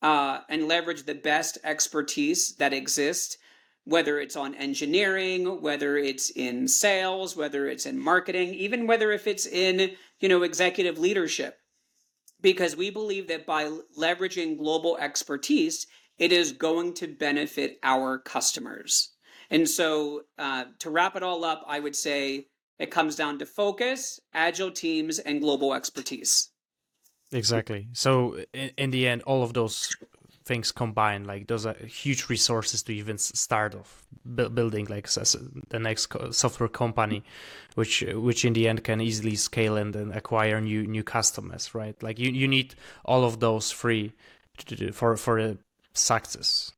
uh, 0.00 0.40
and 0.48 0.68
leverage 0.68 1.04
the 1.04 1.14
best 1.14 1.58
expertise 1.64 2.56
that 2.56 2.72
exists 2.72 3.38
whether 3.84 4.18
it's 4.18 4.36
on 4.36 4.54
engineering 4.54 5.60
whether 5.60 5.96
it's 5.96 6.30
in 6.30 6.66
sales 6.66 7.36
whether 7.36 7.66
it's 7.66 7.86
in 7.86 7.98
marketing 7.98 8.54
even 8.54 8.86
whether 8.86 9.12
if 9.12 9.26
it's 9.26 9.46
in 9.46 9.90
you 10.20 10.28
know 10.28 10.42
executive 10.42 10.98
leadership 10.98 11.58
because 12.44 12.76
we 12.76 12.90
believe 12.90 13.26
that 13.28 13.46
by 13.46 13.70
leveraging 13.98 14.58
global 14.58 14.98
expertise, 14.98 15.86
it 16.18 16.30
is 16.30 16.52
going 16.52 16.92
to 16.94 17.08
benefit 17.08 17.78
our 17.82 18.18
customers. 18.18 19.14
And 19.50 19.68
so, 19.68 20.24
uh, 20.38 20.66
to 20.80 20.90
wrap 20.90 21.16
it 21.16 21.22
all 21.22 21.44
up, 21.44 21.64
I 21.66 21.80
would 21.80 21.96
say 21.96 22.48
it 22.78 22.90
comes 22.90 23.16
down 23.16 23.38
to 23.38 23.46
focus, 23.46 24.20
agile 24.34 24.70
teams, 24.70 25.18
and 25.18 25.40
global 25.40 25.72
expertise. 25.72 26.50
Exactly. 27.32 27.88
So, 27.92 28.44
in, 28.52 28.70
in 28.76 28.90
the 28.90 29.08
end, 29.08 29.22
all 29.22 29.42
of 29.42 29.54
those 29.54 29.96
things 30.44 30.72
combined 30.72 31.26
like 31.26 31.46
those 31.46 31.64
are 31.64 31.74
huge 31.86 32.28
resources 32.28 32.82
to 32.82 32.92
even 32.92 33.16
start 33.16 33.74
off 33.74 34.04
building 34.24 34.86
like 34.86 35.08
the 35.08 35.78
next 35.78 36.12
software 36.30 36.68
company 36.68 37.22
which 37.74 38.04
which 38.14 38.44
in 38.44 38.52
the 38.52 38.68
end 38.68 38.84
can 38.84 39.00
easily 39.00 39.36
scale 39.36 39.76
and 39.76 39.94
then 39.94 40.12
acquire 40.12 40.60
new 40.60 40.86
new 40.86 41.02
customers 41.02 41.74
right 41.74 42.02
like 42.02 42.18
you, 42.18 42.30
you 42.30 42.46
need 42.46 42.74
all 43.04 43.24
of 43.24 43.40
those 43.40 43.70
free 43.70 44.12
to, 44.58 44.92
for 44.92 45.16
for 45.16 45.56
success 45.94 46.72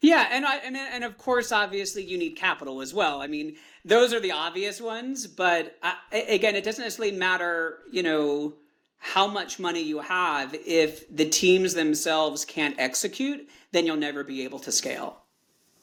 yeah, 0.00 0.28
and 0.30 0.44
I 0.46 0.56
and, 0.58 0.76
and 0.76 1.04
of 1.04 1.18
course, 1.18 1.50
obviously, 1.50 2.04
you 2.04 2.18
need 2.18 2.32
capital 2.36 2.80
as 2.80 2.94
well. 2.94 3.20
I 3.20 3.26
mean, 3.26 3.56
those 3.84 4.12
are 4.12 4.20
the 4.20 4.32
obvious 4.32 4.80
ones, 4.80 5.26
but 5.26 5.76
I, 5.82 5.94
uh, 6.12 6.20
again, 6.28 6.54
it 6.56 6.64
doesn't 6.64 6.84
necessarily 6.84 7.16
matter. 7.16 7.78
You 7.90 8.02
know, 8.02 8.54
how 8.98 9.26
much 9.26 9.58
money 9.58 9.82
you 9.82 10.00
have 10.00 10.54
if 10.66 11.04
the 11.14 11.24
teams 11.24 11.74
themselves 11.74 12.44
can't 12.44 12.74
execute 12.78 13.48
then 13.72 13.86
you'll 13.86 13.96
never 13.96 14.24
be 14.24 14.44
able 14.44 14.58
to 14.58 14.72
scale. 14.72 15.22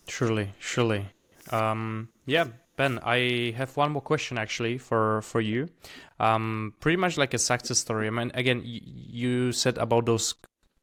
Surely 0.08 0.50
surely. 0.60 1.08
Um, 1.52 2.10
yeah 2.26 2.46
ben 2.78 3.00
i 3.04 3.54
have 3.56 3.78
one 3.78 3.92
more 3.92 4.02
question 4.02 4.38
actually 4.38 4.78
for 4.78 5.22
for 5.22 5.42
you. 5.42 5.68
Um, 6.20 6.74
pretty 6.80 6.98
much 6.98 7.18
like 7.18 7.34
a 7.34 7.38
success 7.38 7.80
story. 7.80 8.08
I 8.08 8.10
mean 8.10 8.32
again 8.34 8.62
you 8.64 9.52
said 9.52 9.78
about 9.78 10.06
those 10.06 10.36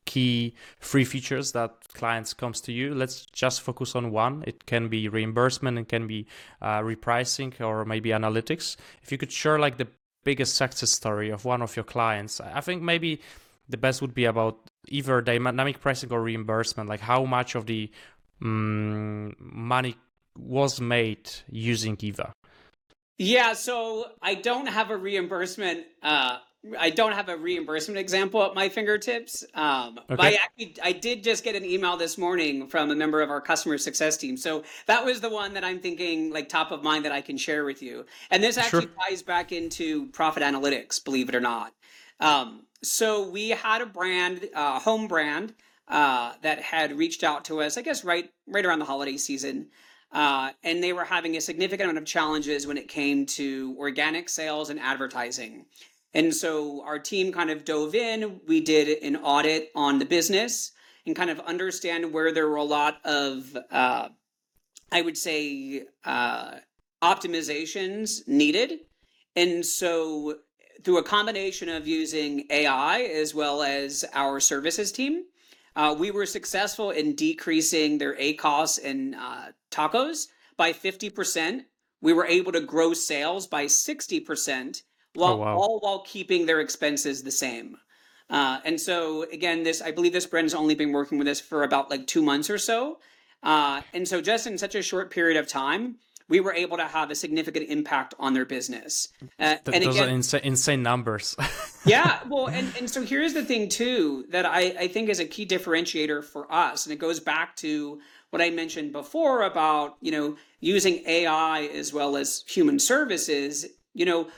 key 0.04 0.54
free 0.78 1.04
features 1.04 1.52
that 1.52 1.70
clients 1.94 2.34
comes 2.34 2.60
to 2.62 2.72
you. 2.72 2.94
Let's 2.94 3.26
just 3.26 3.60
focus 3.62 3.94
on 3.94 4.10
one. 4.10 4.44
It 4.46 4.66
can 4.66 4.88
be 4.88 5.08
reimbursement 5.08 5.78
it 5.78 5.88
can 5.88 6.06
be 6.06 6.26
uh, 6.60 6.80
repricing 6.80 7.60
or 7.60 7.84
maybe 7.84 8.10
analytics. 8.10 8.76
If 9.02 9.12
you 9.12 9.18
could 9.18 9.32
share 9.32 9.58
like 9.58 9.78
the 9.78 9.88
biggest 10.24 10.56
success 10.56 10.90
story 10.90 11.30
of 11.30 11.44
one 11.44 11.62
of 11.62 11.76
your 11.76 11.84
clients. 11.84 12.40
I 12.40 12.60
think 12.60 12.82
maybe 12.82 13.20
the 13.68 13.76
best 13.76 14.00
would 14.02 14.14
be 14.14 14.24
about 14.24 14.58
either 14.88 15.20
dynamic 15.20 15.80
pricing 15.80 16.12
or 16.12 16.22
reimbursement 16.22 16.88
like 16.88 17.00
how 17.00 17.24
much 17.24 17.54
of 17.54 17.66
the 17.66 17.90
um, 18.42 19.34
money 19.38 19.96
was 20.36 20.80
made 20.80 21.30
using 21.50 21.96
eva? 22.00 22.32
Yeah 23.18 23.52
so 23.52 24.06
i 24.20 24.34
don't 24.34 24.66
have 24.66 24.90
a 24.90 24.96
reimbursement 24.96 25.86
uh, 26.02 26.38
I 26.78 26.90
don't 26.90 27.12
have 27.12 27.28
a 27.28 27.36
reimbursement 27.36 27.98
example 27.98 28.42
at 28.44 28.54
my 28.54 28.68
fingertips. 28.68 29.44
Um, 29.54 29.98
okay. 29.98 30.04
But 30.08 30.20
I 30.20 30.32
actually 30.34 30.76
I 30.82 30.92
did 30.92 31.24
just 31.24 31.42
get 31.42 31.56
an 31.56 31.64
email 31.64 31.96
this 31.96 32.16
morning 32.16 32.68
from 32.68 32.90
a 32.90 32.94
member 32.94 33.20
of 33.20 33.30
our 33.30 33.40
customer 33.40 33.78
success 33.78 34.16
team. 34.16 34.36
So 34.36 34.62
that 34.86 35.04
was 35.04 35.20
the 35.20 35.30
one 35.30 35.54
that 35.54 35.64
I'm 35.64 35.80
thinking 35.80 36.32
like 36.32 36.48
top 36.48 36.70
of 36.70 36.82
mind 36.82 37.04
that 37.04 37.12
I 37.12 37.20
can 37.20 37.36
share 37.36 37.64
with 37.64 37.82
you. 37.82 38.06
And 38.30 38.42
this 38.42 38.58
actually 38.58 38.82
sure. 38.82 38.94
ties 39.08 39.22
back 39.22 39.50
into 39.50 40.06
profit 40.08 40.42
analytics, 40.42 41.02
believe 41.04 41.28
it 41.28 41.34
or 41.34 41.40
not. 41.40 41.74
Um, 42.20 42.66
so 42.82 43.28
we 43.28 43.50
had 43.50 43.80
a 43.82 43.86
brand, 43.86 44.48
uh, 44.54 44.78
home 44.78 45.08
brand, 45.08 45.54
uh, 45.88 46.32
that 46.42 46.60
had 46.60 46.96
reached 46.96 47.24
out 47.24 47.44
to 47.46 47.60
us, 47.60 47.76
I 47.76 47.82
guess 47.82 48.04
right 48.04 48.30
right 48.46 48.64
around 48.64 48.78
the 48.78 48.84
holiday 48.84 49.16
season. 49.16 49.68
Uh, 50.12 50.50
and 50.62 50.82
they 50.82 50.92
were 50.92 51.04
having 51.04 51.36
a 51.36 51.40
significant 51.40 51.88
amount 51.88 51.98
of 51.98 52.04
challenges 52.04 52.66
when 52.66 52.76
it 52.76 52.86
came 52.86 53.24
to 53.24 53.74
organic 53.78 54.28
sales 54.28 54.68
and 54.68 54.78
advertising. 54.78 55.64
And 56.14 56.34
so 56.34 56.82
our 56.84 56.98
team 56.98 57.32
kind 57.32 57.50
of 57.50 57.64
dove 57.64 57.94
in. 57.94 58.40
We 58.46 58.60
did 58.60 59.02
an 59.02 59.16
audit 59.16 59.70
on 59.74 59.98
the 59.98 60.04
business 60.04 60.72
and 61.06 61.16
kind 61.16 61.30
of 61.30 61.40
understand 61.40 62.12
where 62.12 62.32
there 62.32 62.48
were 62.48 62.56
a 62.56 62.64
lot 62.64 63.00
of, 63.04 63.56
uh, 63.70 64.08
I 64.90 65.02
would 65.02 65.16
say, 65.16 65.84
uh, 66.04 66.56
optimizations 67.02 68.26
needed. 68.28 68.80
And 69.34 69.64
so 69.64 70.38
through 70.84 70.98
a 70.98 71.02
combination 71.02 71.68
of 71.68 71.86
using 71.86 72.44
AI 72.50 73.00
as 73.00 73.34
well 73.34 73.62
as 73.62 74.04
our 74.12 74.38
services 74.38 74.92
team, 74.92 75.24
uh, 75.74 75.94
we 75.98 76.10
were 76.10 76.26
successful 76.26 76.90
in 76.90 77.14
decreasing 77.14 77.98
their 77.98 78.14
ACOS 78.16 78.78
and 78.84 79.14
uh, 79.14 79.46
TACOS 79.70 80.26
by 80.56 80.72
50%. 80.72 81.62
We 82.02 82.12
were 82.12 82.26
able 82.26 82.52
to 82.52 82.60
grow 82.60 82.92
sales 82.92 83.46
by 83.46 83.64
60% 83.66 84.82
while 85.14 85.34
oh, 85.34 85.36
wow. 85.36 85.56
all 85.56 85.80
while 85.80 86.00
keeping 86.00 86.46
their 86.46 86.60
expenses 86.60 87.22
the 87.22 87.30
same. 87.30 87.76
Uh, 88.30 88.60
and 88.64 88.80
so 88.80 89.24
again, 89.30 89.62
this 89.62 89.82
I 89.82 89.90
believe 89.90 90.12
this 90.12 90.26
brand 90.26 90.46
has 90.46 90.54
only 90.54 90.74
been 90.74 90.92
working 90.92 91.18
with 91.18 91.28
us 91.28 91.40
for 91.40 91.64
about 91.64 91.90
like 91.90 92.06
two 92.06 92.22
months 92.22 92.48
or 92.48 92.58
so. 92.58 92.98
Uh, 93.42 93.82
and 93.92 94.06
so 94.06 94.20
just 94.20 94.46
in 94.46 94.56
such 94.56 94.74
a 94.74 94.82
short 94.82 95.10
period 95.10 95.36
of 95.36 95.48
time, 95.48 95.96
we 96.28 96.40
were 96.40 96.54
able 96.54 96.78
to 96.78 96.86
have 96.86 97.10
a 97.10 97.14
significant 97.14 97.68
impact 97.68 98.14
on 98.18 98.32
their 98.32 98.46
business. 98.46 99.08
Uh, 99.38 99.56
Th- 99.56 99.60
and 99.66 99.84
those 99.84 99.96
again, 99.96 100.08
are 100.08 100.12
insane, 100.12 100.40
insane 100.44 100.82
numbers. 100.82 101.36
yeah, 101.84 102.20
well, 102.28 102.46
and, 102.48 102.72
and 102.78 102.88
so 102.88 103.02
here's 103.02 103.34
the 103.34 103.44
thing 103.44 103.68
too 103.68 104.24
that 104.30 104.46
I, 104.46 104.74
I 104.78 104.88
think 104.88 105.10
is 105.10 105.20
a 105.20 105.26
key 105.26 105.44
differentiator 105.44 106.24
for 106.24 106.50
us, 106.50 106.86
and 106.86 106.92
it 106.92 106.98
goes 106.98 107.20
back 107.20 107.56
to 107.56 108.00
what 108.30 108.40
I 108.40 108.48
mentioned 108.48 108.92
before 108.92 109.42
about 109.42 109.96
you 110.00 110.10
know 110.10 110.36
using 110.60 111.02
AI 111.06 111.64
as 111.74 111.92
well 111.92 112.16
as 112.16 112.44
human 112.46 112.78
services. 112.78 113.66
You 113.92 114.06
know, 114.06 114.28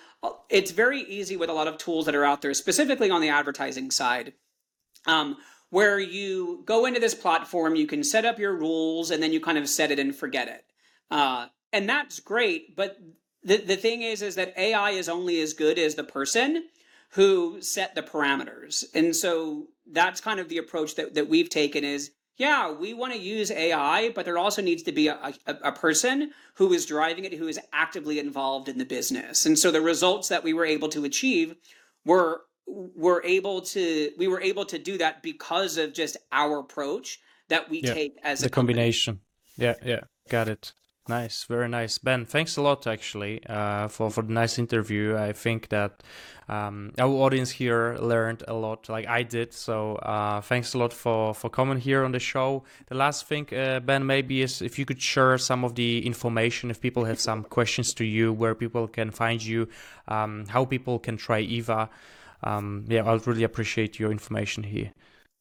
it's 0.49 0.71
very 0.71 1.01
easy 1.03 1.37
with 1.37 1.51
a 1.51 1.53
lot 1.53 1.69
of 1.69 1.79
tools 1.79 2.07
that 2.07 2.15
are 2.15 2.25
out 2.25 2.43
there, 2.43 2.55
specifically 2.55 3.11
on 3.11 3.21
the 3.21 3.29
advertising 3.29 3.91
side. 3.91 4.33
Um, 5.07 5.37
where 5.71 5.99
you 5.99 6.63
go 6.67 6.87
into 6.87 7.01
this 7.01 7.15
platform, 7.15 7.75
you 7.75 7.87
can 7.87 8.05
set 8.05 8.25
up 8.25 8.39
your 8.39 8.57
rules, 8.57 9.11
and 9.11 9.23
then 9.23 9.33
you 9.33 9.41
kind 9.41 9.59
of 9.59 9.69
set 9.69 9.91
it 9.91 9.99
and 9.99 10.15
forget 10.15 10.49
it. 10.49 10.65
Uh, 11.11 11.47
and 11.73 11.89
that's 11.89 12.21
great. 12.21 12.77
But 12.77 12.97
the, 13.43 13.57
the 13.59 13.77
thing 13.77 14.03
is, 14.03 14.23
is 14.23 14.37
that 14.37 14.55
AI 14.57 14.91
is 14.91 15.09
only 15.09 15.41
as 15.41 15.53
good 15.53 15.79
as 15.79 15.95
the 15.95 16.05
person 16.05 16.65
who 17.11 17.61
set 17.61 17.95
the 17.95 18.03
parameters. 18.03 18.85
And 18.95 19.15
so 19.15 19.67
that's 19.91 20.21
kind 20.21 20.41
of 20.41 20.49
the 20.49 20.59
approach 20.59 20.95
that, 20.97 21.15
that 21.15 21.29
we've 21.29 21.51
taken 21.51 21.85
is, 21.85 22.11
yeah, 22.37 22.73
we 22.73 22.95
want 22.95 23.13
to 23.13 23.19
use 23.19 23.51
AI, 23.51 24.11
but 24.11 24.25
there 24.25 24.39
also 24.39 24.61
needs 24.61 24.83
to 24.85 24.93
be 24.93 25.09
a, 25.09 25.33
a, 25.47 25.55
a 25.65 25.73
person 25.73 26.33
who 26.55 26.73
is 26.73 26.85
driving 26.85 27.25
it, 27.25 27.35
who 27.35 27.47
is 27.47 27.61
actively 27.73 28.19
involved 28.19 28.69
in 28.69 28.79
the 28.79 28.85
business. 28.85 29.47
And 29.47 29.59
so 29.59 29.71
the 29.71 29.81
results 29.81 30.29
that 30.29 30.43
we 30.43 30.53
were 30.53 30.65
able 30.65 30.89
to 30.91 31.05
achieve 31.05 31.55
were 32.05 32.43
were 32.67 33.23
able 33.25 33.61
to 33.61 34.11
we 34.17 34.27
were 34.27 34.41
able 34.41 34.65
to 34.65 34.79
do 34.79 34.97
that 34.99 35.23
because 35.23 35.77
of 35.77 35.93
just 35.93 36.17
our 36.33 36.59
approach 36.59 37.19
that 37.49 37.69
we 37.69 37.83
yeah, 37.83 37.95
take 37.95 38.19
as 38.23 38.41
the 38.41 38.47
a 38.47 38.51
combination. 38.51 39.21
Yeah, 39.57 39.75
yeah, 39.85 40.01
got 40.29 40.49
it. 40.49 40.73
Nice, 41.07 41.45
very 41.45 41.69
nice, 41.69 41.99
Ben. 41.99 42.25
Thanks 42.25 42.57
a 42.57 42.63
lot, 42.63 42.87
actually, 42.87 43.45
uh, 43.47 43.89
for 43.89 44.11
for 44.11 44.23
the 44.23 44.33
nice 44.33 44.59
interview. 44.59 45.15
I 45.19 45.35
think 45.35 45.69
that 45.69 46.03
um, 46.49 46.93
our 46.99 47.11
audience 47.11 47.51
here 47.51 47.99
learned 48.01 48.43
a 48.49 48.55
lot, 48.55 48.89
like 48.89 49.07
I 49.07 49.23
did. 49.23 49.53
So 49.53 49.97
uh, 49.97 50.41
thanks 50.41 50.73
a 50.73 50.79
lot 50.79 50.95
for 50.95 51.35
for 51.35 51.51
coming 51.51 51.79
here 51.79 52.05
on 52.05 52.13
the 52.13 52.19
show. 52.21 52.65
The 52.87 52.95
last 52.95 53.27
thing, 53.27 53.47
uh, 53.53 53.81
Ben, 53.81 54.07
maybe 54.07 54.41
is 54.41 54.63
if 54.63 54.79
you 54.79 54.87
could 54.87 55.03
share 55.03 55.37
some 55.37 55.63
of 55.63 55.75
the 55.75 56.07
information, 56.07 56.71
if 56.71 56.81
people 56.81 57.05
have 57.05 57.21
some 57.21 57.45
questions 57.45 57.93
to 57.95 58.05
you, 58.05 58.33
where 58.33 58.55
people 58.55 58.89
can 58.89 59.11
find 59.11 59.45
you, 59.45 59.69
um, 60.09 60.47
how 60.49 60.65
people 60.65 60.99
can 60.99 61.19
try 61.19 61.41
Eva. 61.41 61.91
Um, 62.43 62.87
yeah, 62.89 63.05
I'd 63.05 63.27
really 63.27 63.45
appreciate 63.45 63.99
your 63.99 64.11
information 64.11 64.63
here. 64.65 64.93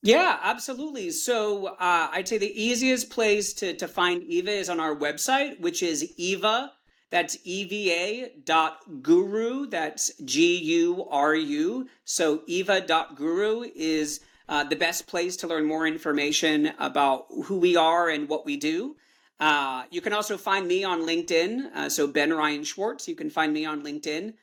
Yeah, 0.05 0.37
absolutely. 0.43 1.11
So 1.11 1.67
uh, 1.67 2.09
I'd 2.11 2.27
say 2.27 2.37
the 2.37 2.61
easiest 2.61 3.09
place 3.09 3.53
to, 3.53 3.73
to 3.77 3.87
find 3.87 4.21
Eva 4.23 4.51
is 4.51 4.69
on 4.69 4.81
our 4.81 4.93
website, 4.93 5.61
which 5.61 5.81
is 5.81 6.13
Eva. 6.17 6.73
That's 7.09 7.37
EVA 7.45 8.31
dot 8.43 8.79
guru. 9.01 9.65
That's 9.67 10.11
G 10.25 10.57
U 10.57 11.07
R 11.09 11.35
U. 11.35 11.87
So 12.03 12.41
Eva 12.47 12.81
dot 12.81 13.15
guru 13.15 13.63
is 13.75 14.19
uh, 14.49 14.65
the 14.65 14.75
best 14.75 15.07
place 15.07 15.37
to 15.37 15.47
learn 15.47 15.65
more 15.65 15.87
information 15.87 16.73
about 16.79 17.27
who 17.45 17.57
we 17.57 17.77
are 17.77 18.09
and 18.09 18.27
what 18.27 18.45
we 18.45 18.57
do. 18.57 18.97
Uh, 19.39 19.83
you 19.89 20.01
can 20.01 20.11
also 20.11 20.37
find 20.37 20.67
me 20.67 20.83
on 20.83 21.01
LinkedIn. 21.01 21.73
Uh, 21.73 21.87
so 21.87 22.07
Ben 22.07 22.33
Ryan 22.33 22.63
Schwartz. 22.63 23.07
You 23.07 23.15
can 23.15 23.29
find 23.29 23.53
me 23.53 23.65
on 23.65 23.83
LinkedIn. 23.83 24.33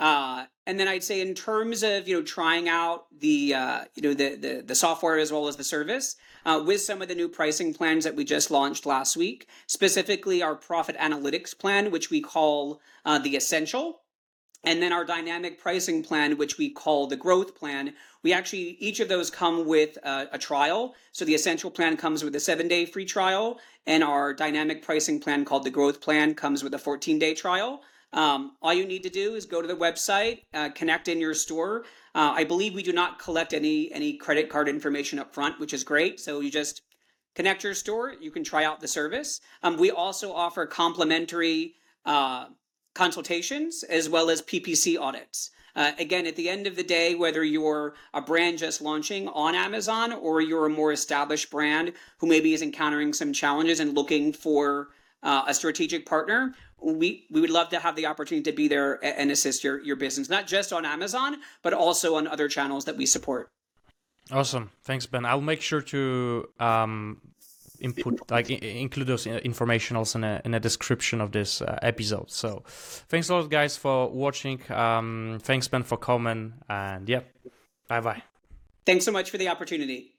Uh, 0.00 0.46
and 0.66 0.80
then 0.80 0.88
I'd 0.88 1.04
say 1.04 1.20
in 1.20 1.34
terms 1.34 1.82
of 1.82 2.08
you 2.08 2.16
know 2.16 2.22
trying 2.22 2.68
out 2.68 3.06
the 3.20 3.54
uh, 3.54 3.84
you 3.94 4.02
know 4.02 4.14
the, 4.14 4.34
the, 4.34 4.62
the 4.66 4.74
software 4.74 5.18
as 5.18 5.30
well 5.30 5.46
as 5.46 5.56
the 5.56 5.64
service 5.64 6.16
uh, 6.46 6.62
with 6.64 6.80
some 6.80 7.02
of 7.02 7.08
the 7.08 7.14
new 7.14 7.28
pricing 7.28 7.74
plans 7.74 8.04
that 8.04 8.16
we 8.16 8.24
just 8.24 8.50
launched 8.50 8.86
last 8.86 9.14
week, 9.14 9.46
specifically 9.66 10.42
our 10.42 10.54
profit 10.54 10.96
analytics 10.96 11.56
plan, 11.56 11.90
which 11.90 12.08
we 12.08 12.22
call 12.22 12.80
uh, 13.04 13.18
the 13.18 13.36
essential, 13.36 14.00
and 14.64 14.82
then 14.82 14.90
our 14.90 15.04
dynamic 15.04 15.60
pricing 15.60 16.02
plan, 16.02 16.38
which 16.38 16.56
we 16.56 16.70
call 16.70 17.06
the 17.06 17.16
growth 17.16 17.54
plan. 17.54 17.92
We 18.22 18.32
actually 18.32 18.78
each 18.80 19.00
of 19.00 19.08
those 19.10 19.28
come 19.28 19.66
with 19.66 19.98
a, 20.02 20.28
a 20.32 20.38
trial. 20.38 20.94
So 21.12 21.26
the 21.26 21.34
essential 21.34 21.70
plan 21.70 21.98
comes 21.98 22.24
with 22.24 22.34
a 22.36 22.40
seven 22.40 22.68
day 22.68 22.86
free 22.86 23.04
trial, 23.04 23.60
and 23.86 24.02
our 24.02 24.32
dynamic 24.32 24.82
pricing 24.82 25.20
plan 25.20 25.44
called 25.44 25.64
the 25.64 25.70
growth 25.70 26.00
plan 26.00 26.34
comes 26.34 26.64
with 26.64 26.72
a 26.72 26.78
14 26.78 27.18
day 27.18 27.34
trial. 27.34 27.82
Um, 28.12 28.56
all 28.60 28.74
you 28.74 28.86
need 28.86 29.02
to 29.04 29.10
do 29.10 29.34
is 29.34 29.46
go 29.46 29.62
to 29.62 29.68
the 29.68 29.76
website, 29.76 30.42
uh, 30.52 30.70
connect 30.70 31.08
in 31.08 31.20
your 31.20 31.34
store. 31.34 31.84
Uh, 32.14 32.32
I 32.34 32.44
believe 32.44 32.74
we 32.74 32.82
do 32.82 32.92
not 32.92 33.18
collect 33.18 33.54
any 33.54 33.92
any 33.92 34.14
credit 34.14 34.48
card 34.48 34.68
information 34.68 35.18
up 35.18 35.32
front, 35.32 35.60
which 35.60 35.72
is 35.72 35.84
great. 35.84 36.18
So 36.18 36.40
you 36.40 36.50
just 36.50 36.82
connect 37.34 37.62
your 37.62 37.74
store. 37.74 38.14
You 38.20 38.30
can 38.30 38.42
try 38.42 38.64
out 38.64 38.80
the 38.80 38.88
service. 38.88 39.40
Um, 39.62 39.76
we 39.76 39.90
also 39.90 40.32
offer 40.32 40.66
complimentary 40.66 41.74
uh, 42.04 42.46
consultations 42.94 43.84
as 43.84 44.08
well 44.08 44.30
as 44.30 44.42
PPC 44.42 44.98
audits. 44.98 45.50
Uh, 45.76 45.92
again, 45.98 46.26
at 46.26 46.34
the 46.34 46.48
end 46.48 46.66
of 46.66 46.74
the 46.74 46.82
day, 46.82 47.14
whether 47.14 47.44
you're 47.44 47.94
a 48.12 48.20
brand 48.20 48.58
just 48.58 48.80
launching 48.80 49.28
on 49.28 49.54
Amazon 49.54 50.12
or 50.12 50.40
you're 50.40 50.66
a 50.66 50.70
more 50.70 50.92
established 50.92 51.50
brand 51.50 51.92
who 52.18 52.26
maybe 52.26 52.52
is 52.52 52.62
encountering 52.62 53.12
some 53.12 53.32
challenges 53.32 53.78
and 53.78 53.94
looking 53.94 54.32
for 54.32 54.88
uh, 55.22 55.44
a 55.46 55.54
strategic 55.54 56.06
partner, 56.06 56.54
we 56.80 57.26
we 57.30 57.40
would 57.40 57.50
love 57.50 57.68
to 57.70 57.78
have 57.78 57.96
the 57.96 58.06
opportunity 58.06 58.50
to 58.50 58.56
be 58.56 58.68
there 58.68 59.04
and 59.04 59.30
assist 59.30 59.62
your 59.64 59.80
your 59.82 59.96
business, 59.96 60.28
not 60.28 60.46
just 60.46 60.72
on 60.72 60.84
Amazon, 60.84 61.36
but 61.62 61.72
also 61.72 62.16
on 62.16 62.26
other 62.26 62.48
channels 62.48 62.84
that 62.86 62.96
we 62.96 63.06
support. 63.06 63.50
Awesome, 64.30 64.70
thanks, 64.84 65.06
Ben. 65.06 65.24
I'll 65.24 65.40
make 65.40 65.60
sure 65.60 65.82
to 65.82 66.48
um, 66.60 67.20
input 67.80 68.30
like 68.30 68.50
include 68.50 69.08
those 69.08 69.26
information 69.26 69.96
also 69.96 70.18
in 70.18 70.24
a, 70.24 70.40
in 70.44 70.54
a 70.54 70.60
description 70.60 71.20
of 71.20 71.32
this 71.32 71.60
uh, 71.60 71.78
episode. 71.82 72.30
So, 72.30 72.62
thanks 73.08 73.28
a 73.28 73.34
lot, 73.34 73.50
guys, 73.50 73.76
for 73.76 74.08
watching. 74.08 74.60
Um, 74.70 75.38
thanks, 75.42 75.68
Ben, 75.68 75.82
for 75.82 75.96
coming, 75.96 76.54
and 76.68 77.08
yeah, 77.08 77.20
bye 77.88 78.00
bye. 78.00 78.22
Thanks 78.86 79.04
so 79.04 79.12
much 79.12 79.30
for 79.30 79.38
the 79.38 79.48
opportunity. 79.48 80.14